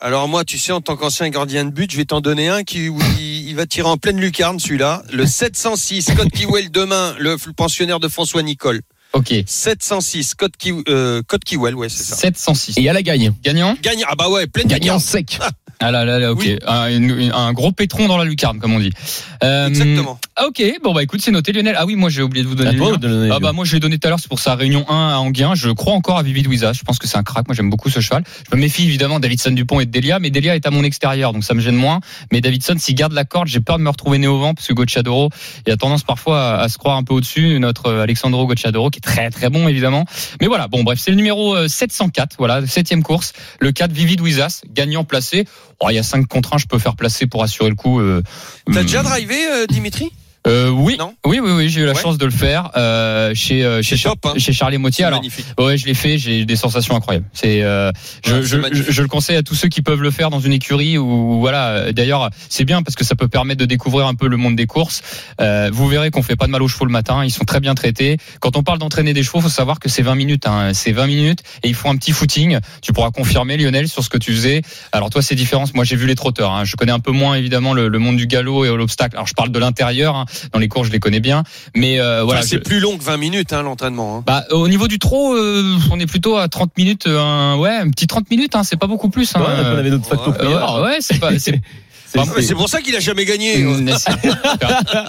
Alors 0.00 0.28
moi, 0.28 0.44
tu 0.44 0.58
sais, 0.58 0.72
en 0.72 0.80
tant 0.80 0.96
qu'ancien 0.96 1.28
gardien 1.28 1.64
de 1.66 1.70
but, 1.70 1.90
je 1.90 1.96
vais 1.98 2.04
t'en 2.06 2.20
donner 2.20 2.48
un 2.48 2.62
qui 2.64 2.88
où 2.88 2.98
il, 3.20 3.48
il 3.50 3.54
va 3.54 3.66
tirer 3.66 3.88
en 3.88 3.96
pleine 3.98 4.18
lucarne, 4.18 4.58
celui-là. 4.58 5.02
Le 5.12 5.24
706, 5.26 6.02
Scott 6.12 6.28
Kiwell 6.30 6.70
demain, 6.70 7.14
le, 7.18 7.36
le 7.46 7.52
pensionnaire 7.52 8.00
de 8.00 8.08
François 8.08 8.42
Nicole. 8.42 8.80
Ok. 9.12 9.32
706, 9.46 10.24
Scott, 10.24 10.52
Ki, 10.58 10.72
euh, 10.88 11.22
Scott 11.22 11.44
Kiwell, 11.44 11.74
ouais, 11.76 11.88
c'est 11.88 12.02
ça. 12.02 12.16
706. 12.16 12.76
Et 12.78 12.88
à 12.88 12.92
la 12.92 13.02
gagne. 13.02 13.32
Gagnant? 13.42 13.76
Gagne, 13.82 14.04
ah 14.08 14.14
bah 14.16 14.28
ouais, 14.28 14.46
pleine 14.48 14.66
Gagnant 14.66 14.94
lucarne. 14.94 15.00
sec. 15.00 15.38
Ah 15.80 15.90
là 15.90 16.04
là 16.04 16.18
là, 16.18 16.32
ok. 16.32 16.40
Oui. 16.44 16.58
Un, 16.66 16.88
une- 16.88 17.32
un 17.34 17.52
gros 17.52 17.72
pétron 17.72 18.06
dans 18.08 18.16
la 18.16 18.24
lucarne, 18.24 18.58
comme 18.58 18.72
on 18.72 18.78
dit. 18.80 18.92
Euh, 19.42 19.68
Exactement. 19.68 20.18
ah, 20.36 20.46
ok, 20.46 20.62
bon 20.82 20.94
bah 20.94 21.02
écoute, 21.02 21.20
c'est 21.22 21.30
noté 21.30 21.52
Lionel. 21.52 21.74
Ah 21.78 21.84
oui, 21.86 21.96
moi 21.96 22.08
j'ai 22.10 22.22
oublié 22.22 22.42
de 22.44 22.48
vous 22.48 22.54
donner 22.54 22.76
toi 22.76 22.96
donner 22.96 23.30
Ah 23.32 23.38
bah 23.40 23.52
moi 23.52 23.64
je 23.64 23.74
l'ai 23.74 23.80
donné 23.80 23.98
tout 23.98 24.06
à 24.06 24.10
l'heure, 24.10 24.20
c'est 24.20 24.28
pour 24.28 24.38
sa 24.40 24.54
réunion 24.54 24.84
1 24.88 25.08
à 25.10 25.16
Anguien. 25.18 25.54
Je 25.54 25.70
crois 25.70 25.92
encore 25.94 26.18
à 26.18 26.22
Vivi 26.22 26.42
Louisa. 26.42 26.72
Je 26.72 26.82
pense 26.82 26.98
que 26.98 27.06
c'est 27.06 27.18
un 27.18 27.22
crack. 27.22 27.46
Moi 27.48 27.54
j'aime 27.54 27.70
beaucoup 27.70 27.90
ce 27.90 28.00
cheval. 28.00 28.24
Je 28.50 28.56
me 28.56 28.60
méfie 28.60 28.84
évidemment 28.84 29.16
de 29.18 29.22
Davidson 29.22 29.50
Dupont 29.50 29.80
et 29.80 29.86
de 29.86 29.90
Delia, 29.90 30.18
mais 30.18 30.30
Delia 30.30 30.54
est 30.56 30.66
à 30.66 30.70
mon 30.70 30.82
extérieur, 30.84 31.32
donc 31.32 31.44
ça 31.44 31.54
me 31.54 31.60
gêne 31.60 31.76
moins. 31.76 32.00
Mais 32.32 32.40
Davidson, 32.40 32.74
s'il 32.78 32.94
garde 32.94 33.12
la 33.12 33.24
corde, 33.24 33.48
j'ai 33.48 33.60
peur 33.60 33.78
de 33.78 33.82
me 33.82 33.90
retrouver 33.90 34.18
né 34.18 34.26
au 34.26 34.38
vent 34.38 34.54
parce 34.54 34.66
que 34.68 34.72
Gocciadoro, 34.74 35.30
il 35.66 35.72
a 35.72 35.76
tendance 35.76 36.02
parfois 36.02 36.54
à, 36.54 36.60
à 36.62 36.68
se 36.68 36.78
croire 36.78 36.96
un 36.96 37.02
peu 37.04 37.14
au-dessus. 37.14 37.58
Notre 37.60 37.86
euh, 37.86 38.02
Alexandro 38.02 38.46
Gocciadoro 38.46 38.90
qui 38.90 38.98
est 38.98 39.00
très 39.00 39.30
très 39.30 39.50
bon 39.50 39.68
évidemment. 39.68 40.04
Mais 40.40 40.46
voilà, 40.46 40.68
bon 40.68 40.82
bref, 40.84 40.98
c'est 41.00 41.10
le 41.10 41.16
numéro 41.16 41.54
euh, 41.56 41.68
704, 41.68 42.36
voilà, 42.38 42.66
septième 42.66 43.02
course, 43.02 43.32
le 43.60 43.72
4 43.72 43.92
Vivi 43.92 44.16
gagnant 44.72 45.04
placé. 45.04 45.46
Oh, 45.80 45.90
il 45.90 45.94
y 45.94 45.98
a 45.98 46.02
5 46.02 46.26
contre 46.26 46.54
1, 46.54 46.58
je 46.58 46.66
peux 46.66 46.78
faire 46.78 46.96
placer 46.96 47.26
pour 47.26 47.42
assurer 47.42 47.68
le 47.68 47.74
coup. 47.74 48.00
Euh, 48.00 48.22
T'as 48.66 48.80
hum, 48.80 48.82
déjà 48.82 49.02
drivé, 49.02 49.46
euh, 49.48 49.66
Dimitri? 49.66 50.12
Euh, 50.46 50.68
oui, 50.68 50.98
oui, 51.24 51.40
oui, 51.42 51.50
oui, 51.52 51.68
j'ai 51.70 51.80
eu 51.80 51.84
la 51.86 51.92
Ouais. 51.94 52.00
chance 52.02 52.18
de 52.18 52.24
le 52.26 52.30
faire 52.30 52.70
euh, 52.76 53.32
chez 53.34 53.64
euh, 53.64 53.80
chez, 53.82 53.96
top, 53.96 54.18
hein. 54.26 54.34
chez 54.36 54.52
Charlie. 54.52 54.76
C'est 54.92 55.02
Alors, 55.04 55.20
magnifique. 55.20 55.46
ouais, 55.58 55.78
je 55.78 55.86
l'ai 55.86 55.94
fait, 55.94 56.18
j'ai 56.18 56.44
des 56.44 56.56
sensations 56.56 56.94
incroyables. 56.94 57.24
C'est, 57.32 57.62
euh, 57.62 57.90
je, 58.24 58.34
Ouais, 58.34 58.42
je, 58.72 58.82
je, 58.82 58.90
je 58.92 59.02
le 59.02 59.08
conseille 59.08 59.36
à 59.36 59.42
tous 59.42 59.54
ceux 59.54 59.68
qui 59.68 59.80
peuvent 59.80 60.02
le 60.02 60.10
faire 60.10 60.28
dans 60.28 60.40
une 60.40 60.52
écurie 60.52 60.98
ou 60.98 61.40
voilà. 61.40 61.92
D'ailleurs, 61.92 62.28
c'est 62.50 62.64
bien 62.64 62.82
parce 62.82 62.94
que 62.94 63.04
ça 63.04 63.14
peut 63.14 63.28
permettre 63.28 63.60
de 63.60 63.64
découvrir 63.64 64.06
un 64.06 64.14
peu 64.14 64.28
le 64.28 64.36
monde 64.36 64.54
des 64.56 64.66
courses. 64.66 65.00
Euh, 65.40 65.70
vous 65.72 65.88
verrez 65.88 66.10
qu'on 66.10 66.22
fait 66.22 66.36
pas 66.36 66.46
de 66.46 66.50
mal 66.52 66.62
aux 66.62 66.68
chevaux 66.68 66.84
le 66.84 66.92
matin, 66.92 67.24
ils 67.24 67.30
sont 67.30 67.44
très 67.44 67.60
bien 67.60 67.74
traités. 67.74 68.18
Quand 68.40 68.56
on 68.56 68.62
parle 68.62 68.78
d'entraîner 68.78 69.14
des 69.14 69.22
chevaux, 69.22 69.40
faut 69.40 69.48
savoir 69.48 69.80
que 69.80 69.88
c'est 69.88 70.02
20 70.02 70.14
minutes, 70.14 70.46
hein, 70.46 70.72
c'est 70.74 70.92
20 70.92 71.06
minutes 71.06 71.40
et 71.62 71.68
ils 71.68 71.74
font 71.74 71.90
un 71.90 71.96
petit 71.96 72.12
footing. 72.12 72.58
Tu 72.82 72.92
pourras 72.92 73.10
confirmer 73.10 73.56
Lionel 73.56 73.88
sur 73.88 74.04
ce 74.04 74.10
que 74.10 74.18
tu 74.18 74.32
faisais. 74.34 74.60
Alors 74.92 75.08
toi, 75.08 75.22
c'est 75.22 75.34
différent. 75.36 75.64
Moi, 75.74 75.84
j'ai 75.84 75.96
vu 75.96 76.06
les 76.06 76.14
trotteurs. 76.16 76.52
Hein. 76.52 76.64
Je 76.64 76.76
connais 76.76 76.92
un 76.92 77.00
peu 77.00 77.12
moins 77.12 77.34
évidemment 77.34 77.72
le, 77.72 77.88
le 77.88 77.98
monde 77.98 78.16
du 78.16 78.26
galop 78.26 78.64
et 78.66 78.68
l'obstacle. 78.76 79.16
Alors 79.16 79.26
je 79.26 79.34
parle 79.34 79.50
de 79.50 79.58
l'intérieur. 79.58 80.16
hein. 80.16 80.26
Dans 80.52 80.58
les 80.58 80.68
cours, 80.68 80.84
je 80.84 80.90
les 80.92 81.00
connais 81.00 81.20
bien, 81.20 81.42
mais 81.76 82.00
euh, 82.00 82.22
voilà. 82.24 82.40
Enfin, 82.40 82.46
je- 82.46 82.56
c'est 82.56 82.58
plus 82.64 82.80
long 82.80 82.96
que 82.98 83.02
20 83.04 83.16
minutes, 83.16 83.52
hein, 83.52 83.62
l'entraînement. 83.62 84.18
hein. 84.18 84.22
bah, 84.26 84.44
au 84.50 84.68
niveau 84.68 84.88
du 84.88 84.98
trot, 84.98 85.34
euh, 85.34 85.76
on 85.90 85.98
est 86.00 86.06
plutôt 86.06 86.36
à 86.36 86.48
30 86.48 86.76
minutes, 86.76 87.06
euh, 87.06 87.20
un, 87.20 87.56
ouais, 87.58 87.70
un 87.76 87.90
petit 87.90 88.06
30 88.06 88.30
minutes, 88.30 88.56
hein, 88.56 88.62
c'est 88.64 88.76
pas 88.78 88.86
beaucoup 88.86 89.08
plus. 89.10 89.34
Hein, 89.36 89.40
Ouais, 89.40 89.46
on 89.74 89.78
avait 89.78 89.90
notre 89.90 90.06
facto. 90.06 90.32
Euh, 90.40 90.80
ouais, 90.80 90.82
ouais, 90.82 90.96
c'est 91.00 91.18
pas. 91.18 91.30
C'est, 92.40 92.54
pour 92.54 92.68
ça 92.68 92.80
qu'il 92.80 92.94
a 92.94 93.00
jamais 93.00 93.24
gagné. 93.24 93.64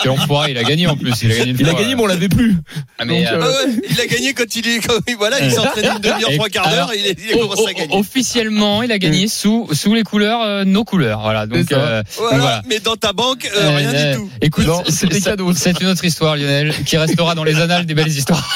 Quel 0.02 0.12
enfoiré, 0.12 0.52
il 0.52 0.58
a 0.58 0.64
gagné 0.64 0.88
en 0.88 0.98
plus. 0.98 1.14
Il 1.22 1.32
a 1.32 1.36
gagné, 1.36 1.52
une 1.52 1.58
Il 1.60 1.66
a 1.68 1.72
fois. 1.72 1.80
gagné 1.82 1.96
mais 1.96 2.02
on 2.02 2.08
l'avait 2.08 2.30
plus. 2.30 2.56
Ah, 2.98 3.06
mais, 3.06 3.24
Donc, 3.24 3.32
euh, 3.34 3.42
ouais, 3.68 3.74
il 3.92 4.02
a 4.02 4.08
gagné 4.08 4.34
quand 4.34 4.56
il 4.56 4.68
est, 4.68 4.80
quand- 4.80 4.94
voilà, 5.18 5.40
il 5.40 5.52
s'entraîne 5.52 5.86
une 5.96 6.00
demi-heure, 6.02 6.32
trois 6.36 6.50
quarts 6.50 6.70
d'heure, 6.70 6.92
il, 6.98 7.06
est- 7.06 7.18
il 7.28 7.34
a 7.36 7.38
commencé 7.38 7.68
à 7.68 7.74
gagner. 7.74 7.96
officiellement, 7.96 8.82
il 8.84 8.92
a 8.92 8.98
gagné 8.98 9.28
sous 9.28 9.68
sous 9.74 9.94
les 9.94 10.04
couleurs, 10.04 10.42
euh, 10.42 10.64
nos 10.66 10.84
couleurs. 10.84 11.22
Voilà. 11.22 11.46
Donc, 11.46 11.72
euh, 11.72 12.02
Voilà, 12.18 12.38
voilà. 12.38 12.62
mais 12.68 12.80
dans 12.80 12.96
ta 12.96 13.14
banque, 13.14 13.50
euh, 13.56 13.62
Euh, 13.64 13.76
rien 13.78 13.94
euh, 13.94 14.12
du 14.12 14.18
tout. 14.18 14.30
Écoute. 14.42 14.66
C'est 14.90 15.80
une 15.82 15.88
autre 15.88 16.06
histoire, 16.06 16.36
Lionel, 16.36 16.74
qui 16.86 16.98
restera 16.98 17.36
dans 17.36 17.44
les 17.44 17.60
annales 17.60 17.86
des 17.86 17.94
belles 17.94 18.08
histoires. 18.08 18.50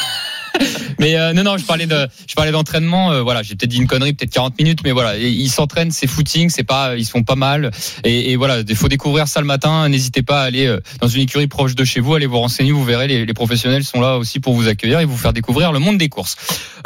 Mais 1.00 1.16
euh, 1.16 1.34
non, 1.34 1.44
non, 1.44 1.58
je 1.58 1.66
parlais 1.66 1.86
de, 1.88 2.08
je 2.28 2.36
parlais 2.36 2.52
d'entraînement. 2.52 3.12
euh, 3.12 3.22
voilà, 3.22 3.42
j'ai 3.44 3.56
peut-être 3.56 3.70
dit 3.70 3.78
une 3.78 3.88
connerie, 3.88 4.14
peut-être 4.14 4.32
40 4.34 4.58
minutes, 4.60 4.80
mais 4.84 4.92
voilà, 4.92 5.18
ils 5.18 5.50
s'entraînent, 5.50 5.92
c'est 5.92 6.08
footing, 6.08 6.50
c'est 6.50 6.64
pas, 6.64 6.96
ils 6.98 7.06
sont 7.06 7.24
pas 7.24 7.36
mal. 7.36 7.72
Et, 8.04 8.32
et 8.32 8.36
voilà, 8.36 8.60
il 8.68 8.76
faut 8.76 8.88
découvrir 8.90 9.28
ça 9.28 9.40
le 9.40 9.46
matin. 9.48 9.88
N'hésitez 9.90 10.22
pas 10.24 10.42
à 10.42 10.46
aller 10.46 10.66
euh, 10.68 10.80
dans 11.02 11.08
une 11.08 11.22
écurie 11.22 11.48
proche 11.48 11.76
de 11.76 11.84
chez 11.84 12.00
vous, 12.00 12.16
allez 12.16 12.26
vous 12.26 12.40
renseigner, 12.40 12.72
vous 12.72 12.84
verrez, 12.84 13.08
les, 13.08 13.26
les 13.26 13.34
professionnels 13.34 13.84
sont 13.84 14.02
là 14.02 14.18
aussi 14.18 14.40
pour 14.40 14.54
vous 14.54 14.68
accueillir 14.68 15.00
et 15.00 15.06
vous 15.06 15.18
faire 15.18 15.34
découvrir 15.34 15.72
le 15.72 15.80
monde 15.80 15.98
des 15.98 16.10
courses. 16.10 16.36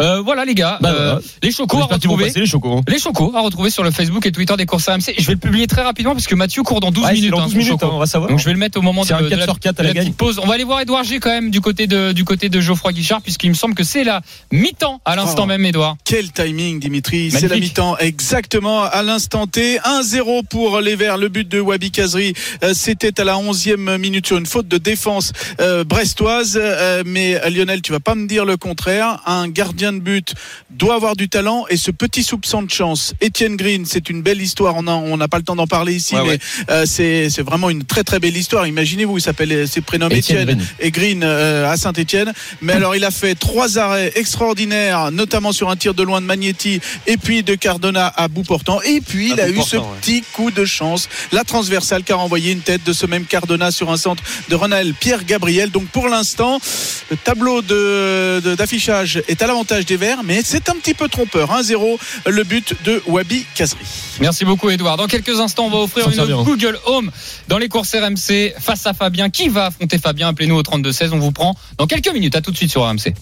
Euh, 0.01 0.21
voilà 0.21 0.45
les 0.45 0.55
gars, 0.55 0.77
Bah, 0.81 0.93
euh, 0.95 1.19
les 1.41 1.51
chocos 1.51 1.79
à 1.81 1.85
retrouver. 1.85 2.31
les 2.35 2.45
chocos. 2.45 2.77
hein. 2.77 2.81
Les 2.87 2.99
chocos 2.99 3.33
à 3.35 3.41
retrouver 3.41 3.69
sur 3.69 3.83
le 3.83 3.91
Facebook 3.91 4.25
et 4.25 4.31
Twitter 4.31 4.55
des 4.57 4.65
courses 4.65 4.87
AMC. 4.89 5.13
Je 5.17 5.25
vais 5.27 5.33
le 5.33 5.39
publier 5.39 5.67
très 5.67 5.81
rapidement 5.81 6.13
parce 6.13 6.27
que 6.27 6.35
Mathieu 6.35 6.63
court 6.63 6.79
dans 6.79 6.91
12 6.91 7.03
Ouais, 7.03 7.09
c'est 7.09 7.15
minutes. 7.15 7.31
dans 7.31 7.39
hein, 7.41 7.43
12 7.45 7.51
son 7.53 7.57
minutes, 7.57 7.83
hein, 7.83 7.89
on 7.91 7.97
va 7.99 8.05
savoir. 8.05 8.29
Donc 8.29 8.39
je 8.39 8.45
vais 8.45 8.53
le 8.53 8.59
mettre 8.59 8.77
au 8.77 8.81
moment 8.81 9.01
de, 9.01 9.07
C'est 9.07 9.13
un 9.13 9.21
de 9.21 9.29
4 9.29 9.39
la, 9.39 9.45
sur 9.45 9.59
4 9.59 9.79
à 9.79 9.83
la 9.83 9.93
la 9.93 10.01
petite 10.01 10.17
pause. 10.17 10.39
On 10.41 10.47
va 10.47 10.53
aller 10.55 10.63
voir 10.63 10.79
Edouard 10.81 11.03
G 11.03 11.19
quand 11.19 11.29
même 11.29 11.49
du 11.51 11.61
côté 11.61 11.87
de 11.87 12.11
du 12.11 12.23
côté 12.25 12.49
de 12.49 12.59
Geoffroy 12.61 12.91
Guichard 12.93 13.21
puisqu'il 13.21 13.49
me 13.49 13.55
semble 13.55 13.75
que 13.75 13.83
c'est 13.83 14.02
la 14.03 14.21
mi-temps 14.51 15.01
à 15.05 15.15
l'instant 15.15 15.43
Oh. 15.43 15.47
même 15.47 15.65
Edouard. 15.65 15.97
Quel 16.05 16.31
timing, 16.31 16.79
Dimitri. 16.79 17.31
C'est 17.31 17.47
la 17.47 17.57
mi-temps 17.57 17.97
exactement 17.97 18.83
à 18.83 19.03
l'instant 19.03 19.47
T. 19.47 19.77
1-0 19.83 20.43
pour 20.49 20.79
les 20.81 20.95
Verts. 20.95 21.17
Le 21.17 21.27
but 21.29 21.47
de 21.47 21.59
Wabi 21.59 21.91
Kazri, 21.91 22.33
euh, 22.63 22.73
c'était 22.73 23.19
à 23.19 23.23
la 23.23 23.35
11e 23.37 23.97
minute 23.97 24.27
sur 24.27 24.37
une 24.37 24.45
faute 24.45 24.67
de 24.67 24.77
défense 24.77 25.31
euh, 25.59 25.83
brestoise. 25.83 26.59
Euh, 26.61 27.03
mais 27.05 27.39
Lionel, 27.49 27.81
tu 27.81 27.91
vas 27.91 27.99
pas 27.99 28.15
me 28.15 28.27
dire 28.27 28.45
le 28.45 28.57
contraire. 28.57 29.21
Un 29.25 29.47
gardien 29.47 29.93
de 29.93 29.99
but 29.99 30.33
doit 30.69 30.95
avoir 30.95 31.15
du 31.15 31.29
talent 31.29 31.65
et 31.69 31.77
ce 31.77 31.91
petit 31.91 32.23
soupçon 32.23 32.61
de 32.63 32.69
chance. 32.71 33.13
Étienne 33.21 33.55
Green, 33.55 33.85
c'est 33.85 34.09
une 34.09 34.21
belle 34.21 34.41
histoire. 34.41 34.75
On 34.77 34.87
a- 34.87 34.91
on 34.93 35.17
n'a 35.17 35.27
pas 35.27 35.37
le 35.37 35.43
temps 35.43 35.55
d'en 35.55 35.67
parler 35.67 35.93
ici, 35.95 36.15
Ouais, 36.15 36.21
mais 36.23 36.29
ouais. 36.29 36.39
euh, 36.69 36.85
c'est 36.85 37.29
c'est 37.29 37.41
vraiment 37.43 37.69
une 37.69 37.83
très 37.83 38.03
très 38.03 38.19
belle 38.19 38.35
histoire. 38.37 38.65
Imaginez-vous, 38.67 39.17
il 39.17 39.21
s'appelle, 39.21 39.67
ses 39.67 39.81
prénoms 39.81 40.09
Étienne 40.09 40.41
Étienne 40.49 40.57
Green. 40.57 40.67
et 40.79 40.91
Green 40.91 41.21
euh, 41.23 41.69
à 41.71 41.77
Saint-Etienne. 41.77 42.33
Mais 42.61 42.73
alors, 42.79 42.95
il 42.95 43.03
a 43.05 43.11
fait 43.11 43.35
trois 43.35 43.77
arrêts 43.77 43.92
extraordinaires, 43.97 45.11
notamment 45.11 45.51
sur 45.51 45.69
un 45.69 45.75
tir 45.75 45.93
de 45.93 46.03
loin 46.03 46.21
de 46.21 46.25
Magnetti 46.25 46.79
et 47.07 47.17
puis 47.17 47.43
de 47.43 47.55
Cardona 47.55 48.07
à 48.15 48.27
bout 48.27 48.43
portant. 48.43 48.81
Et 48.81 49.01
puis, 49.01 49.31
il 49.31 49.39
À 49.41 49.45
a 49.45 49.49
eu 49.49 49.61
ce 49.61 49.77
ouais. 49.77 49.83
petit 50.01 50.21
coup 50.33 50.51
de 50.51 50.65
chance, 50.65 51.07
la 51.31 51.43
transversale 51.43 52.03
qui 52.03 52.11
a 52.11 52.15
renvoyé 52.15 52.51
une 52.51 52.61
tête 52.61 52.83
de 52.83 52.93
ce 52.93 53.05
même 53.05 53.25
Cardona 53.25 53.71
sur 53.71 53.91
un 53.91 53.97
centre 53.97 54.23
de 54.49 54.55
Ronald 54.55 54.95
Pierre 54.99 55.23
Gabriel. 55.25 55.69
Donc, 55.71 55.87
pour 55.87 56.07
l'instant, 56.09 56.59
le 57.11 57.17
tableau 57.17 57.61
de- 57.61 58.41
de- 58.43 58.55
d'affichage 58.55 59.21
est 59.27 59.41
à 59.41 59.47
l'avantage 59.47 59.85
des 59.85 59.97
Verts, 59.97 60.23
mais 60.23 60.41
c'est 60.43 60.69
un 60.69 60.73
petit 60.75 60.93
peu 60.93 61.07
trompeur. 61.07 61.51
1-0, 61.51 61.99
le 62.27 62.43
but 62.43 62.73
de 62.83 63.01
Wabi 63.07 63.45
Kazri. 63.55 63.79
Merci 64.19 64.45
beaucoup 64.45 64.69
Edouard. 64.69 64.97
Dans 64.97 65.07
quelques 65.07 65.39
instants, 65.39 65.65
on 65.65 65.69
va 65.69 65.77
offrir 65.79 66.07
une 66.07 66.13
servir. 66.13 66.43
Google 66.43 66.77
Home 66.85 67.11
dans 67.47 67.57
les 67.57 67.67
courses 67.69 67.93
RMC 67.95 68.53
face 68.59 68.85
à 68.85 68.93
Fabien. 68.93 69.29
Qui 69.29 69.49
va 69.49 69.67
affronter 69.67 69.97
Fabien 69.97 70.29
Appelez-nous 70.29 70.55
au 70.55 70.63
32 70.63 70.91
16. 70.91 71.11
On 71.13 71.19
vous 71.19 71.31
prend 71.31 71.55
dans 71.77 71.87
quelques 71.87 72.11
minutes. 72.13 72.35
À 72.35 72.41
tout 72.41 72.51
de 72.51 72.57
suite 72.57 72.71
sur 72.71 72.83
RMC. 72.83 73.13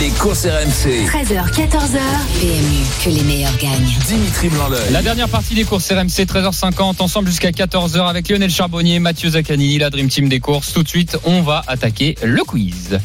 Les 0.00 0.08
courses 0.10 0.46
RMC. 0.46 1.06
13h, 1.06 1.52
14h. 1.52 1.98
PMU, 2.40 2.84
que 3.04 3.10
les 3.10 3.22
meilleurs 3.22 3.56
gagnent. 3.58 3.94
Dimitri 4.08 4.48
blanc 4.48 4.68
La 4.90 5.00
dernière 5.02 5.28
partie 5.28 5.54
des 5.54 5.62
courses 5.64 5.92
RMC 5.92 6.24
13h50 6.26 7.00
ensemble 7.00 7.28
jusqu'à 7.28 7.50
14h 7.50 8.08
avec 8.08 8.28
Lionel 8.28 8.50
Charbonnier, 8.50 8.98
Mathieu 8.98 9.30
Zaccanini, 9.30 9.78
la 9.78 9.90
Dream 9.90 10.08
Team 10.08 10.28
des 10.28 10.40
courses. 10.40 10.72
Tout 10.72 10.82
de 10.82 10.88
suite, 10.88 11.16
on 11.24 11.42
va 11.42 11.62
attaquer 11.68 12.16
le 12.24 12.42
quiz. 12.42 12.98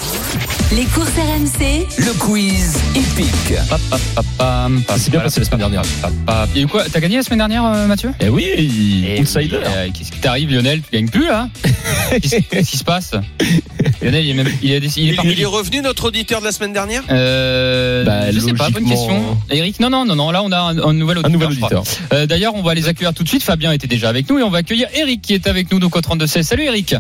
Les 0.71 0.85
courses 0.85 1.09
RMC, 1.09 1.87
Le 1.99 2.13
quiz 2.13 2.77
hippique. 2.95 3.53
C'est 4.97 5.11
bien 5.11 5.19
passé 5.19 5.39
la 5.41 5.45
semaine 5.45 5.59
dernière. 5.59 5.81
Il 6.53 6.57
y 6.57 6.59
a 6.61 6.63
eu 6.63 6.67
quoi 6.67 6.83
T'as 6.91 6.99
gagné 6.99 7.17
la 7.17 7.23
semaine 7.23 7.39
dernière, 7.39 7.65
euh, 7.65 7.85
Mathieu? 7.87 8.11
Eh 8.19 8.29
oui, 8.29 8.45
Eh 9.07 9.19
outsider. 9.21 9.57
oui, 9.57 9.63
euh, 9.65 9.87
Qu'est-ce 9.93 10.11
qui 10.11 10.19
t'arrive, 10.19 10.51
Lionel? 10.51 10.81
Tu 10.81 10.95
gagnes 10.97 11.09
plus 11.09 11.27
là 11.27 11.47
Qu'est-ce 12.21 12.37
qu'est-ce 12.49 12.71
qui 12.71 12.77
se 12.77 12.83
passe? 12.83 13.11
Lionel, 14.01 14.23
il 14.25 14.29
est, 14.31 14.33
même, 14.33 14.47
il 14.61 14.71
est, 14.71 14.77
il 14.77 14.85
est 14.85 14.97
Il, 15.11 15.15
parti. 15.15 15.31
il 15.31 15.41
est 15.41 15.45
revenu 15.45 15.81
notre 15.81 16.05
auditeur 16.07 16.39
de 16.39 16.45
la 16.45 16.51
semaine 16.51 16.71
dernière 16.73 17.03
Euh, 17.09 18.03
Bah, 18.05 18.31
je 18.31 18.39
sais 18.39 18.53
pas, 18.53 18.69
bonne 18.69 18.85
question. 18.87 19.37
Eric, 19.49 19.79
non, 19.79 19.89
non, 19.89 20.05
non, 20.05 20.15
non, 20.15 20.31
là 20.31 20.41
on 20.43 20.51
a 20.51 20.57
un, 20.57 20.77
un 20.77 20.93
nouvel 20.93 21.17
auditeur. 21.17 21.25
Un 21.25 21.33
nouvel 21.33 21.51
je 21.51 21.59
crois. 21.59 21.77
auditeur. 21.79 21.95
Euh, 22.13 22.25
D'ailleurs, 22.25 22.55
on 22.55 22.61
va 22.61 22.73
les 22.73 22.87
accueillir 22.87 23.13
tout 23.13 23.23
de 23.23 23.29
suite. 23.29 23.43
Fabien 23.43 23.71
était 23.73 23.87
déjà 23.87 24.09
avec 24.09 24.29
nous 24.29 24.39
et 24.39 24.43
on 24.43 24.49
va 24.49 24.59
accueillir 24.59 24.87
Eric 24.95 25.21
qui 25.21 25.33
est 25.33 25.47
avec 25.47 25.71
nous 25.71 25.79
donc 25.79 25.95
au 25.95 26.01
32 26.01 26.27
16. 26.27 26.47
Salut 26.47 26.63
Eric. 26.63 26.95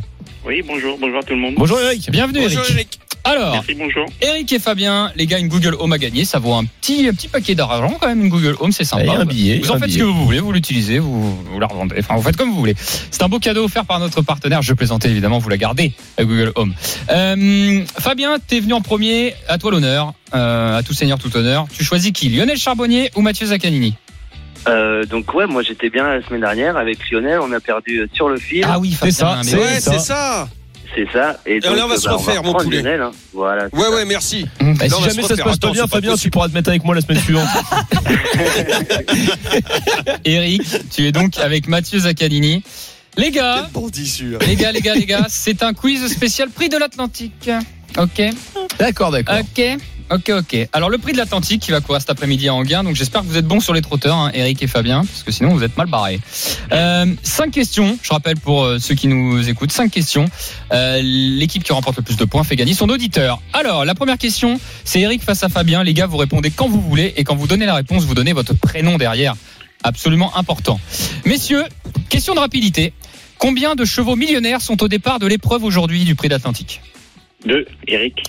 Oui, 0.45 0.61
bonjour, 0.67 0.97
bonjour 0.99 1.23
tout 1.23 1.33
le 1.33 1.39
monde. 1.39 1.55
Bonjour 1.57 1.79
Eric. 1.79 2.09
Bienvenue 2.11 2.41
Bonjour 2.41 2.59
Eric. 2.63 2.75
Eric. 2.75 2.99
Alors, 3.29 3.51
Merci, 3.53 3.75
bonjour. 3.75 4.05
Eric 4.21 4.51
et 4.53 4.57
Fabien, 4.57 5.11
les 5.15 5.27
gars, 5.27 5.37
une 5.37 5.49
Google 5.49 5.75
Home 5.79 5.93
à 5.93 5.99
gagner. 5.99 6.25
Ça 6.25 6.39
vaut 6.39 6.53
un 6.53 6.65
petit, 6.65 7.07
un 7.07 7.13
petit 7.13 7.27
paquet 7.27 7.53
d'argent 7.53 7.95
quand 8.01 8.07
même. 8.07 8.23
Une 8.23 8.29
Google 8.29 8.55
Home, 8.59 8.71
c'est 8.71 8.83
sympa. 8.83 9.03
Et 9.03 9.09
un 9.09 9.23
billet. 9.25 9.59
Vous 9.59 9.69
en 9.69 9.77
faites 9.77 9.91
ce 9.91 9.99
que 9.99 10.03
vous 10.03 10.25
voulez, 10.25 10.39
vous 10.39 10.51
l'utilisez, 10.51 10.97
vous, 10.97 11.35
vous 11.43 11.59
la 11.59 11.67
revendez. 11.67 11.97
Enfin, 11.99 12.15
vous 12.15 12.23
faites 12.23 12.37
comme 12.37 12.49
vous 12.49 12.57
voulez. 12.57 12.73
C'est 12.77 13.21
un 13.21 13.29
beau 13.29 13.37
cadeau 13.37 13.65
offert 13.65 13.85
par 13.85 13.99
notre 13.99 14.23
partenaire. 14.23 14.63
Je 14.63 14.73
plaisantais 14.73 15.09
évidemment, 15.11 15.37
vous 15.37 15.49
la 15.49 15.57
gardez, 15.57 15.93
la 16.17 16.25
Google 16.25 16.51
Home. 16.55 16.73
Euh, 17.11 17.83
Fabien, 17.99 18.37
t'es 18.39 18.59
venu 18.61 18.73
en 18.73 18.81
premier. 18.81 19.35
À 19.47 19.59
toi 19.59 19.69
l'honneur. 19.69 20.13
Euh, 20.33 20.77
à 20.77 20.81
tout 20.81 20.93
seigneur, 20.93 21.19
tout 21.19 21.35
honneur. 21.37 21.67
Tu 21.71 21.83
choisis 21.83 22.11
qui 22.11 22.29
Lionel 22.29 22.57
Charbonnier 22.57 23.11
ou 23.15 23.21
Mathieu 23.21 23.45
Zaccanini? 23.45 23.93
Euh, 24.67 25.05
donc 25.05 25.31
ouais, 25.35 25.45
moi 25.47 25.61
j'étais 25.61 25.89
bien 25.89 26.03
la 26.07 26.21
semaine 26.25 26.41
dernière 26.41 26.75
avec 26.77 27.09
Lionel, 27.09 27.39
on 27.39 27.51
a 27.53 27.61
perdu 27.61 28.09
sur 28.13 28.27
le 28.27 28.37
fil, 28.37 28.65
Ah 28.67 28.77
oui, 28.77 28.91
c'est- 28.99 29.11
ça. 29.11 29.39
c'est 29.43 29.99
ça. 29.99 30.49
C'est 30.95 31.07
ça. 31.11 31.39
Et, 31.45 31.59
là, 31.59 31.85
on 31.85 31.87
va 31.87 31.97
se 31.97 32.05
bah, 32.05 32.13
refaire, 32.13 32.43
mon 32.43 32.53
poulet. 32.53 32.81
Lionel, 32.81 33.01
hein. 33.01 33.11
Voilà. 33.33 33.65
Ouais, 33.73 33.81
ça. 33.81 33.91
ouais, 33.91 34.05
merci. 34.05 34.45
Bah, 34.59 34.73
si 34.83 34.89
jamais 34.89 35.21
se 35.21 35.29
ça 35.29 35.35
se 35.35 35.41
passe 35.41 35.57
pas 35.57 35.71
bien, 35.71 35.87
Fabien, 35.87 36.15
tu 36.15 36.29
pourras 36.29 36.49
te 36.49 36.53
mettre 36.53 36.69
avec 36.69 36.83
moi 36.83 36.95
la 36.95 37.01
semaine 37.01 37.19
suivante. 37.23 37.45
Eric, 40.25 40.61
tu 40.91 41.07
es 41.07 41.11
donc 41.11 41.37
avec 41.37 41.67
Mathieu 41.67 41.99
Zaccanini. 41.99 42.63
Les 43.17 43.31
gars, 43.31 43.67
les 44.47 44.55
gars, 44.55 44.71
les 44.71 44.81
gars, 44.81 44.95
les 44.95 45.05
gars, 45.05 45.25
c'est 45.27 45.63
un 45.63 45.73
quiz 45.73 46.07
spécial 46.07 46.49
prix 46.49 46.69
de 46.69 46.77
l'Atlantique. 46.77 47.49
Ok. 47.97 48.21
D'accord, 48.77 49.11
d'accord. 49.11 49.39
Ok, 49.39 49.61
ok, 50.11 50.31
ok. 50.39 50.69
Alors 50.73 50.89
le 50.89 50.97
prix 50.97 51.13
de 51.13 51.17
l'Atlantique 51.17 51.61
qui 51.61 51.71
va 51.71 51.81
courir 51.81 52.01
cet 52.01 52.09
après-midi 52.09 52.47
à 52.47 52.53
Anguin. 52.53 52.83
Donc 52.83 52.95
j'espère 52.95 53.21
que 53.21 53.27
vous 53.27 53.37
êtes 53.37 53.45
bons 53.45 53.59
sur 53.59 53.73
les 53.73 53.81
trotteurs, 53.81 54.15
hein, 54.15 54.31
Eric 54.33 54.61
et 54.63 54.67
Fabien, 54.67 55.05
parce 55.05 55.23
que 55.23 55.31
sinon 55.31 55.49
vous 55.49 55.63
êtes 55.63 55.77
mal 55.77 55.87
barrés. 55.87 56.19
Euh, 56.71 57.05
cinq 57.23 57.51
questions. 57.51 57.97
Je 58.01 58.11
rappelle 58.11 58.37
pour 58.37 58.63
euh, 58.63 58.79
ceux 58.79 58.95
qui 58.95 59.07
nous 59.07 59.49
écoutent, 59.49 59.71
cinq 59.71 59.91
questions. 59.91 60.25
Euh, 60.71 61.01
L'équipe 61.01 61.63
qui 61.63 61.73
remporte 61.73 61.97
le 61.97 62.03
plus 62.03 62.17
de 62.17 62.25
points 62.25 62.43
fait 62.43 62.55
gagner 62.55 62.73
son 62.73 62.89
auditeur. 62.89 63.41
Alors 63.53 63.85
la 63.85 63.95
première 63.95 64.17
question, 64.17 64.59
c'est 64.83 65.01
Eric 65.01 65.23
face 65.23 65.43
à 65.43 65.49
Fabien. 65.49 65.83
Les 65.83 65.93
gars, 65.93 66.07
vous 66.07 66.17
répondez 66.17 66.51
quand 66.51 66.67
vous 66.67 66.81
voulez 66.81 67.13
et 67.17 67.23
quand 67.23 67.35
vous 67.35 67.47
donnez 67.47 67.65
la 67.65 67.75
réponse, 67.75 68.05
vous 68.05 68.15
donnez 68.15 68.33
votre 68.33 68.53
prénom 68.53 68.97
derrière. 68.97 69.35
Absolument 69.83 70.35
important. 70.35 70.79
Messieurs, 71.25 71.63
question 72.09 72.35
de 72.35 72.39
rapidité. 72.39 72.93
Combien 73.37 73.75
de 73.75 73.85
chevaux 73.85 74.17
millionnaires 74.17 74.61
sont 74.61 74.83
au 74.83 74.89
départ 74.89 75.19
de 75.19 75.25
l'épreuve 75.27 75.63
aujourd'hui 75.63 76.03
du 76.03 76.15
prix 76.15 76.27
d'Atlantique 76.27 76.81
Deux, 77.45 77.65
Eric. 77.87 78.23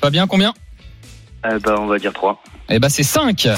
Fabien, 0.00 0.28
combien? 0.28 0.54
Euh, 1.44 1.58
bah, 1.58 1.76
on 1.78 1.86
va 1.86 1.98
dire 1.98 2.12
3. 2.12 2.40
Eh 2.68 2.78
ben 2.78 2.88
c'est 2.88 3.02
5. 3.02 3.48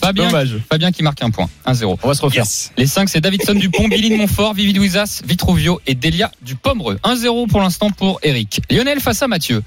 Fabien, 0.00 0.26
Dommage. 0.26 0.56
Fabien 0.68 0.90
qui 0.92 1.02
marque 1.02 1.22
un 1.22 1.30
point. 1.30 1.48
1-0. 1.66 1.98
On 2.02 2.08
va 2.08 2.14
se 2.14 2.22
refaire. 2.22 2.44
Yes. 2.44 2.72
Les 2.76 2.86
5, 2.86 3.08
c'est 3.08 3.20
Davidson 3.20 3.54
Dupont, 3.54 3.88
Billy 3.88 4.10
de 4.10 4.16
Montfort, 4.16 4.54
Vivi 4.54 4.72
Louisas, 4.72 5.22
Vitruvio 5.24 5.80
et 5.86 5.94
Delia 5.94 6.30
du 6.42 6.56
Pomereux. 6.56 6.98
1-0 7.04 7.48
pour 7.48 7.60
l'instant 7.60 7.90
pour 7.90 8.18
Eric. 8.22 8.60
Lionel 8.70 9.00
face 9.00 9.22
à 9.22 9.28
Mathieu. 9.28 9.62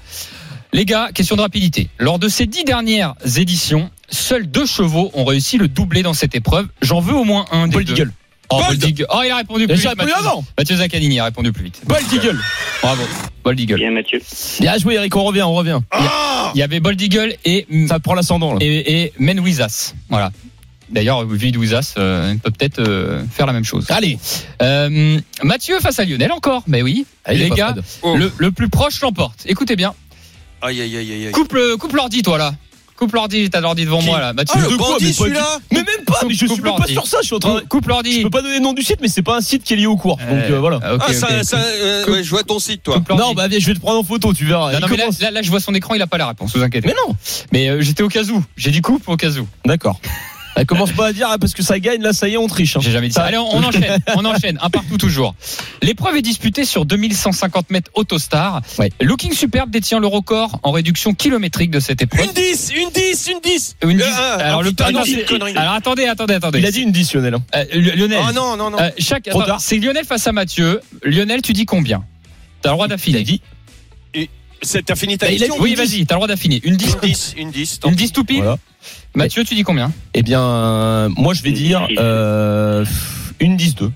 Les 0.72 0.84
gars, 0.84 1.10
question 1.14 1.36
de 1.36 1.40
rapidité. 1.40 1.88
Lors 1.98 2.18
de 2.18 2.28
ces 2.28 2.46
dix 2.46 2.64
dernières 2.64 3.14
éditions, 3.36 3.90
seuls 4.08 4.46
deux 4.46 4.66
chevaux 4.66 5.10
ont 5.14 5.24
réussi 5.24 5.56
le 5.56 5.68
doublé 5.68 6.02
dans 6.02 6.14
cette 6.14 6.34
épreuve. 6.34 6.66
J'en 6.82 7.00
veux 7.00 7.14
au 7.14 7.24
moins 7.24 7.46
un 7.52 7.68
des 7.68 7.74
Bold 7.74 7.94
deux. 7.94 8.10
Oh, 8.50 8.56
Bold. 8.58 8.68
Bold 8.80 8.84
Eagle. 8.84 9.06
Oh, 9.10 9.20
il 9.24 9.30
a 9.30 9.36
répondu 9.36 9.66
plus 9.66 9.76
vite. 9.76 9.88
répondu 9.88 10.10
Mathieu, 10.10 10.26
avant. 10.28 10.44
Mathieu 10.58 10.76
Zaccanini 10.76 11.18
a 11.20 11.24
répondu 11.24 11.52
plus 11.52 11.64
vite. 11.64 11.80
Bold 11.86 12.12
Eagle. 12.12 12.38
Bravo. 12.82 13.02
Bold 13.42 13.58
Eagle. 13.60 13.76
Bien, 13.76 13.90
Mathieu. 13.90 14.20
Bien 14.60 14.78
joué 14.78 14.94
Eric, 14.94 15.14
on 15.16 15.24
revient, 15.24 15.42
on 15.42 15.54
revient. 15.54 15.80
Ah 15.90 16.52
Il 16.54 16.58
y 16.58 16.62
avait 16.62 16.80
Bold 16.80 17.00
Eagle 17.00 17.34
et, 17.44 17.66
Ça 17.88 17.98
prend 18.00 18.14
l'ascendant 18.14 18.52
là. 18.52 18.58
et, 18.60 19.02
et 19.04 19.12
Men 19.18 19.40
Wizas. 19.40 19.94
Voilà. 20.08 20.30
D'ailleurs, 20.90 21.20
euh, 21.22 22.34
peut 22.42 22.50
peut-être 22.50 22.78
euh, 22.78 23.24
faire 23.32 23.46
la 23.46 23.52
même 23.54 23.64
chose. 23.64 23.86
Allez. 23.88 24.18
Euh, 24.60 25.18
Mathieu 25.42 25.80
face 25.80 25.98
à 25.98 26.04
Lionel 26.04 26.30
encore. 26.30 26.62
Mais 26.66 26.82
oui. 26.82 27.06
Allez, 27.24 27.38
les 27.44 27.48
pas 27.48 27.54
gars. 27.56 27.74
Oh. 28.02 28.16
le, 28.16 28.30
le 28.36 28.50
plus 28.52 28.68
proche 28.68 29.00
l'emporte. 29.00 29.40
Écoutez 29.46 29.76
bien. 29.76 29.94
Aïe, 30.60 30.80
aïe, 30.82 30.96
aïe, 30.96 31.12
aïe. 31.12 31.26
aïe. 31.26 31.32
Coupe, 31.32 31.52
le- 31.54 31.76
coupe 31.76 31.94
l'ordi, 31.94 32.22
toi 32.22 32.36
là. 32.38 32.54
Coupe 32.96 33.12
l'ordi, 33.12 33.50
t'as 33.50 33.60
l'ordi 33.60 33.84
devant 33.84 33.98
Qui 33.98 34.06
moi 34.06 34.20
là. 34.20 34.32
Mathieu, 34.32 34.54
Ah, 34.64 34.68
le 34.70 34.76
bandit, 34.76 35.12
celui-là 35.12 35.58
Mais 35.72 35.78
même 35.78 36.04
pas, 36.06 36.20
mais 36.28 36.32
je 36.34 36.46
Coupe 36.46 36.54
suis 36.54 36.62
même 36.62 36.72
pas 36.74 36.78
l'ordi. 36.78 36.92
sur 36.92 37.06
ça, 37.08 37.18
je 37.22 37.26
suis 37.26 37.34
en 37.34 37.38
train 37.40 37.54
de... 37.56 37.60
coupe, 37.62 37.84
Je 37.84 37.88
l'ordi. 37.88 38.22
peux 38.22 38.30
pas 38.30 38.40
donner 38.42 38.54
le 38.58 38.62
nom 38.62 38.72
du 38.72 38.82
site, 38.82 38.98
mais 39.00 39.08
c'est 39.08 39.22
pas 39.22 39.36
un 39.36 39.40
site 39.40 39.64
qui 39.64 39.72
est 39.72 39.76
lié 39.76 39.86
au 39.86 39.96
cours. 39.96 40.16
Donc 40.16 40.28
euh, 40.50 40.60
voilà. 40.60 40.76
ok, 40.76 40.82
Ah, 40.86 40.94
ok, 40.94 41.12
ça, 41.44 41.56
euh, 41.58 42.06
ouais, 42.06 42.22
je 42.22 42.30
vois 42.30 42.44
ton 42.44 42.58
site, 42.60 42.84
toi. 42.84 42.96
Coupe 42.96 43.08
l'ordi. 43.08 43.24
Non, 43.24 43.34
bah 43.34 43.48
viens, 43.48 43.58
je 43.58 43.66
vais 43.66 43.74
te 43.74 43.80
prendre 43.80 43.98
en 43.98 44.04
photo, 44.04 44.32
tu 44.32 44.44
verras. 44.44 44.72
Non, 44.72 44.86
mais 44.88 44.96
là, 44.96 45.02
commence- 45.04 45.20
là, 45.20 45.30
là, 45.32 45.42
je 45.42 45.50
vois 45.50 45.60
son 45.60 45.74
écran, 45.74 45.94
il 45.94 46.02
a 46.02 46.06
pas 46.06 46.18
la 46.18 46.28
réponse, 46.28 46.56
vous 46.56 46.62
inquiétez. 46.62 46.86
Mais 46.86 46.94
non. 47.06 47.16
Mais 47.52 47.68
euh, 47.68 47.80
j'étais 47.80 48.02
au 48.04 48.08
cas 48.08 48.22
où. 48.24 48.42
J'ai 48.56 48.70
dit 48.70 48.80
coupe 48.80 49.08
au 49.08 49.16
cas 49.16 49.30
où. 49.30 49.46
D'accord. 49.64 49.98
Elle 50.56 50.66
commence 50.66 50.92
pas 50.92 51.06
à 51.08 51.12
dire 51.12 51.26
ah, 51.30 51.36
parce 51.38 51.52
que 51.52 51.62
ça 51.62 51.78
gagne, 51.80 52.00
là 52.02 52.12
ça 52.12 52.28
y 52.28 52.34
est, 52.34 52.36
on 52.36 52.46
triche. 52.46 52.76
hein. 52.76 52.80
J'ai 52.82 52.92
jamais 52.92 53.08
dit 53.08 53.14
ça. 53.14 53.24
Allez, 53.24 53.38
on, 53.38 53.56
on 53.56 53.62
enchaîne, 53.62 53.98
on 54.16 54.24
enchaîne, 54.24 54.58
un 54.62 54.70
partout 54.70 54.98
toujours. 54.98 55.34
L'épreuve 55.82 56.16
est 56.16 56.22
disputée 56.22 56.64
sur 56.64 56.86
2150 56.86 57.70
mètres 57.70 57.90
Autostar. 57.94 58.60
Ouais. 58.78 58.90
Looking 59.00 59.32
Superbe 59.32 59.70
détient 59.70 59.98
le 59.98 60.06
record 60.06 60.60
en 60.62 60.70
réduction 60.70 61.12
kilométrique 61.14 61.70
de 61.70 61.80
cette 61.80 62.02
épreuve. 62.02 62.24
Une 62.26 62.32
10, 62.32 62.72
une 62.76 62.90
10, 62.90 63.30
une 63.32 63.40
10. 63.40 63.76
Une 63.82 64.00
Euh, 64.00 64.04
dix- 64.04 64.12
ah, 64.16 64.34
alors, 64.34 64.62
le 64.62 64.70
ah, 64.80 64.92
non, 64.92 65.00
alors 65.56 65.72
attendez, 65.74 66.06
attendez, 66.06 66.34
attendez. 66.34 66.58
Il 66.60 66.66
a 66.66 66.70
dit 66.70 66.80
une 66.82 66.92
10 66.92 67.14
Lionel. 67.14 67.34
hein. 67.34 67.42
Euh, 67.56 67.64
Lionel. 67.96 68.20
Ah 68.26 68.32
non, 68.32 68.56
non, 68.56 68.70
non. 68.70 68.78
Euh, 68.80 68.90
chaque, 68.98 69.28
c'est 69.58 69.78
Lionel 69.78 70.04
face 70.04 70.26
à 70.26 70.32
Mathieu. 70.32 70.80
Lionel, 71.02 71.42
tu 71.42 71.52
dis 71.52 71.66
combien? 71.66 72.04
T'as 72.62 72.70
le 72.70 72.74
droit 72.74 72.86
Il 72.86 72.92
a 72.92 72.96
d'affiner. 72.96 73.22
dit. 73.22 73.40
T'as 74.86 74.94
fini 74.94 75.18
ta 75.18 75.26
Bah, 75.26 75.32
question 75.32 75.56
Oui, 75.60 75.74
vas-y, 75.74 76.06
t'as 76.06 76.14
le 76.14 76.18
droit 76.18 76.28
d'affiner. 76.28 76.60
Une 76.64 76.76
10 76.76 76.94
Une 76.94 77.00
10, 77.08 77.34
une 77.38 77.50
10. 77.50 77.80
tant 77.80 77.88
Une 77.90 77.96
pis. 77.96 78.04
10 78.04 78.12
tout 78.12 78.24
pile 78.24 78.38
Voilà. 78.38 78.58
Mathieu, 79.14 79.44
tu 79.44 79.54
dis 79.54 79.62
combien? 79.62 79.92
Eh 80.14 80.22
bien, 80.22 80.40
euh, 80.42 81.08
moi 81.16 81.34
je 81.34 81.42
vais 81.42 81.52
dire 81.52 81.86
euh, 81.98 82.84
une 83.40 83.56
10-2. 83.56 83.90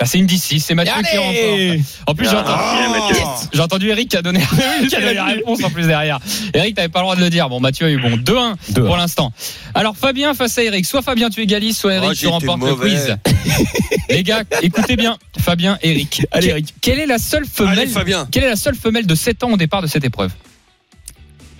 Ah, 0.00 0.06
C'est 0.06 0.18
une 0.18 0.26
10 0.26 0.58
c'est 0.60 0.74
Mathieu 0.74 0.92
qui 1.10 1.16
remporte. 1.18 1.86
En 2.06 2.14
plus, 2.14 2.28
j'ai 2.30 2.36
entendu, 2.36 2.62
Bien, 2.78 2.88
Mathieu. 3.00 3.16
j'ai 3.52 3.60
entendu 3.60 3.88
Eric 3.88 4.08
qui 4.10 4.16
a 4.16 4.22
donné, 4.22 4.40
qui 4.88 4.94
a 4.94 5.00
donné 5.00 5.14
la 5.14 5.24
réponse 5.24 5.64
en 5.64 5.70
plus 5.70 5.86
derrière. 5.88 6.20
Eric, 6.54 6.76
t'avais 6.76 6.88
pas 6.88 7.00
le 7.00 7.04
droit 7.04 7.16
de 7.16 7.20
le 7.20 7.30
dire. 7.30 7.48
Bon, 7.48 7.58
Mathieu 7.58 7.86
a 7.86 7.90
eu 7.90 7.98
bon 8.00 8.16
2-1 8.16 8.54
Deux. 8.70 8.84
pour 8.84 8.96
l'instant. 8.96 9.32
Alors, 9.74 9.96
Fabien 9.96 10.34
face 10.34 10.56
à 10.58 10.62
Eric. 10.62 10.86
Soit 10.86 11.02
Fabien, 11.02 11.30
tu 11.30 11.40
égalises, 11.40 11.76
soit 11.78 11.94
Eric, 11.94 12.10
Oh, 12.12 12.14
tu 12.14 12.26
remportes 12.28 12.62
le 12.62 12.74
quiz. 12.76 13.16
Les 14.08 14.22
gars, 14.22 14.42
écoutez 14.62 14.94
bien. 14.96 15.16
Fabien, 15.40 15.78
Eric. 15.82 16.24
Allez, 16.30 16.48
Eric. 16.48 16.74
Quelle 16.80 17.00
est 17.00 17.06
la 17.06 17.18
seule 17.18 17.42
Allez, 17.42 17.50
femelle, 17.72 17.88
Fabien. 17.88 18.28
quelle 18.30 18.44
est 18.44 18.48
la 18.50 18.56
seule 18.56 18.76
femelle 18.76 19.06
de 19.06 19.14
7 19.16 19.42
ans 19.44 19.50
au 19.50 19.56
départ 19.56 19.82
de 19.82 19.86
cette 19.88 20.04
épreuve? 20.04 20.30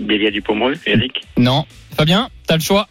Delia 0.00 0.30
du 0.30 0.42
Pomereux, 0.42 0.76
Eric. 0.86 1.22
Non. 1.36 1.66
Fabien, 1.96 2.28
t'as 2.46 2.54
le 2.56 2.62
choix? 2.62 2.86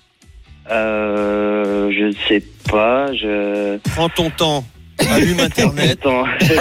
Euh, 0.69 1.89
je 1.91 2.13
sais 2.27 2.43
pas, 2.69 3.13
je... 3.13 3.77
Prends 3.95 4.09
ton 4.09 4.29
temps. 4.29 4.65
Allume 5.09 5.39
Internet. 5.39 5.99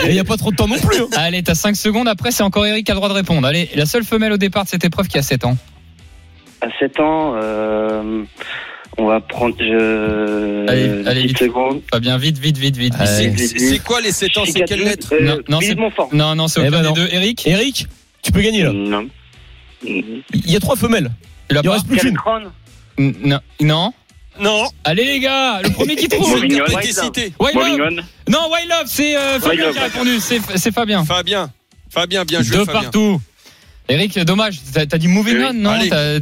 Il 0.06 0.12
n'y 0.12 0.18
a 0.18 0.24
pas 0.24 0.36
trop 0.36 0.50
de 0.50 0.56
temps 0.56 0.68
non 0.68 0.78
plus. 0.78 1.00
hein. 1.00 1.08
Allez, 1.16 1.42
t'as 1.42 1.54
5 1.54 1.74
secondes. 1.76 2.08
Après, 2.08 2.30
c'est 2.30 2.42
encore 2.42 2.66
Eric 2.66 2.84
qui 2.86 2.90
a 2.92 2.94
le 2.94 2.98
droit 2.98 3.08
de 3.08 3.14
répondre. 3.14 3.46
Allez, 3.46 3.68
la 3.74 3.86
seule 3.86 4.04
femelle 4.04 4.32
au 4.32 4.36
départ 4.36 4.64
de 4.64 4.68
cette 4.68 4.84
épreuve 4.84 5.08
qui 5.08 5.18
a 5.18 5.22
7 5.22 5.44
ans. 5.44 5.56
à 6.60 6.66
7 6.78 7.00
ans, 7.00 7.34
euh, 7.36 8.22
on 8.98 9.06
va 9.06 9.20
prendre... 9.20 9.54
Je... 9.58 10.68
Allez, 10.68 11.06
allez, 11.06 11.22
10 11.22 11.26
vite. 11.28 11.38
secondes. 11.38 11.80
Fabien, 11.90 12.18
vite, 12.18 12.38
vite, 12.38 12.56
vite, 12.58 12.76
vite. 12.76 12.94
Euh, 13.00 13.04
C'est- 13.36 13.82
quoi 13.84 14.00
les 14.00 14.12
7 14.12 14.36
ans? 14.38 14.44
C'est 14.46 14.62
quelle 14.64 14.84
lettre? 14.84 15.08
Euh, 15.12 15.20
Non, 15.22 15.38
non, 15.48 15.60
c'est- 15.60 15.74
de 15.74 15.80
Montfort. 15.80 16.08
Non, 16.12 16.34
non, 16.34 16.48
c'est 16.48 16.60
Eh 16.60 16.68
aucun 16.68 16.82
ben 16.82 16.92
des 16.92 17.00
deux. 17.00 17.08
Eric, 17.12 17.46
Eric, 17.46 17.86
tu 18.22 18.32
peux 18.32 18.40
gagner 18.40 18.62
là. 18.62 18.72
Non. 18.72 19.06
Il 19.84 20.22
y 20.50 20.56
a 20.56 20.60
trois 20.60 20.76
femelles. 20.76 21.10
Il 21.50 21.58
en 21.58 21.62
pas 21.62 21.72
reste 21.72 21.86
plus 21.86 21.98
qu'une. 21.98 22.16
Non, 22.98 23.38
non. 23.60 23.92
Non. 24.40 24.68
Allez 24.84 25.04
les 25.04 25.20
gars, 25.20 25.60
le 25.62 25.70
premier 25.70 25.96
qui 25.96 26.08
trouve. 26.08 26.30
Moving 26.30 26.50
Qui 26.52 26.60
a 26.60 26.64
on. 26.68 26.72
pas 26.72 26.82
été 26.84 26.92
cité 26.92 27.32
Wild 27.40 27.54
Bowling 27.54 27.76
Love. 27.78 27.88
on. 28.28 28.30
Non, 28.32 28.50
Wild 28.52 28.68
Love, 28.70 28.86
c'est 28.86 29.16
euh, 29.16 29.40
Fabien 29.40 29.72
qui 29.72 29.78
a 29.78 29.82
répondu. 29.84 30.18
C'est 30.20 30.72
Fabien. 30.72 31.04
Fabien. 31.04 31.50
Fabien, 31.90 32.24
bien 32.24 32.42
joué, 32.42 32.56
Deux 32.58 32.64
Fabien. 32.64 32.82
partout. 32.82 33.20
Eric, 33.88 34.18
dommage. 34.24 34.56
T'as 34.74 34.84
dit 34.98 35.06
Moving 35.06 35.36
Oui. 35.36 35.44
On, 35.48 35.52
non 35.54 35.70
ça 35.88 36.16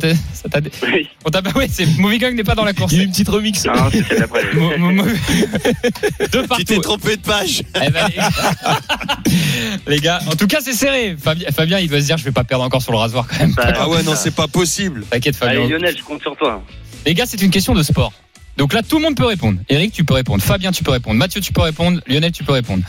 Oui. 0.92 1.08
on 1.24 1.30
t'a- 1.30 1.40
Ouais, 1.56 1.66
c'est 1.72 1.86
Moving 1.98 2.22
On 2.26 2.32
n'est 2.32 2.44
pas 2.44 2.54
dans 2.54 2.64
la 2.66 2.74
course. 2.74 2.92
Il 2.92 2.98
y 2.98 3.00
a 3.00 3.04
eu 3.04 3.06
une 3.06 3.12
petite 3.12 3.28
remix. 3.30 3.64
Non, 3.64 3.72
c'est 3.90 4.54
mo- 4.54 4.76
mo- 4.92 5.02
Deux 6.32 6.42
Tu 6.58 6.64
t'es 6.64 6.74
partout. 6.74 6.80
trompé 6.80 7.16
de 7.16 7.22
page. 7.22 7.62
Eh 7.82 7.88
ben, 7.90 8.06
les... 8.08 8.22
les 9.86 9.98
gars, 9.98 10.20
en 10.30 10.36
tout 10.36 10.46
cas, 10.46 10.58
c'est 10.60 10.74
serré. 10.74 11.16
Fabien, 11.18 11.48
Fabien, 11.56 11.78
il 11.78 11.88
doit 11.88 12.00
se 12.02 12.06
dire, 12.06 12.18
je 12.18 12.24
vais 12.24 12.32
pas 12.32 12.44
perdre 12.44 12.64
encore 12.64 12.82
sur 12.82 12.92
le 12.92 12.98
rasoir 12.98 13.26
quand 13.26 13.38
même. 13.38 13.54
Bah, 13.54 13.72
Ah 13.74 13.88
ouais, 13.88 14.02
non, 14.02 14.14
c'est 14.14 14.34
pas 14.34 14.46
possible. 14.46 15.04
T'inquiète, 15.10 15.36
Fabien. 15.36 15.60
Allez, 15.62 15.68
Lionel, 15.70 15.96
je 15.96 16.02
compte 16.02 16.20
sur 16.20 16.36
toi. 16.36 16.62
Les 17.06 17.14
gars, 17.14 17.26
c'est 17.26 17.42
une 17.42 17.50
question 17.50 17.74
de 17.74 17.82
sport. 17.82 18.12
Donc 18.56 18.72
là, 18.72 18.82
tout 18.82 18.96
le 18.96 19.02
monde 19.02 19.16
peut 19.16 19.26
répondre. 19.26 19.58
Eric, 19.68 19.92
tu 19.92 20.04
peux 20.04 20.14
répondre. 20.14 20.42
Fabien, 20.42 20.72
tu 20.72 20.84
peux 20.84 20.92
répondre. 20.92 21.16
Mathieu, 21.16 21.40
tu 21.40 21.52
peux 21.52 21.60
répondre. 21.62 22.00
Lionel, 22.06 22.32
tu 22.32 22.44
peux 22.44 22.52
répondre. 22.52 22.84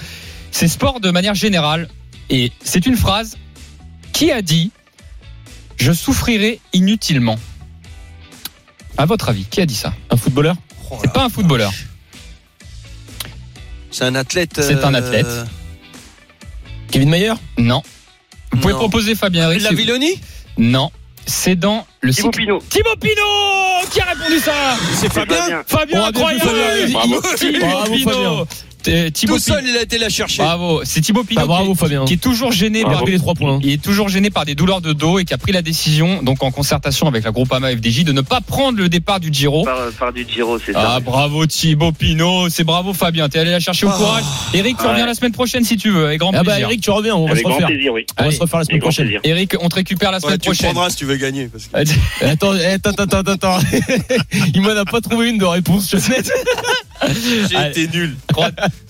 C'est 0.52 0.68
sport 0.68 1.00
de 1.00 1.12
manière 1.12 1.34
générale. 1.36 1.90
Et 2.30 2.52
c'est 2.64 2.86
une 2.86 2.96
phrase 2.96 3.38
qui 4.14 4.32
a 4.32 4.42
dit 4.42 4.72
Je 5.78 5.92
souffrirai 5.92 6.60
inutilement. 6.74 7.38
À 8.98 9.06
votre 9.06 9.30
avis, 9.30 9.44
qui 9.46 9.60
a 9.60 9.66
dit 9.66 9.76
ça? 9.76 9.94
Un 10.10 10.18
footballeur? 10.18 10.56
Oh 10.92 10.98
C'est 11.02 11.12
pas 11.12 11.26
un 11.26 11.30
footballeur. 11.30 11.74
C'est 13.92 14.06
un 14.06 14.16
athlète. 14.16 14.62
C'est 14.62 14.84
un 14.84 14.94
euh, 14.94 14.98
athlète. 14.98 15.28
Kevin 16.92 17.10
Mayer? 17.10 17.34
Non. 17.58 17.82
Vous 18.52 18.60
pouvez 18.60 18.74
Non. 18.74 18.80
proposer 18.80 19.16
Fabien 19.16 19.50
Eric. 19.50 19.64
La 19.64 19.72
Villoni 19.72 20.14
Non. 20.58 20.92
C'est 21.28 21.56
dans 21.56 21.86
le 22.02 22.14
Thibaut 22.14 22.32
cycle- 22.32 22.46
Pinot. 22.46 22.60
Thibaut 22.70 22.96
Pinot 23.02 23.88
Qui 23.92 24.00
a 24.02 24.06
répondu 24.06 24.40
ça 24.40 24.54
C'est 24.94 25.12
Fabien. 25.12 25.36
Fabien. 25.38 25.64
Fabien, 25.68 26.02
vu 26.02 26.08
incroyable. 26.08 26.46
Thibaut 27.38 27.60
Bravo, 27.66 27.94
Pinot 27.94 28.12
Fabien. 28.12 28.46
Thibaut 29.12 29.34
Tout 29.36 29.40
seul, 29.42 29.64
il 29.68 29.76
a 29.78 29.82
été 29.84 29.98
la 29.98 30.10
chercher. 30.10 30.44
Bravo, 30.44 30.82
c'est 30.84 31.02
Thibaut 31.02 31.24
Pinot 31.24 31.42
Ah, 31.44 31.48
bravo 31.48 31.66
qui, 31.66 31.72
est, 31.72 31.76
Fabien. 31.76 32.06
qui 32.06 32.14
est 32.14 32.18
toujours 32.18 32.52
gêné 32.52 32.84
par 32.84 33.04
les 33.06 33.18
trois 33.18 33.34
points. 33.34 33.60
il 33.64 33.72
est 33.72 33.82
toujours 33.82 34.10
gêné 34.10 34.30
par 34.30 34.46
des 34.46 34.56
douleurs 34.56 34.82
de 34.82 34.94
dos 34.94 35.20
et 35.20 35.26
qui 35.26 35.34
a 35.34 35.38
pris 35.38 35.52
la 35.52 35.62
décision, 35.62 36.22
donc 36.24 36.44
en 36.44 36.52
concertation 36.52 37.08
avec 37.08 37.24
la 37.24 37.32
Groupama 37.32 37.72
FDJ, 37.72 38.04
de 38.04 38.12
ne 38.12 38.22
pas 38.22 38.42
prendre 38.42 38.78
le 38.78 38.90
départ 38.90 39.20
du 39.20 39.30
Giro. 39.34 39.64
Par, 39.66 39.78
par 40.00 40.14
du 40.14 40.26
Giro, 40.28 40.60
c'est 40.60 40.74
Ah 40.76 40.96
ça. 40.96 41.00
bravo 41.00 41.46
Thibaut 41.46 41.92
Pinot, 41.92 42.50
c'est 42.50 42.64
bravo 42.64 42.94
Fabien, 42.94 43.28
t'es 43.30 43.40
allé 43.40 43.52
la 43.52 43.60
chercher 43.60 43.86
au 43.86 43.92
courage. 43.92 44.24
Eric, 44.54 44.78
tu 44.78 44.84
Ouais. 44.84 44.90
reviens 44.92 45.06
la 45.06 45.14
semaine 45.16 45.32
prochaine 45.32 45.64
si 45.64 45.78
tu 45.78 45.90
veux, 45.90 46.06
avec 46.08 46.20
grand 46.20 46.32
Ah 46.34 46.38
bah 46.44 46.52
plaisir. 46.54 46.68
Eric, 46.68 46.82
tu 46.82 46.90
reviens, 46.92 47.16
on 47.16 47.26
va 47.26 47.32
Avec 47.32 47.40
se 47.40 47.44
grand 47.44 47.54
refaire. 47.56 47.68
plaisir, 47.68 47.94
oui. 47.94 48.06
On 48.18 48.22
va 48.22 48.28
Allez. 48.28 48.36
se 48.36 48.42
refaire 48.42 48.60
la 48.60 48.66
semaine 48.66 48.82
prochaine. 48.82 49.06
plaisir. 49.06 49.22
Eric, 49.24 49.56
on 49.62 49.70
te 49.70 49.76
récupère 49.76 50.12
la 50.12 50.18
Ouais, 50.18 50.22
semaine 50.22 50.38
tu 50.40 50.50
prochaine. 50.50 50.72
prendras 50.72 50.90
si 50.90 50.98
tu 50.98 51.06
veux 51.06 51.16
gagner. 51.18 51.48
parce 51.50 51.66
que- 51.66 51.76
Attends, 52.26 52.52
attends, 52.52 52.90
attends, 53.04 53.18
attends, 53.20 53.32
attends. 53.32 53.60
Il 54.54 54.62
m'en 54.62 54.70
a 54.70 54.86
pas 54.86 55.02
trouvé 55.02 55.30
une 55.30 55.38
de 55.38 55.46
réponse, 55.46 55.90
je 55.92 55.98
sais. 55.98 56.22
J'ai 57.50 57.70
été 57.70 57.88
nul. 57.88 58.16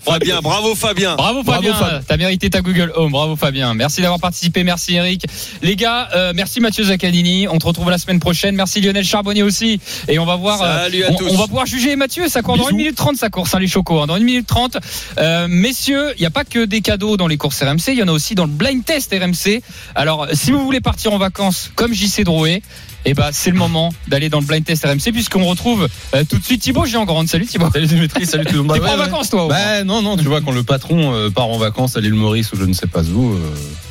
Fabien, 0.03 0.39
bravo 0.41 0.75
Fabien. 0.75 1.15
Bravo 1.15 1.43
Fabien, 1.43 1.73
Fab. 1.73 2.03
t'as 2.07 2.17
mérité 2.17 2.49
ta 2.49 2.61
Google 2.61 2.91
Home. 2.95 3.11
Bravo 3.11 3.35
Fabien. 3.35 3.73
Merci 3.73 4.01
d'avoir 4.01 4.19
participé, 4.19 4.63
merci 4.63 4.95
Eric. 4.95 5.25
Les 5.61 5.75
gars, 5.75 6.09
euh, 6.15 6.33
merci 6.35 6.59
Mathieu 6.59 6.83
Zaccanini. 6.83 7.47
On 7.47 7.57
te 7.57 7.65
retrouve 7.65 7.89
la 7.89 7.97
semaine 7.97 8.19
prochaine. 8.19 8.55
Merci 8.55 8.81
Lionel 8.81 9.03
Charbonnier 9.03 9.43
aussi. 9.43 9.79
Et 10.07 10.19
on 10.19 10.25
va 10.25 10.35
voir. 10.35 10.61
euh, 10.61 10.83
Salut 10.83 11.03
à 11.03 11.11
on, 11.11 11.15
tous. 11.15 11.29
on 11.31 11.37
va 11.37 11.47
pouvoir 11.47 11.65
juger 11.65 11.95
Mathieu. 11.95 12.27
Ça 12.29 12.41
court 12.41 12.55
dans 12.57 12.63
Bisous. 12.63 12.71
une 12.71 12.77
minute 12.77 12.95
trente, 12.95 13.17
ça 13.17 13.29
course, 13.29 13.53
hein, 13.55 13.59
les 13.59 13.67
chocos. 13.67 13.99
hein, 14.01 14.07
dans 14.07 14.17
une 14.17 14.23
minute 14.23 14.47
trente. 14.47 14.77
Euh, 15.17 15.47
messieurs, 15.49 16.13
il 16.17 16.21
n'y 16.21 16.27
a 16.27 16.31
pas 16.31 16.43
que 16.45 16.65
des 16.65 16.81
cadeaux 16.81 17.17
dans 17.17 17.27
les 17.27 17.37
courses 17.37 17.61
RMC. 17.61 17.89
Il 17.89 17.95
y 17.99 18.03
en 18.03 18.07
a 18.07 18.11
aussi 18.11 18.35
dans 18.35 18.45
le 18.45 18.51
blind 18.51 18.83
test 18.85 19.13
RMC. 19.13 19.61
Alors, 19.95 20.27
si 20.33 20.51
vous 20.51 20.63
voulez 20.63 20.81
partir 20.81 21.13
en 21.13 21.17
vacances 21.17 21.71
comme 21.75 21.93
JC 21.93 22.23
Drouet. 22.23 22.61
Eh 23.07 23.13
ben, 23.13 23.29
c'est 23.31 23.51
le 23.51 23.57
moment 23.57 23.93
d'aller 24.07 24.29
dans 24.29 24.39
le 24.39 24.45
blind 24.45 24.65
test 24.65 24.83
RMC 24.83 25.11
puisqu'on 25.13 25.45
retrouve 25.45 25.87
euh, 26.15 26.23
tout 26.27 26.39
de 26.39 26.43
suite 26.43 26.61
Thibaut 26.61 26.85
Géant 26.85 27.05
Grande. 27.05 27.27
Salut 27.27 27.45
Thibaut. 27.45 27.69
Salut 27.71 27.85
Dimitri, 27.85 28.25
salut 28.25 28.45
tout 28.45 28.53
le 28.55 28.63
monde. 28.63 28.73
T'es 28.73 28.79
Bah, 28.79 28.87
pas 28.87 28.93
en 28.95 28.97
vacances 28.97 29.29
toi 29.29 29.47
Bah 29.47 29.83
non, 29.83 30.01
non, 30.01 30.17
tu 30.17 30.23
vois, 30.23 30.41
quand 30.41 30.51
le 30.51 30.63
patron 30.63 31.13
euh, 31.13 31.29
part 31.29 31.47
en 31.49 31.57
vacances 31.59 31.95
à 31.97 32.01
l'île 32.01 32.15
Maurice 32.15 32.51
ou 32.53 32.57
je 32.57 32.63
ne 32.63 32.73
sais 32.73 32.87
pas 32.87 33.03
où, 33.03 33.33
euh, 33.33 33.39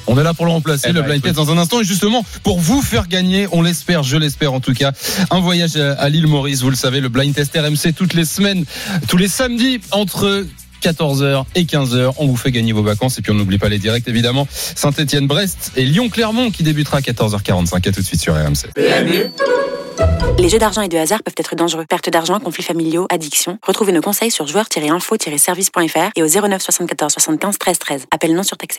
on 0.08 0.18
est 0.18 0.24
là 0.24 0.34
pour 0.34 0.46
le 0.46 0.52
remplacer, 0.52 0.88
Eh 0.90 0.92
le 0.92 1.00
bah, 1.02 1.08
blind 1.08 1.22
test 1.22 1.36
dans 1.36 1.52
un 1.52 1.58
instant. 1.58 1.80
Et 1.80 1.84
justement, 1.84 2.24
pour 2.42 2.58
vous 2.58 2.82
faire 2.82 3.06
gagner, 3.06 3.46
on 3.52 3.62
l'espère, 3.62 4.02
je 4.02 4.16
l'espère 4.16 4.52
en 4.52 4.60
tout 4.60 4.74
cas, 4.74 4.90
un 5.30 5.38
voyage 5.40 5.76
à 5.76 6.08
l'île 6.08 6.26
Maurice. 6.26 6.62
Vous 6.62 6.70
le 6.70 6.76
savez, 6.76 7.00
le 7.00 7.08
blind 7.08 7.32
test 7.34 7.56
RMC 7.56 7.92
toutes 7.94 8.14
les 8.14 8.24
semaines, 8.24 8.64
tous 9.06 9.16
les 9.16 9.28
samedis 9.28 9.80
entre 9.92 10.44
14h 10.82 11.44
et 11.54 11.64
15h. 11.64 12.14
On 12.18 12.26
vous 12.26 12.36
fait 12.36 12.50
gagner 12.50 12.72
vos 12.72 12.82
vacances. 12.82 13.18
Et 13.18 13.22
puis 13.22 13.32
on 13.32 13.34
n'oublie 13.34 13.58
pas 13.58 13.68
les 13.68 13.78
directs 13.78 14.08
évidemment. 14.08 14.46
Saint-Etienne-Brest 14.50 15.72
et 15.76 15.84
Lyon-Clermont 15.84 16.50
qui 16.50 16.62
débutera 16.62 16.98
à 16.98 17.00
14h45. 17.00 17.76
À 17.76 17.80
tout 17.80 18.00
de 18.00 18.06
suite 18.06 18.20
sur 18.20 18.34
RMC. 18.34 18.70
Les 20.38 20.48
jeux 20.48 20.58
d'argent 20.58 20.82
et 20.82 20.88
de 20.88 20.98
hasard 20.98 21.22
peuvent 21.22 21.34
être 21.36 21.54
dangereux. 21.54 21.84
Perte 21.88 22.10
d'argent, 22.10 22.40
conflits 22.40 22.64
familiaux, 22.64 23.06
addiction. 23.10 23.58
Retrouvez 23.62 23.92
nos 23.92 24.00
conseils 24.00 24.30
sur 24.30 24.46
joueurs-info-service.fr 24.46 26.10
et 26.16 26.22
au 26.22 26.26
09 26.26 26.60
74 26.60 27.12
75 27.12 27.58
13 27.58 27.78
13. 27.78 28.06
Appel 28.10 28.34
non 28.34 28.42
surtaxé. 28.42 28.72